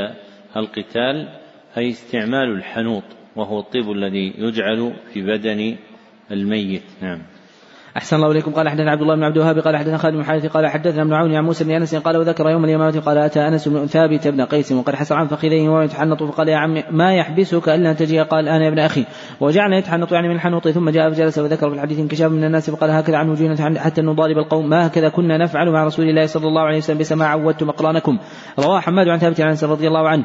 [0.57, 1.29] القتال
[1.79, 3.05] أي استعمال الحنوط
[3.37, 5.77] وهو الطيب الذي يجعل في بدن
[6.31, 6.83] الميت.
[7.03, 7.23] نعم.
[7.97, 8.53] أحسن الله إليكم.
[8.53, 11.13] قال حدثنا عبد الله بن عبد الوهاب قال حدثنا خالد بن حارث قال حدثنا ابن
[11.13, 14.41] عون عن موسى بن أنس قال وذكر يوم اليمامة قال أتى أنس بن ثابت بن
[14.41, 18.49] قيس وقد حسر عن فخذيه وهو يتحنط فقال يا عم ما يحبسك ألا تجي؟ قال
[18.49, 19.05] أنا يا ابن أخي.
[19.41, 22.91] وجعل يتحنط يعني من الحنوط ثم جاء فجلس وذكر في الحديث انكشاف من الناس فقال
[22.91, 24.69] هكذا عن وجوهنا حتى نضارب القوم.
[24.69, 28.19] ما هكذا كنا نفعل مع رسول الله صلى الله عليه وسلم بسماع عودتم أقرانكم.
[28.59, 30.25] رواه حماد عن ثابت عن أنس رضي الله عنه.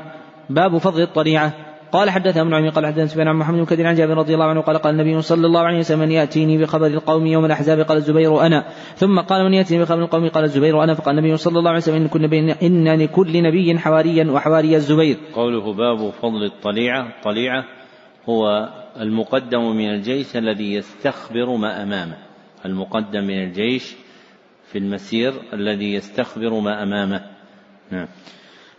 [0.49, 1.70] باب فضل الطليعة.
[1.91, 4.45] قال حدثنا ابن عمي قال حدثنا سفيان عن محمد بن كثير عن جابر رضي الله
[4.45, 7.97] عنه قال قال النبي صلى الله عليه وسلم من يأتيني بخبر القوم يوم الأحزاب قال
[7.97, 8.65] الزبير أنا
[8.95, 11.95] ثم قال من يأتيني بخبر القوم قال الزبير أنا فقال النبي صلى الله عليه وسلم
[11.95, 15.17] إن كل نبي إن لكل نبي حواريا وحواري الزبير.
[15.33, 17.65] قوله باب فضل الطليعة، الطليعه
[18.29, 18.69] هو
[18.99, 22.17] المقدم من الجيش الذي يستخبر ما أمامه.
[22.65, 23.95] المقدم من الجيش
[24.71, 27.21] في المسير الذي يستخبر ما أمامه.
[27.91, 28.07] نعم.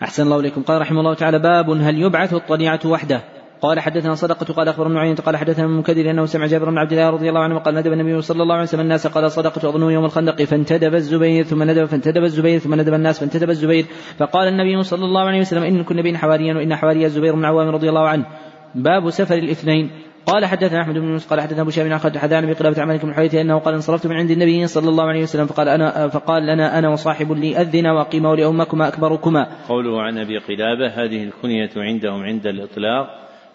[0.02, 0.62] أحسن الله إليكم.
[0.62, 3.20] قال رحمه الله تعالى باب هل يبعث الطليعة وحده؟
[3.62, 6.92] قال حدثنا صدقة قال أخبرنا عينة قال حدثنا من منكدر أنه سمع جابر بن عبد
[6.92, 9.90] الله رضي الله عنه قال ندب النبي صلى الله عليه وسلم الناس قال صدقة أظن
[9.90, 13.86] يوم الخندق فانتدب الزبير ثم ندب فانتدب الزبير ثم ندب الناس فانتدب الزبير.
[14.18, 17.68] فقال النبي صلى الله عليه وسلم إن كل نبي حواريا وإن حواري الزبير بن عوام
[17.68, 18.26] رضي الله عنه.
[18.74, 19.90] باب سفر الاثنين.
[20.26, 23.14] قال حدثنا أحمد بن يونس قال حدثنا أبو شهاب بن اخذ حدثنا بقلابه عملك بن
[23.14, 26.78] حويته أنه قال انصرفت من عند النبي صلى الله عليه وسلم فقال أنا فقال لنا
[26.78, 29.46] أنا وصاحب لي أذن واقيما ولامكما أكبركما.
[29.68, 33.06] قوله عن أبي قلابة هذه الكنية عندهم عند الإطلاق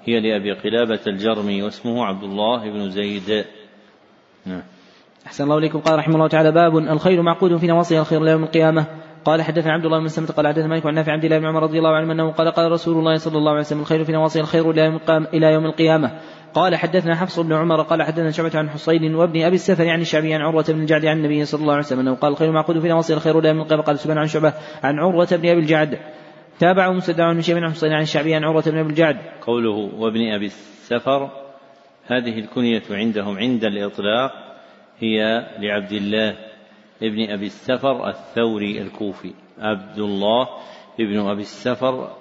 [0.06, 3.46] هي لأبي قلابة الجرمي واسمه عبد الله بن زيد.
[4.46, 4.64] نعم.
[5.28, 8.86] أحسن الله إليكم قال رحمه الله تعالى باب الخير معقود في نواصي الخير يوم القيامة
[9.26, 11.64] قال حدثنا عبد الله بن سلمة قال حدثنا مالك عن نافع عبد الله بن عمر
[11.64, 14.40] رضي الله عنه أنه قال قال رسول الله صلى الله عليه وسلم الخير في نواصي
[14.40, 14.72] الخير
[15.34, 16.12] إلى يوم القيامة
[16.54, 20.34] قال حدثنا حفص بن عمر قال حدثنا شعبة عن حصين وابن أبي السفر عن الشعبي
[20.34, 22.88] عن عروة بن الجعد عن النبي صلى الله عليه وسلم أنه قال الخير معقود في
[22.88, 24.54] نواصي الخير إلى يوم القيامه قال سبحان عن شعبة
[24.84, 26.00] عن عروة بن أبي الجعد.
[26.60, 29.18] تابعه مسدد عن شيخ عن حصين عن الشعبي عن عروة بن أبي الجعد.
[29.42, 31.30] قوله وابن أبي السفر
[32.06, 34.32] هذه الكنية عندهم عند الإطلاق
[35.00, 36.36] هي لعبد الله
[37.04, 39.34] ابن أبي السفر الثوري الكوفي.
[39.60, 40.48] عبد الله
[41.00, 42.12] ابن أبي السفر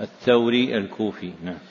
[0.00, 1.32] الثوري الكوفي.
[1.44, 1.69] نعم.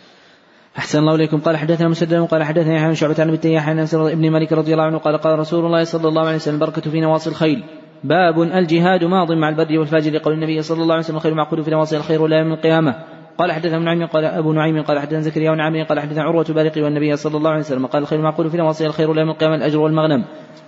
[0.77, 1.39] أحسن الله إليكم.
[1.39, 4.83] قال حدثنا مسدد قال حدثنا يحيى بن شعبة عن ابن عن ابن مالك رضي الله
[4.83, 7.63] عنه قال قال رسول الله صلى الله عليه وسلم البركة في نواصي الخيل.
[8.03, 10.11] باب الجهاد ماض مع البر والفاجر.
[10.11, 12.95] لقول النبي صلى الله عليه وسلم الخير معقود في نواصي الخير ولا يوم القيامة.
[13.37, 16.45] قال حدثنا ابن نعيم قال أبو نعيم قال حدثنا زكريا بن عمرو قال حدثنا عروة
[16.49, 17.85] بارقي والنبي صلى الله عليه وسلم.
[17.85, 20.25] قال الخير معقول في نواصي الخير ولا يوم القيامة الأجر والمغنم.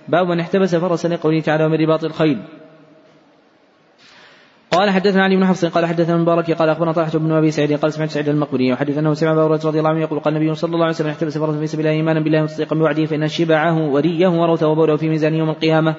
[0.08, 2.42] باب من احتبس فرسا لقوله تعالى ومن رباط الخيل.
[4.72, 7.94] قال حدثنا علي بن حفص قال حدثنا المبارك قال أخبرنا طلحة بن أبي سعيد قال
[7.94, 10.86] سمعت سعيد المقبري وحدث أنه سمع أبا رضي الله عنه يقول قال النبي صلى الله
[10.86, 14.68] عليه وسلم احتبس فرسا في سبيل الله إيمانا بالله متصدقا بوعده فإن شبعه وريه وروثه
[14.68, 15.96] وبوله في ميزان يوم القيامة.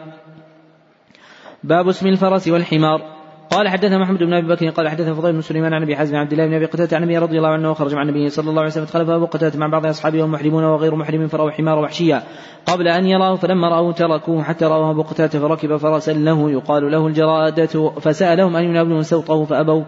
[1.65, 3.12] باب اسم الفرس والحمار.
[3.53, 6.33] قال حدثنا محمد بن أبي بكر قال حدثنا فضيل بن سليمان عن أبي حزم عبد
[6.33, 8.71] الله بن أبي قتادة عن النبي رضي الله عنه وخرج مع النبي صلى الله عليه
[8.71, 12.23] وسلم خلف أبو قتادة مع بعض أصحابه محرمون وغير محرم فرأوا حمار وحشيا
[12.67, 17.07] قبل أن يراه فلما رأوه تركوه حتى راه أبو قتادة فركب فرسا له يقال له
[17.07, 17.91] الجرادة.
[17.91, 19.83] فسألهم أن يناولوا سوطه فأبوا.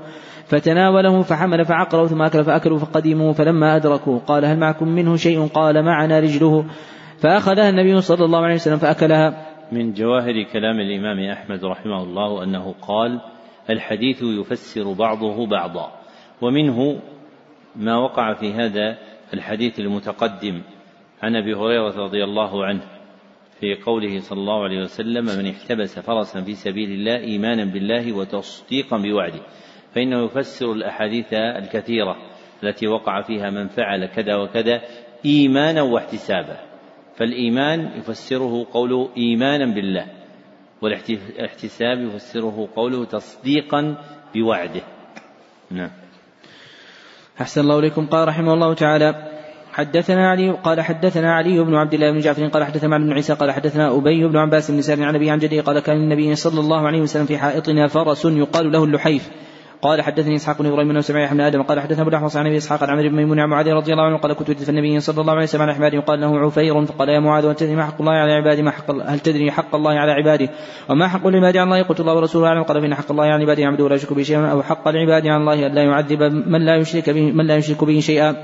[0.46, 5.84] فتناوله فحمل فعقروا ثم أكل فأكلوا فقدموا فلما ادركوا قال هل معكم منه شيء؟ قال
[5.84, 6.64] معنا رجله.
[7.18, 9.54] فأخذها النبي صلى الله عليه وسلم فأكلها.
[9.72, 13.20] من جواهر كلام الإمام أحمد رحمه الله أنه قال
[13.70, 15.92] الحديث يفسر بعضه بعضا.
[16.42, 17.00] ومنه
[17.76, 18.98] ما وقع في هذا
[19.34, 20.62] الحديث المتقدم
[21.22, 22.82] عن أبي هريرة رضي الله عنه
[23.60, 28.98] في قوله صلى الله عليه وسلم من احتبس فرسا في سبيل الله ايمانا بالله وتصديقا
[28.98, 29.40] بوعده.
[29.94, 32.16] فإنه يفسر الأحاديث الكثيرة
[32.62, 34.80] التي وقع فيها من فعل كذا وكذا
[35.24, 36.58] ايمانا واحتسابا.
[37.16, 40.23] فالإيمان يفسره قوله ايمانا بالله.
[40.82, 43.96] والاحتساب يفسره قوله تصديقا
[44.34, 44.82] بوعده.
[45.70, 45.90] نعم.
[47.40, 48.06] أحسن الله إليكم.
[48.06, 49.30] قال رحمه الله تعالى
[49.72, 53.34] حدثنا علي قال حدثنا علي بن عبد الله بن جعفر قال حدثنا معن بن عيسى
[53.34, 56.60] قال حدثنا أبي بن عباس بن سالم عن أبي عن جدي قال كان النبي صلى
[56.60, 59.30] الله عليه وسلم في حائطنا فرس يقال له اللحيف.
[59.84, 62.56] قال حدثني إسحاق بن إبراهيم بن سمع بن آدم قال حدثنا أبو الأحوص عن أبي
[62.56, 65.20] إسحاق عن عمرو بن ميمون عن معاذ رضي الله عنه قال كنت في النبي صلى
[65.20, 68.00] الله عليه وسلم على حمار يقال له عفير فقال يا معاذ هل تدري ما حق
[68.00, 70.48] الله على عباده ما حق هل تدري حق الله على عباده
[70.88, 72.62] وما حق العباد على الله؟ قلت الله ورسوله أعلم.
[72.62, 75.36] قال فإن حق الله على عباده يعبد ولا يشرك به شيئا أو حق العباد على
[75.36, 78.36] الله أن لا يعذب من لا يشرك به من لا يشرك به شيئا.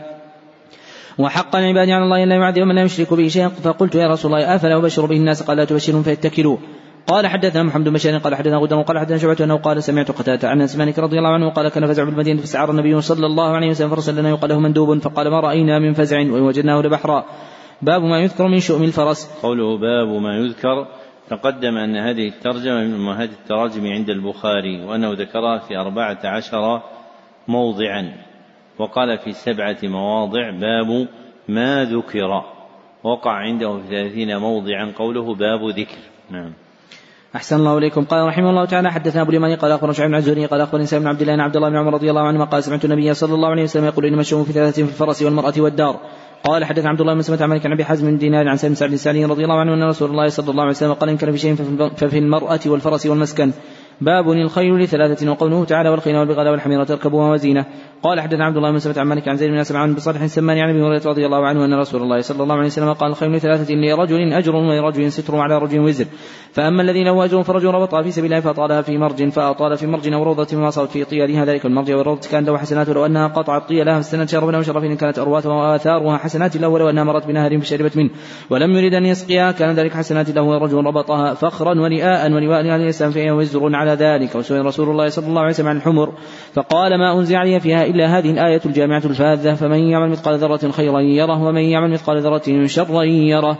[1.19, 3.49] وحق العباد على الله أن لا يعذب من لا يشرك به شيئا.
[3.49, 6.57] فقلت يا رسول الله أفلا أبشر به الناس؟ قال لا تبشرهم فيتكلوا.
[7.11, 10.49] قال حدثنا محمد بن بشير قال حدثنا غدر قال حدثنا شعبة أنه قال سمعت قتادة
[10.49, 13.71] عن أنس مالك رضي الله عنه قال كان فزع بالمدينة فسعر النبي صلى الله عليه
[13.71, 17.25] وسلم فرسل لنا يقال له مندوب فقال ما رأينا من فزع وإن وجدناه لبحرا.
[17.83, 19.41] باب ما يذكر من شؤم الفرس.
[19.43, 20.87] قوله باب ما يذكر
[21.31, 26.83] تقدم أن هذه الترجمة من أمهات التراجم عند البخاري وأنه ذكرها في أربعة عشر
[27.49, 28.13] موضعا
[28.79, 31.09] وقال في سبعة مواضع باب
[31.49, 32.45] ما ذكر.
[33.05, 35.99] وقع عنده في ثلاثين موضعا قوله باب ذكر.
[36.31, 36.53] نعم.
[37.37, 38.05] أحسن الله إليكم.
[38.05, 41.03] قال رحمه الله تعالى حدثنا أبو اليماني قال أخبرنا شعيب بن عزوري قال أخبرني سالم
[41.03, 43.35] بن عبد الله بن عبد الله بن عمر رضي الله عنهما قال سمعت النبي صلى
[43.35, 45.97] الله عليه وسلم يقول إنما الشؤم في ثلاثة في الفرس والمرأة والدار.
[46.45, 48.75] قال حدث عبد الله بن سمعت عن مالك عن أبي حزم بن دينار عن سالم
[48.75, 51.33] سعد السعدي رضي الله عنه أن رسول الله صلى الله عليه وسلم قال إن كان
[51.33, 51.55] في شيء
[51.97, 53.53] ففي المرأة والفرس والمسكن.
[54.01, 57.65] باب الخيل لثلاثة وقوله تعالى والخيل والبغال والحمير تركبوها وزينة.
[58.03, 60.63] قال حدثنا عبد الله بن سلمة عن مالك عن زيد بن أسلم عن بصالح السماني
[60.63, 63.33] عن أبي هريرة رضي الله عنه أن رسول الله صلى الله عليه وسلم قال الخيل
[63.33, 66.07] لثلاثة لرجل أجر ولرجل ستر على رجل وزر.
[66.53, 70.13] فأما الذين له اجر فرجل ربطها في سبيل الله فأطالها في مرج فأطال في مرج
[70.13, 71.45] أو روضة صارت في طيالها.
[71.45, 75.53] ذلك المرج والروضة كان له حسنات لو أنها قطعت طيالها فاستنت شربنا وشرفين كانت ارواتها
[75.53, 78.11] واثارها حسنات له ولو أنها مرت بنهر فشربت منه.
[78.51, 83.11] ولم يرد أن يسقيها كان ذلك حسنات له ورجل ربطها فخرا ورئاء ولواء عليه السلام
[83.11, 86.13] فهي وزر على ذلك وسئل رسول الله صلى الله عليه وسلم عن الحمر
[86.53, 91.01] فقال ما أنزل علي فيها إلا هذه الآية الجامعة الفاذة فمن يعمل مثقال ذرة خيرا
[91.01, 93.59] يره ومن يعمل مثقال ذرة شرا يره.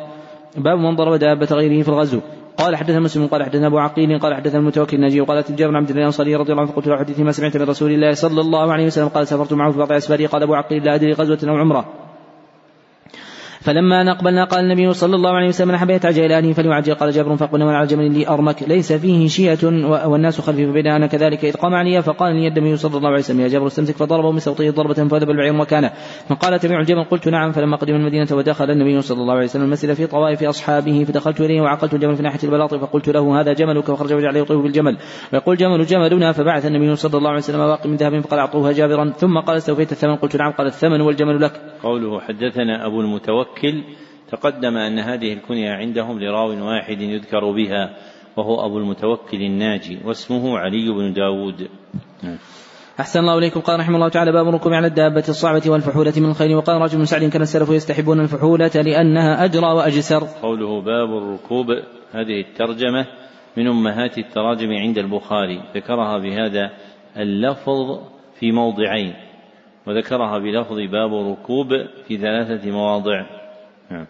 [0.57, 2.21] باب من ضرب دابة غيره في الغزو.
[2.57, 6.01] قال حدثنا مسلم قال حدثنا أبو عقيل قال حدثنا المتوكل الناجي وقالت جابر عبد الله
[6.01, 8.87] الأنصاري رضي الله عنه فقلت له حدثني ما سمعت من رسول الله صلى الله عليه
[8.87, 12.10] وسلم قال سافرت معه في بعض اسفاره قال أبو عقيل لا أدري غزوة أو عمرة.
[13.61, 16.95] فلما أقبلنا قال النبي صلى الله عليه وسلم أحب يتعجل أهله فليعجل.
[16.95, 19.59] قال جابر فأقبلنا على جمل لي أرمك ليس فيه شية
[20.07, 23.41] والناس خلفي فبين أنا كذلك إذ قام علي فقال لي النبي صلى الله عليه وسلم
[23.41, 25.91] يا جابر استمسك فضربه بسوطه ضربة فذهب البعير مكانه.
[26.29, 29.93] فقال تبع الجبل قلت نعم فلما قدم المدينة ودخل النبي صلى الله عليه وسلم المسجد
[29.93, 34.13] في طوائف أصحابه فدخلت إليه وعقلت الجمل في ناحية البلاط فقلت له هذا جملك فخرج
[34.13, 34.97] وجعل يطيف بالجمل.
[35.33, 39.13] ويقول جمل جملنا فبعث النبي صلى الله عليه وسلم باقي من ذهب فقال أعطوها جابرا.
[39.17, 41.53] ثم قال استوفيت الثمن قلت نعم قال الثمن والجمل لك.
[41.83, 43.50] قوله حدثنا أبو المتوكل
[44.31, 47.97] تقدم أن هذه الكنية عندهم لراو واحد يذكر بها
[48.37, 51.69] وهو أبو المتوكل الناجي واسمه علي بن داود.
[53.01, 53.61] أحسن الله إليكم.
[53.61, 57.05] قال رحمه الله تعالى باب الركوب على الدابة الصعبة والفحولة من الخيل وقال رجل من
[57.05, 60.25] سعد كان السلف يستحبون الفحولة لأنها أجرى وأجسر.
[60.43, 61.67] قوله باب الركوب
[62.13, 63.07] هذه الترجمة
[63.57, 65.63] من أمهات التراجم عند البخاري.
[65.75, 66.71] ذكرها بهذا
[67.17, 68.01] اللفظ
[68.41, 69.15] في موضعين
[69.87, 71.69] وذكرها بلفظ باب ركوب
[72.09, 73.40] في ثلاثة مواضع.
[73.91, 74.07] نعم.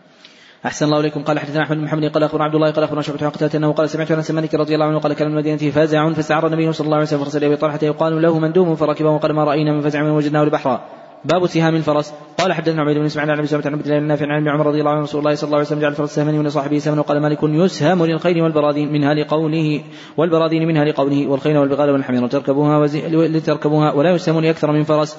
[0.66, 1.22] أحسن الله إليكم.
[1.22, 3.72] قال حدثنا أحمد بن محمد قال أخبرنا عبد الله قال أخبرنا شعبة عن قتادة أنه
[3.72, 6.96] قال سمعت أنس مالك رضي الله عنه قال كان المدينة فزع فاستعار النبي صلى الله
[6.96, 10.10] عليه وسلم فرسل أبي طلحة يقال له مندوم فركبه وقال ما رأينا من فزع من
[10.10, 10.80] وجدناه البحر
[11.24, 12.14] باب سهام الفرس.
[12.38, 14.66] قال حدثنا عبيد بن إسماعيل عن أبي سلمة عن عبد الله نافع عن ابن عمر
[14.66, 17.22] رضي الله عنه رسول الله صلى الله عليه وسلم جعل الفرس سهما ولصاحبه سهما وقال
[17.22, 19.80] مالك يسهم للخيل والبراذين منها لقوله
[20.16, 25.16] والبراذين منها لقوله والخيل والبغال والحمير تركبوها لتركبوها ولا يسهم لأكثر من فرس.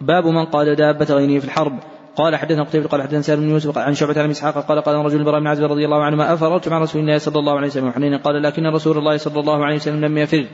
[0.00, 1.78] باب من قال دابة غيره في الحرب.
[2.18, 5.18] قال حدثنا قتيبة قال حدثنا سالم بن يوسف عن شعبة عن إسحاق قال قال رجل
[5.18, 7.90] البراء بن عازب رضي الله عنه ما أفررت مع رسول الله صلى الله عليه وسلم
[7.90, 10.46] حنين قال لكن رسول الله صلى الله عليه وسلم لم يفر.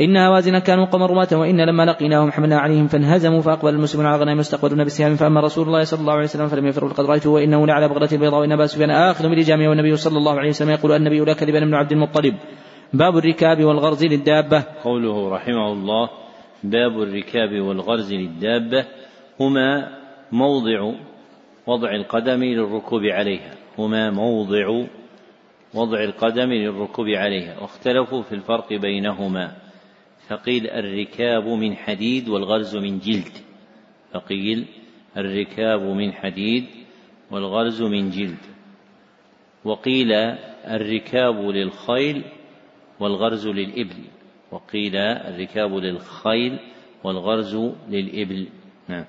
[0.00, 4.38] إن هوازن كانوا قوما رماة وإن لما لقيناهم حملنا عليهم فانهزموا فأقبل المسلمون على غنائم
[4.38, 6.88] واستقبلون بالسهام فأما رسول الله صلى الله عليه وسلم فلم يفر.
[6.88, 10.48] لقد رأيته وإنه لعلى بغلة البيضاء وإن أبا سفيان آخذ بلجامه والنبي صلى الله عليه
[10.48, 12.34] وسلم يقول النبي لا كذب ابن عبد المطلب.
[12.92, 14.62] باب الركاب والغرز للدابة.
[14.84, 16.08] قوله رحمه الله
[16.64, 18.84] باب الركاب والغرز للدابة
[19.40, 20.03] هما
[20.34, 20.92] موضع
[21.66, 23.54] وضع القدم للركوب عليها.
[23.78, 24.84] هما موضع
[25.74, 27.60] وضع القدم للركوب عليها.
[27.60, 29.56] واختلفوا في الفرق بينهما.
[30.28, 33.32] فقيل الركاب من حديد والغرز من جلد.
[34.12, 34.66] فقيل
[35.16, 36.64] الركاب من حديد
[37.30, 38.42] والغرز من جلد.
[39.64, 40.12] وقيل
[40.64, 42.24] الركاب للخيل
[43.00, 44.04] والغرز للإبل.
[44.50, 46.58] وقيل الركاب للخيل
[47.04, 47.56] والغرز
[47.88, 48.46] للإبل.
[48.88, 49.04] نعم.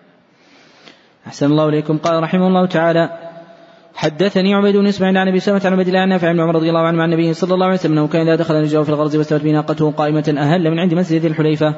[1.28, 1.98] أحسن الله إليكم.
[1.98, 3.10] قال رحمه الله تعالى
[3.96, 6.70] حدثني عبيد بن إسماعيل عن أبي سلمة عن عبد الله عن نافع بن عمر رضي
[6.70, 9.16] الله عنه عن النبي صلى الله عليه وسلم أنه كان إذا دخل نجاه في الغرز
[9.16, 11.76] واستوت به ناقته قائمة أهل من عند مسجد ذي الحليفة.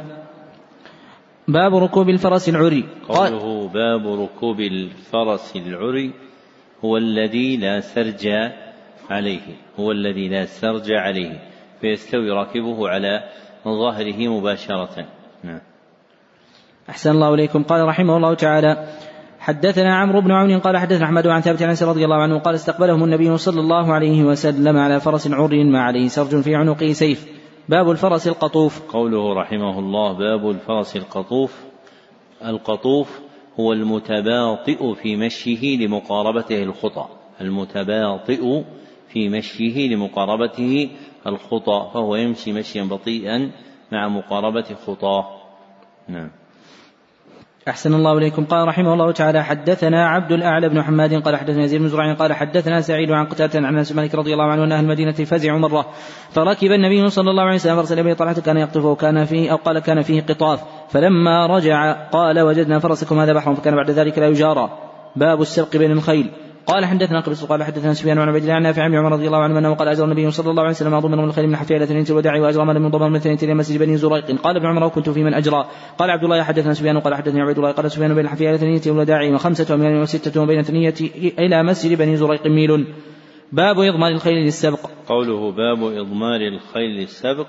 [1.48, 2.86] باب ركوب الفرس العري.
[3.10, 6.12] قوله باب ركوب الفرس العري
[6.86, 8.28] هو الذي لا سرج
[9.10, 9.42] عليه
[9.80, 11.40] هو الذي لا سرج عليه
[11.82, 13.24] فيستوي راكبه على
[13.66, 15.06] ظهره مباشرة.
[15.44, 15.62] نعم.
[16.90, 17.64] أحسن الله إليكم.
[17.64, 18.88] قال رحمه الله تعالى
[19.48, 23.04] حدثنا عمرو بن عون قال حدثنا أحمد عن ثابت عن رضي الله عنه قال استقبلهم
[23.04, 27.28] النبي صلى الله عليه وسلم على فرس عري ما عليه سرج في عنقه سيف.
[27.70, 28.92] باب الفرس القطوف.
[28.92, 31.66] قوله رحمه الله باب الفرس القطوف.
[32.46, 33.20] القطوف
[33.60, 37.06] هو المتباطئ في مشيه لمقاربته الخطى
[37.42, 38.64] المتباطئ
[39.10, 40.90] في مشيه لمقاربته
[41.28, 43.52] الخطى فهو يمشي مشيا بطيئا
[43.92, 45.26] مع مقاربة خطاه.
[46.08, 46.32] نعم.
[47.70, 48.46] أحسن الله إليكم.
[48.46, 52.34] قال رحمه الله تعالى حدثنا عبد الأعلى بن حماد قال حدثنا يزيد بن زرع قال
[52.34, 55.86] حدثنا سعيد عن قتادة عن أنس مالك رضي الله عنه أن أهل المدينة فزعوا مرة
[56.32, 59.80] فركب النبي صلى الله عليه وسلم فرسل به طلحة كان يقطف وكان فيه أو قال
[59.80, 60.64] كان فيه قطاف.
[60.90, 64.70] فلما رجع قال وجدنا فرسكم هذا بحر فكان بعد ذلك لا يجارى.
[65.16, 66.32] باب السبق بين الخيل.
[66.68, 69.38] قال حدثنا قبس قال حدثنا سفيان عن عبد الله عن نافع بن عمر رضي الله
[69.38, 71.78] عنه أنه قال اجر النبي صلى الله عليه وسلم ما ضمن من الخيل من حفية
[71.78, 74.42] إلى الوداع واجر من ضمن من ثنين إلى مسجد بني زريق.
[74.42, 75.70] قال ابن عمر وكنت في من أجرى.
[75.98, 78.82] قال عبد الله حدثنا سفيان قال حدثني عبد الله قال سفيان بين الحفية إلى ثنية
[78.88, 80.94] والوداع وخمسة اميال وستة وبين ثنية
[81.40, 82.88] إلى مسجد بني زريق ميل.
[83.52, 84.80] باب إضمار الخيل للسبق.
[85.08, 87.48] قوله باب إضمار الخيل للسبق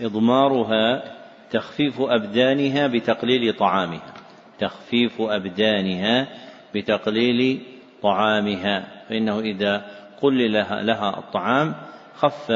[0.00, 1.02] إضمارها
[1.50, 4.14] تخفيف أبدانها بتقليل طعامها.
[4.58, 6.28] تخفيف أبدانها
[6.74, 7.60] بتقليل
[8.02, 9.84] طعامها فإنه إذا
[10.22, 11.74] قل لها, لها الطعام
[12.16, 12.52] خف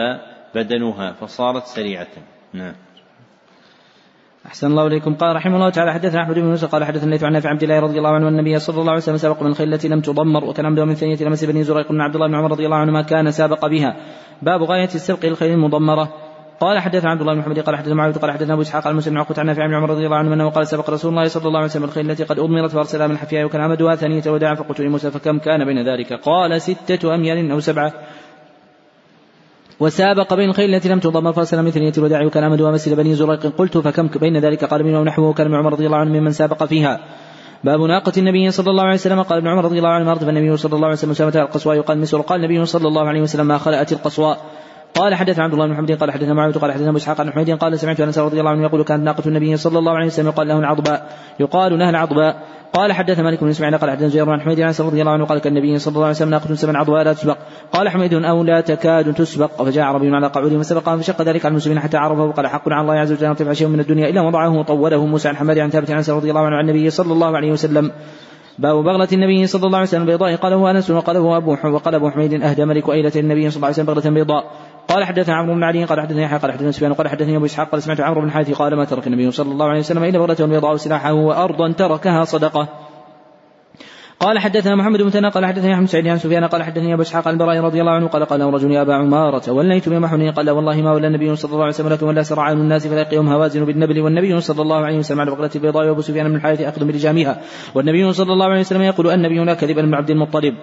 [0.54, 2.06] بدنها فصارت سريعة.
[2.52, 2.74] نعم.
[4.46, 5.14] أحسن الله إليكم.
[5.14, 7.98] قال رحمه الله تعالى حدثنا أحمد بن يوسف قال حدثنا الليث عن عبد الله رضي
[7.98, 10.84] الله عنه النبي صلى الله عليه وسلم سبق من الخيل التي لم تضمر وكان عبده
[10.84, 13.66] من ثنية لمس بني زريق بن عبد الله بن عمر رضي الله عنهما كان سابق
[13.66, 13.96] بها.
[14.42, 16.23] باب غاية السبق للخيل المضمرة.
[16.60, 19.18] قال حدثنا عبد الله بن محمد قال حدثنا معاوية قال حدثنا أبو إسحاق عن مسلم
[19.18, 21.58] عقبه عن نافع بن عمر رضي الله عنه أنه قال سبق رسول الله صلى الله
[21.58, 25.10] عليه وسلم الخيل التي قد أضمرت فأرسلها من حفيها وكان عمدها ثانية وداعا فقلت لموسى
[25.10, 27.92] فكم كان بين ذلك؟ قال ستة أميال أو سبعة.
[29.80, 33.46] وسابق بين الخيل التي لم تضمر فارسل من ثنية الوداع وكان عمدها مسجد بني زريق.
[33.46, 36.64] قلت فكم بين ذلك؟ قال منه نحوه كان ابن عمر رضي الله عنه ممن سابق
[36.64, 37.00] فيها.
[37.64, 39.22] باب ناقة النبي صلى الله عليه وسلم.
[39.22, 41.76] قال ابن عمر رضي الله عنه مرتب النبي صلى الله عليه وسلم سامة القصواء.
[41.76, 44.38] يقال مسر قال النبي صلى الله عليه وسلم ما خلأت القصواء.
[44.94, 47.50] قال حدثنا عبد الله بن محمد قال حدثنا معاوية قال حدثنا أبو إسحاق عن حميد
[47.50, 50.48] قال سمعت أنس رضي الله عنه يقول كانت ناقة النبي صلى الله عليه وسلم يقال
[50.48, 51.08] له العضباء
[51.40, 52.36] يقال لها العضباء.
[52.72, 55.38] قال حدث مالك بن إسماعيل قال حدثنا زهير بن حميد عن رضي الله عنه قال
[55.38, 57.36] كان النبي صلى الله عليه وسلم ناقة سبع عضباء لا تسبق.
[57.72, 59.62] قال حميد أو لا تكاد تسبق.
[59.62, 62.94] فجاء عربي على قعود فسبقها فشق ذلك على المسلمين حتى عرفه وقال حق على الله
[62.94, 65.06] عز وجل أن يرتفع شيء من الدنيا إلا وضعه وطوله.
[65.06, 67.90] موسى عن حماد عن ثابت عن رضي الله عنه عن النبي صلى الله عليه وسلم.
[68.58, 72.42] باب بغلة النبي صلى الله عليه وسلم البيضاء قاله أنس وقاله أبو وقال أبو حميد
[72.42, 74.44] أهدى ملك أيلة النبي صلى الله عليه وسلم بغلة بيضاء.
[74.88, 77.70] قال حدثنا عمرو بن علي قال حدثني يحيى قال حدثنا سفيان قال حدثني أبو إسحاق
[77.70, 80.46] قال سمعت عمرو بن حاتم قال ما ترك النبي صلى الله عليه وسلم إلا بغلة
[80.46, 82.68] بيضاء سلاحه وأرضا تركها صدقة.
[84.20, 87.28] قال حدثنا محمد بن مثنى قال حدثني أحمد سعيد عن سفيان قال حدثني أبو إسحاق
[87.28, 90.50] عن البراء رضي الله عنه قال قال رجل يا أبا عمارة وليت بما حنين قال
[90.50, 94.00] والله ما ولا النبي صلى الله عليه وسلم لكم ولا سرعان الناس فلاقيهم هوازن بالنبل.
[94.00, 97.40] والنبي صلى الله عليه وسلم على بقره البيضاء وأبو سفيان بن الحارث أخذ بلجامها.
[97.74, 100.54] والنبي صلى الله عليه وسلم يقول النبي لا كذب بن عبد المطلب.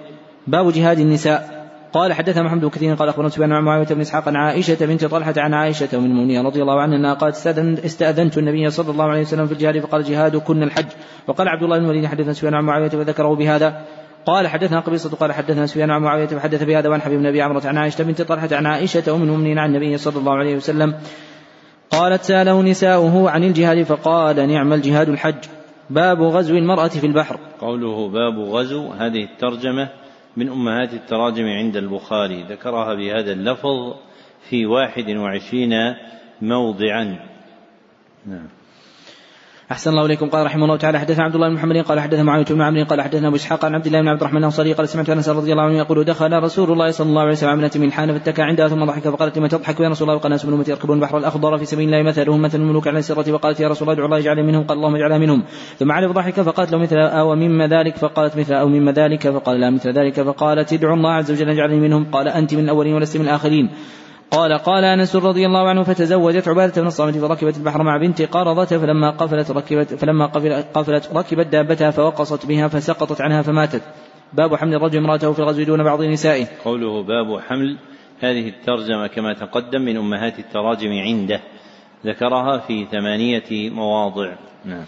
[0.47, 1.60] باب جهاد النساء.
[1.93, 5.05] قال حدثنا محمد بن كثير قال أخبرنا سفيان عن معاوية بن إسحاق عن عائشة بنت
[5.05, 7.47] طلحة عن عائشة ام المؤمنين رضي الله عنها أنها قالت
[7.85, 10.85] استأذنت النبي صلى الله عليه وسلم في الجهاد فقال جهاد كن الحج.
[11.27, 13.85] وقال عبد الله بن الوليد حدثنا سفيان عن معاوية فذكره بهذا.
[14.25, 17.77] قال حدثنا قبيصة قال حدثنا سفيان عن معاوية فحدث بهذا وعن حبيب النبي عمرة عن
[17.77, 20.93] عائشة بنت طلحة عن عائشة أم المؤمنين عن النبي صلى الله عليه وسلم.
[21.89, 25.43] قالت سأله نساؤه عن الجهاد فقال نعم الجهاد الحج.
[25.89, 27.37] باب غزو المرأة في البحر.
[27.61, 30.00] قوله باب غزو هذه الترجمة
[30.37, 33.95] من أمهات التراجم عند البخاري ذكرها بهذا اللفظ
[34.49, 35.73] في واحد وعشرين
[36.41, 37.19] موضعا.
[38.25, 38.60] نعم.
[39.71, 40.29] أحسن الله إليكم.
[40.29, 43.01] قال رحمه الله تعالى حدثنا عبد الله بن محمد قال حدثنا معاوية بن عمرو قال
[43.01, 45.63] حدثنا أبو إسحاق عن عبد الله بن عبد الرحمن الأنصاري قال سمعت أنس رضي الله
[45.63, 49.09] عنه يقول دخل رسول الله صلى الله عليه وسلم ابنة ملحان فاتكى عندها ثم ضحك
[49.09, 51.93] فقالت لما تضحك يا رسول الله؟ وقال ناس من أمتي يركبون البحر الأخضر في سبيل
[51.93, 53.31] الله مثلهم مثل الملوك على السرة.
[53.31, 55.43] وقالت يا رسول الله ادعو الله يجعل منهم قال اللهم اجعلها منهم.
[55.79, 57.97] ثم عرف ضحك فقالت له مثل أو مما ذلك.
[57.97, 59.29] فقالت مثل أو مما ذلك.
[59.29, 60.21] فقال لا مثل ذلك.
[60.21, 62.05] فقالت ادعو الله عز وجل يجعلني منهم.
[62.11, 63.69] قال أنت من الأولين ولست من الآخرين.
[64.31, 68.65] قال قال أنس رضي الله عنه فتزوجت عبادة بن الصامت فركبت البحر مع بنت قرضة
[68.65, 70.25] فلما قفلت ركبت فلما
[70.73, 73.81] قفلت ركبت دابتها فوقصت بها فسقطت عنها فماتت.
[74.33, 76.47] باب حمل الرجل امرأته في الغزو دون بعض نسائه.
[76.65, 77.77] قوله باب حمل
[78.19, 81.39] هذه الترجمة كما تقدم من أمهات التراجم عنده
[82.05, 84.35] ذكرها في ثمانية مواضع.
[84.65, 84.85] نعم.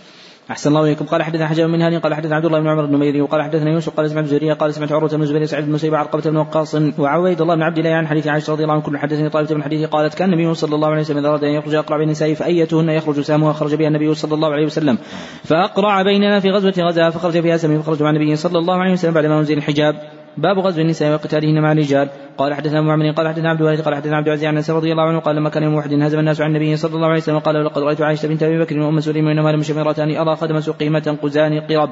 [0.52, 1.06] أحسن الله إليكم.
[1.06, 3.72] قال حدثنا حجاب من هاني قال حدثنا عبد الله بن عمر بن ميري وقال حدثنا
[3.72, 6.76] يوسف قال سمعت زهرية قال سمعت عروة بن الزبير سعيد بن مسيب عرقبة بن وقاص
[7.00, 9.64] وعبيد الله بن عبد الله عن حديث عائشة رضي الله عنه كل حدثني طائفة من
[9.64, 12.34] حديث قالت كان النبي صلى الله عليه وسلم إذا أراد أن يخرج أقرع بين النساء
[12.34, 14.98] فأيتهن يخرج سامها خرج بها النبي صلى الله عليه وسلم.
[15.44, 19.14] فأقرع بيننا في غزوة غزا فخرج فيها سمي فخرج مع النبي صلى الله عليه وسلم
[19.14, 19.96] بعد ما أنزل الحجاب.
[20.38, 22.10] باب غزو النساء وقتالهن مع الرجال.
[22.38, 25.04] قال حدثنا معمر قال حدثنا عبد الوارث قال حدثنا عبد العزيز عن أنس رضي الله
[25.04, 27.66] عنه قال لما كان يوم واحد هزم الناس عن النبي صلى الله عليه وسلم قال
[27.66, 31.60] لقد رأيت عائشة بنت أبي بكر وأم سليم انما لم شميرتان ارى خدم سقيمه قزان
[31.60, 31.90] قرب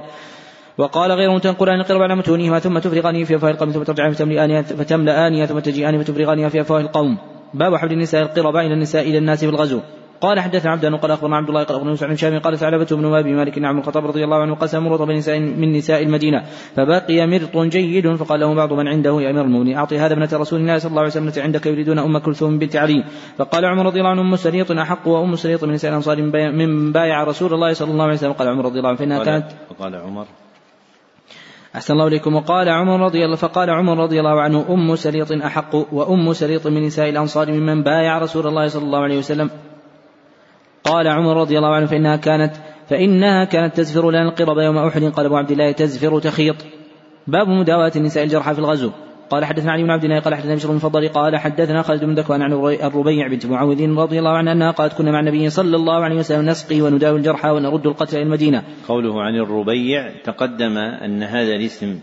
[0.77, 4.13] وقال غير تنقلان القرب على متونهما ثم تفرغان في افواه القوم ثم ترجعان
[4.63, 7.17] فتملأان ثم تجيئان فتفرغان في افواه القوم.
[7.53, 9.79] باب حمل النساء القرب إلى النساء إلى الناس في الغزو
[10.21, 13.13] قال حدثنا عبد قال أخبرنا عبد الله قال أخبرنا يوسف عن شام قال ثعلبة بن
[13.13, 16.43] أبي مالك نعم الخطاب رضي الله عنه قسم مرط بنساء من نساء المدينة.
[16.75, 20.59] فبقي مرط جيد فقال له بعض من عنده يا أمير المؤمنين أعطي هذا ابنة رسول
[20.59, 23.03] الله صلى الله عليه وسلم عندك يريدون أم كلثوم بنت علي.
[23.37, 26.21] فقال عمر رضي الله عنه أم سليط أحق وأم سليط من نساء الأنصار
[26.51, 28.33] من بايع رسول الله صلى الله عليه وسلم.
[28.33, 29.45] قال عمر رضي الله عنه فإنها كانت
[29.79, 30.25] قال عمر.
[31.75, 32.35] أحسن الله إليكم.
[32.35, 36.83] وقال عمر رضي الله فقال عمر رضي الله عنه أم سليط أحق وأم سليط من
[36.83, 39.49] نساء الأنصار ممن بايع رسول الله صلى الله عليه وسلم.
[40.83, 42.53] قال عمر رضي الله عنه فإنها كانت
[42.89, 46.55] فإنها كانت تزفر لنا القرب يوم أحد قال أبو عبد الله تزفر تخيط
[47.27, 48.91] باب مداواة النساء الجرحى في الغزو
[49.31, 52.13] قال حدثنا علي بن عبد الله قال حدثنا بشر بن فضل قال حدثنا خالد بن
[52.13, 56.03] ذكوان عن الربيع بنت معوذ رضي الله عنها أنها قالت كنا مع النبي صلى الله
[56.03, 58.63] عليه وسلم نسقي ونداوي الجرحى ونرد القتل إلى المدينة.
[58.87, 61.99] قوله عن الربيع تقدم أن هذا الاسم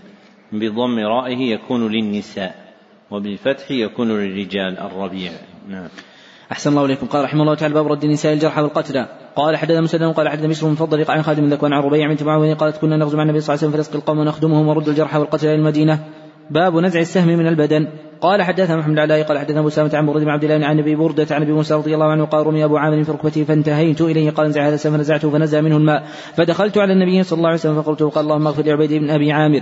[0.53, 2.55] بضم رائه يكون للنساء
[3.11, 5.33] وبالفتح يكون للرجال الربيع.
[5.69, 5.89] نعم.
[6.53, 7.07] أحسن الله إليكم.
[7.07, 10.69] قال رحمه الله تعالى باب رد النساء الجرحى والقتلى قال حدثنا مسلم قال حدثنا بشر
[10.69, 13.41] من فضل عن خالد من ذكوان عن ربيع بنت معاوية قالت كنا نغزو مع النبي
[13.41, 15.99] صلى الله عليه وسلم فنسقي القوم ونخدمهم ورد الجرحى والقتلى إلى المدينة.
[16.51, 17.89] باب نزع السهم من البدن.
[18.21, 20.97] قال حدثنا محمد العلاء قال حدثنا أبو سامة عن برد بن عبد الله عن أبي
[20.97, 24.31] بردة عن أبي موسى رضي الله عنه قال رمي أبو عامر في ركبته فانتهيت إليه.
[24.31, 26.03] قال انزع هذا السهم فنزعته فنزع منه الماء.
[26.35, 29.61] فدخلت على النبي صلى الله عليه وسلم فقلت قال اللهم اغفر لعبيد بن أبي عامر.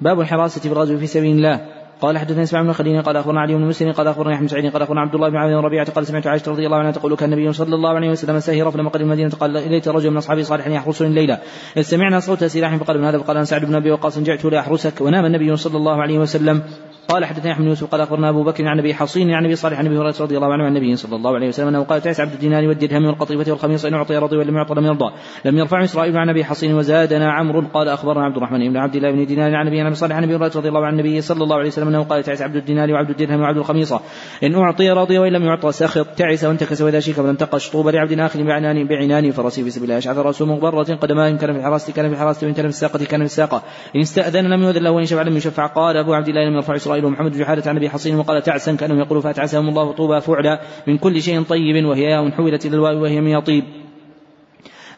[0.00, 1.77] باب الحراسة في في سبيل الله.
[2.00, 4.82] قال حدثنا إسماعيل بن خليل قال أخبرنا علي بن مسلم قال اخبرنا أحمد سعيد قال
[4.82, 7.52] أخبرنا عبد الله بن عامر ربيعة قال سمعت عائشة رضي الله عنها تقول كان النبي
[7.52, 11.08] صلى الله عليه وسلم سهر فلما قدم المدينة قال إليت رجل من اصحابي صالح يحرسني
[11.08, 11.38] الليلة.
[11.76, 15.00] إذ سمعنا صوت سلاح فقال من هذا فقال أنا سعد بن أبي وقاص جئت لأحرسك.
[15.00, 16.62] ونام النبي صلى الله عليه وسلم.
[17.08, 19.86] قال حدثنا أحمد يوسف قال أخبرنا أبو بكر عن أبي حصين عن أبي صالح عن
[19.86, 22.32] أبي هريرة رضي الله عنه عن النبي صلى الله عليه وسلم أنه قال تعس عبد
[22.32, 25.14] الدينار والدرهم والقطيفة والخميص أن أعطي رضي ولم يعط لم يرضى.
[25.44, 27.62] لم يرفع إسرائيل عن أبي حصين وزادنا عمرو.
[27.74, 30.52] قال أخبرنا عبد الرحمن بن عبد الله بن دينار عن أبي صالح عن أبي هريرة
[30.56, 33.40] رضي الله عن النبي صلى الله عليه وسلم أنه قال تعس عبد الدينار وعبد الدرهم
[33.40, 34.00] وعبد الخميصة.
[34.42, 37.70] إن أعطي رضي وإن لم يعطى سخط تعس وانتكس وإذا شيك ولم تقش.
[37.70, 39.98] طوبى لعبد آخر بعنان بعنان فرسي في سبيل الله.
[39.98, 43.04] أشعث رأسه مغبرة قدماه إن كان في الحراسه كان في الحراسه وان كان في الساقه
[43.04, 43.62] كان في الساقة.
[43.96, 45.66] إن استأذن لم يؤذن له وإن شفع لم يشفع.
[45.66, 48.98] قال أبو عبد الله لم يرفع إسرائيل ومحمد جحاده عن أبي حصين وقال تعسا كأنهم
[48.98, 53.20] يقول فأتعسهم الله طوبى فعلا من كل شيء طيب وهي ياء حولت إلى الواو وهي
[53.20, 53.64] من يطيب.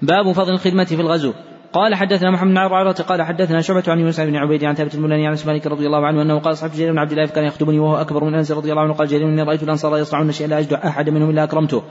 [0.03, 1.33] باب فضل الخدمة في الغزو.
[1.73, 5.27] قال حدثنا محمد بن عرعرة قال حدثنا شعبة عن يونس بن عبيد عن ثابت المناني
[5.27, 7.97] عن مالك رضي الله عنه أنه قال صحب جرير بن عبد الله كان يخدمني وهو
[7.97, 10.73] أكبر من أنس رضي الله عنه قال جرير إني رأيت الأنصار يصنعون شيئا لا أجد
[10.73, 11.83] أحد منهم إلا أكرمته.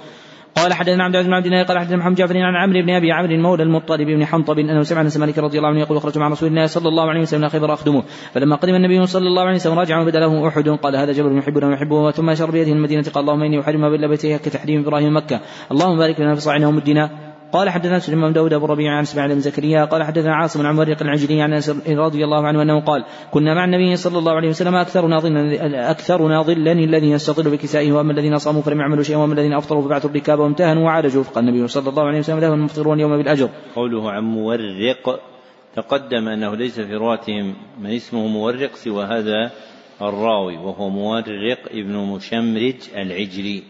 [0.55, 3.11] قال حدثنا عبد العزيز بن عبد الله قال حدثنا محمد جعفر عن عمرو بن أبي
[3.11, 6.27] عمرو مولى المطلب بن حنطب أنه سمع أنس مالك رضي الله عنه يقول خرجت مع
[6.27, 8.03] رسول الله صلى الله عليه وسلم خيبر أخدمه.
[8.33, 11.67] فلما قدم النبي صلى الله عليه وسلم رجع وبدا له أحد قال هذا جبل يحبنا
[11.67, 15.97] ويحبه ثم أشار بيده المدينة قال اللهم إني أحرم بين بيتها كتحريم إبراهيم مكة اللهم
[15.97, 19.85] بارك لنا في صاعنا ومدنا قال حدثنا سليمان داود أبو ربيع عن إسماعيل بن زكريا
[19.85, 23.65] قال حدثنا عاصم عن مريق العجلي عن أنس رضي الله عنه أنه قال كنا مع
[23.65, 28.61] النبي صلى الله عليه وسلم أكثرنا ظلا أكثرنا ظلا الذين يستطيل بكسائه وأما الذين صاموا
[28.61, 32.19] فلم يعملوا شيئا وأما الذين أفطروا فبعثوا الركاب وامتهنوا وعالجوا فقال النبي صلى الله عليه
[32.19, 33.49] وسلم ذهب المفطرون اليوم بالأجر.
[33.75, 35.19] قوله عن مورق
[35.75, 39.51] تقدم أنه ليس في رواتهم من اسمه مورق سوى هذا
[40.01, 43.63] الراوي وهو مورق ابن مشمرج العجلي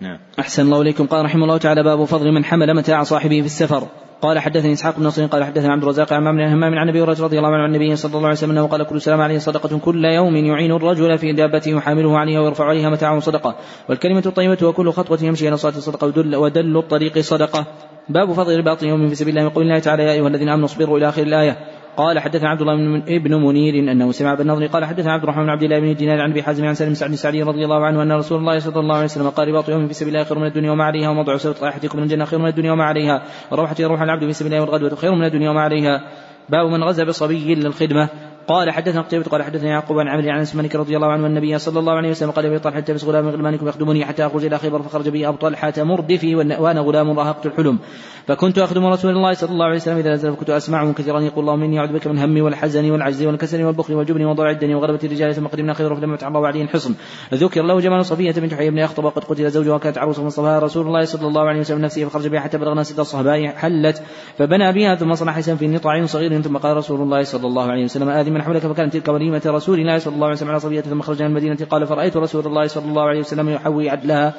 [0.00, 0.18] نعم.
[0.38, 1.06] أحسن الله إليكم.
[1.06, 3.82] قال رحمه الله تعالى باب فضل من حمل متاع صاحبه في السفر.
[4.22, 7.22] قال حدثني إسحاق بن نصر قال حدثنا عبد الرزاق عن عمرو همام عن أبي هريرة
[7.24, 9.78] رضي الله عنه عن النبي صلى الله عليه وسلم أنه قال كل سلام عليه صدقة
[9.78, 13.56] كل يوم يعين الرجل في دابته يحامله عليها ويرفع عليها متاعه صدقة.
[13.88, 17.66] والكلمة الطيبة وكل خطوة يمشي إلى صلاة صدقه ودل, ودل الطريق صدقة.
[18.08, 20.98] باب فضل رباط يوم في سبيل الله يقول الله تعالى يا أيها الذين آمنوا اصبروا
[20.98, 21.56] إلى آخر الآية.
[21.98, 25.62] قال حدثنا عبد الله بن منير أنه سمع بالنضر قال حدثنا عبد الرحمن بن عبد
[25.62, 28.38] الله بن دينار عن أبي حازم عن سالم سعد السعدي رضي الله عنه أن رسول
[28.38, 30.84] الله صلى الله عليه وسلم قال رباط يوم في سبيل الله خير من الدنيا وما
[30.84, 34.32] عليها وموضع سوط راحتكم من الجنة خير من الدنيا وما عليها وروحة يروح العبد في
[34.32, 36.02] سبيل الله والغدوة خير من الدنيا وما عليها.
[36.48, 38.08] باب من غزا بصبي للخدمة.
[38.48, 41.78] قال حدثنا قتيبة قال حدثنا يعقوب عن عمرو عن اسمانك رضي الله عنه النبي صلى
[41.78, 44.82] الله عليه وسلم قال أبي طلحة التبس غلام من غلمانكم يخدمني حتى أخرج إلى خيبر
[44.82, 47.78] فخرج بي أبو طلحة مردفي وأنا غلام راهقت الحلم.
[48.28, 51.62] فكنت أخدم رسول الله صلى الله عليه وسلم إذا نزل فكنت أسمعه كثيرا يقول اللهم
[51.62, 55.46] إني أعوذ بك من همي والحزن والعجز والكسل والبخل والجبن وضع الدنيا وغلبة الرجال ثم
[55.46, 56.94] قدمنا خيبر فلما الله عليه حصن
[57.34, 60.86] ذكر له جمال صفية بنت حي بن أخطب وقد قتل زوجها وكانت عروسا فاصطفاها رسول
[60.86, 64.02] الله صلى الله عليه وسلم نفسه فخرج بها حتى بلغنا ست الصهباء حلت.
[64.38, 67.84] فبنى بها ثم صنع حسن في نطاع صغير ثم قال رسول الله صلى الله عليه
[67.84, 70.80] وسلم آذي من حولك فكانت تلك وليمة رسول الله صلى الله عليه وسلم على صبية
[70.80, 71.58] ثم خرجنا من المدينة.
[71.70, 74.34] قال فرأيت رسول الله صلى الله عليه وسلم يحوي عدلها.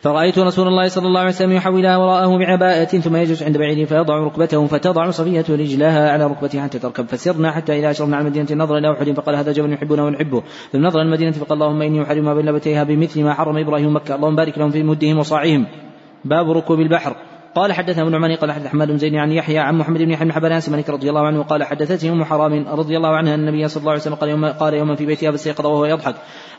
[0.00, 4.18] فرأيت رسول الله صلى الله عليه وسلم يحولها وراءه بعباءة ثم يجلس عند بعيره فيضع
[4.18, 7.06] ركبته فتضع صفية رجلها على ركبته حتى تركب.
[7.06, 9.12] فسرنا حتى إذا أشرنا على المدينة نظر إلى أحد.
[9.12, 10.42] فقال هذا جبل يحبنا ونحبه.
[10.72, 13.96] ثم نظر إلى المدينة فقال اللهم إني أحرم ما بين لبتيها بمثل ما حرم إبراهيم
[13.96, 14.14] مكة.
[14.14, 15.66] اللهم بارك لهم في مدهم وصاعهم
[16.24, 17.16] باب ركوب البحر.
[17.56, 20.24] قال حدثنا ابن عماني قال حدث حماد بن زيد عن يحيى عن محمد بن يحيى
[20.24, 23.68] بن حبان مالك رضي الله عنه قال حدثتني ام حرام رضي الله عنها أن النبي
[23.68, 26.14] صلى الله عليه وسلم قال يوما قال يوما في بيتها فاستيقظ وهو يضحك.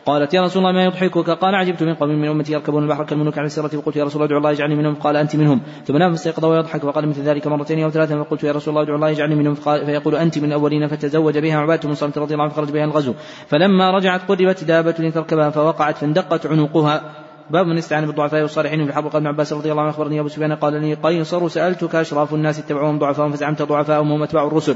[0.06, 3.38] قالت يا رسول الله ما يضحكك؟ قال عجبت من قوم من أمتي يركبون البحر كالملوك
[3.38, 5.62] على السيرة فقلت يا رسول الله ادعو الله يجعلني منهم قال أنت منهم.
[5.86, 8.84] ثم نام فاستيقظ وهو يضحك فقال مثل ذلك مرتين أو ثلاثة فقلت يا رسول الله
[8.84, 12.44] ادعو الله يجعلني منهم فيقول أنت من الأولين فتزوج بها عبادة بن صامت رضي الله
[12.44, 13.14] عنه فخرج بها الغزو.
[13.48, 17.27] فلما رجعت قربت دابة لتركبها فوقعت فاندقت عنقها.
[17.50, 20.28] باب من استعان بالضعفاء والصالحين في حرب قال ابن عباس رضي الله عنه أخبرني أبو
[20.28, 24.76] سفيان قال لي قيصر سألتك اشراف الناس اتبعوهم ضعفاء فزعمت ضعفاءهم هم أتباع الرسل.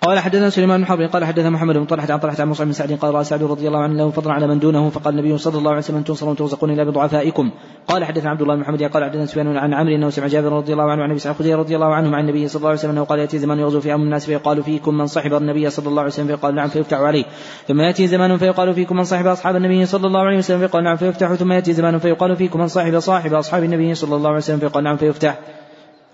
[0.00, 2.72] قال حدثنا سليمان بن حرب قال حدثنا محمد بن طلحة عن طلحة عن مصعب بن
[2.72, 5.58] سعد قال راى سعد رضي الله عنه له فضلا على من دونه فقال النبي صلى
[5.58, 7.50] الله عليه وسلم تنصرون ترزقون الا بضعفائكم.
[7.88, 10.72] قال حدثنا عبد الله بن محمد قال حدثنا سفيان عن عمرو انه سمع جابر رضي
[10.72, 13.04] الله عنه عن أبي سعيد رضي الله عنه عن النبي صلى الله عليه وسلم أنه
[13.04, 16.12] قال يأتي زمان يغزو في امم الناس فيقال فيكم من صحب النبي صلى الله عليه
[16.12, 17.24] وسلم فيقال نعم فيفتح عليه.
[17.68, 20.96] ثم يأتي زمان فيقال فيكم من صحب أصحاب النبي صلى الله عليه وسلم فيقال نعم
[20.96, 21.34] فيفتح.
[21.34, 24.84] ثم يأتي زمان فيقال فيكم من صاحب صاحب أصحاب النبي صلى الله عليه وسلم فيقال
[24.84, 25.38] نعم فيفتح.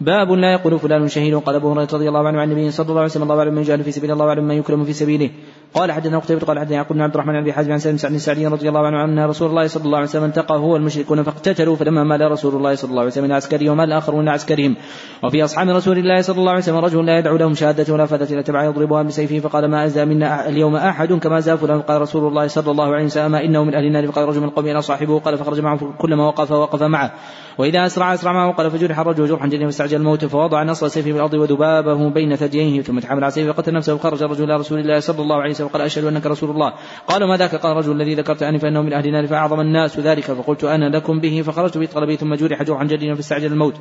[0.02, 3.00] باب لا يقول فلان شهيد قال أبو هريرة رضي الله عنه عن النبي صلى الله
[3.00, 5.30] عليه وسلم الله أعلم من يجعل في سبيل الله أعلم من يكرم في سبيله.
[5.74, 8.12] قال حدثنا قتيبة قال حدثنا يعقوب بن عبد الرحمن عن أبي حازم عن سالم سعد
[8.12, 11.76] السعدي رضي الله عنه أن رسول الله صلى الله عليه وسلم التقى هو المشركون فاقتتلوا
[11.76, 14.76] فلما مال رسول الله صلى الله عليه وسلم إلى ومال الآخرون إلى عسكرهم.
[15.24, 18.32] وفي أصحاب رسول الله صلى الله عليه وسلم رجل لا يدعو لهم شهادة ولا فاتت
[18.32, 22.28] إلى تبع يضربها بسيفه فقال ما ازى منا اليوم أحد كما زى فلان؟ قال رسول
[22.28, 24.06] الله صلى الله عليه وسلم إنه من أهل النار.
[24.06, 25.18] فقال رجل من إلى صاحبه.
[25.18, 27.12] قال فخرج معه كلما وقف وقف معه.
[27.58, 31.16] وإذا أسرع أسرع معه قال فجرح الرجل جرحا جدا فاستعجل الموت فوضع نصر سيفه في
[31.16, 35.00] الأرض وذبابه بين ثدييه ثم تحمل على سيفه فقتل نفسه وخرج الرجل إلى رسول الله
[35.00, 36.72] صلى الله عليه وسلم قال أشهد أنك رسول الله.
[37.08, 40.24] قالوا ما ذاك؟ قال الرجل الذي ذكرت انفا انه من أهل النار فأعظم الناس ذلك.
[40.24, 41.42] فقلت أنا لكم به.
[41.42, 43.74] فخرجت بطلبي ثم جرح جرحا جديدا فاستعجل الموت.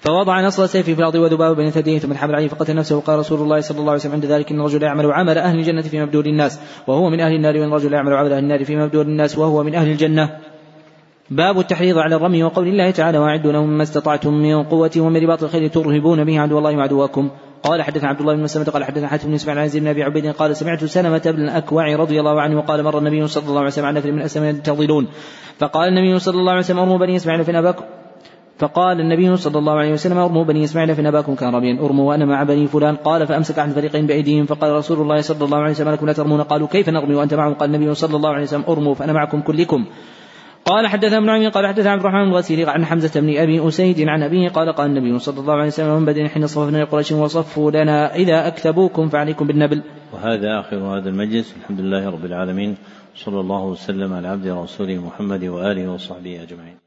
[0.00, 3.40] فوضع نصر سيفه في الأرض وذبابه بين ثدييه ثم حمل عليه فقتل نفسه وقال رسول
[3.40, 6.26] الله صلى الله عليه وسلم عند ذلك إن الرجل يعمل عمل أهل الجنة في مبدور
[6.26, 6.60] الناس.
[6.86, 9.38] وهو من أهل النار وإن الرجل يعمل عمل أهل النار في مبدور الناس.
[9.38, 10.53] وهو من أهل الجنة.
[11.30, 15.42] باب التحريض على الرمي وقول الله تعالى وأعدوا لهم ما استطعتم من قوة ومن رباط
[15.42, 17.30] الخيل ترهبون به عدو الله وعدوكم.
[17.62, 20.26] قال حدثنا عبد الله بن مسلمة قال حدثنا حاتم بن إسماعيل عن بن أبي عبيد
[20.26, 23.86] قال سمعت سلمة بن الأكوع رضي الله عنه وقال مر النبي صلى الله عليه وسلم
[23.86, 25.06] على نفر من اسلم ينتظرون.
[25.58, 27.84] فقال النبي صلى الله عليه وسلم أرموا بني إسماعيل في اباكم
[28.58, 32.24] فقال النبي صلى الله عليه وسلم أرموا بني إسماعيل في اباكم كان ربيا أرموا وأنا
[32.24, 32.96] مع بني فلان.
[32.96, 34.46] قال فأمسك احد الفريقين بأيديهم.
[34.46, 36.40] فقال رسول الله صلى الله عليه وسلم لكم لا ترمون.
[36.40, 39.86] قالوا كيف نرمي وأنت معهم؟ قال النبي صلى الله عليه وسلم أرموا فأنا معكم كلكم.
[40.64, 44.22] قال حدثنا ابن عمي قال حدثنا عبد الرحمن الغسيل عن حمزة بن أبي أسيد عن
[44.22, 48.14] أبيه قال قال النبي صلى الله عليه وسلم من بدن حين صففنا قريش وصفوا لنا
[48.14, 49.82] إذا أكذبوكم فعليكم بالنبل.
[50.12, 52.76] وهذا آخر هذا المجلس الحمد لله رب العالمين
[53.14, 56.83] صلى الله وسلم على عبد رسوله محمد وآله وصحبه أجمعين.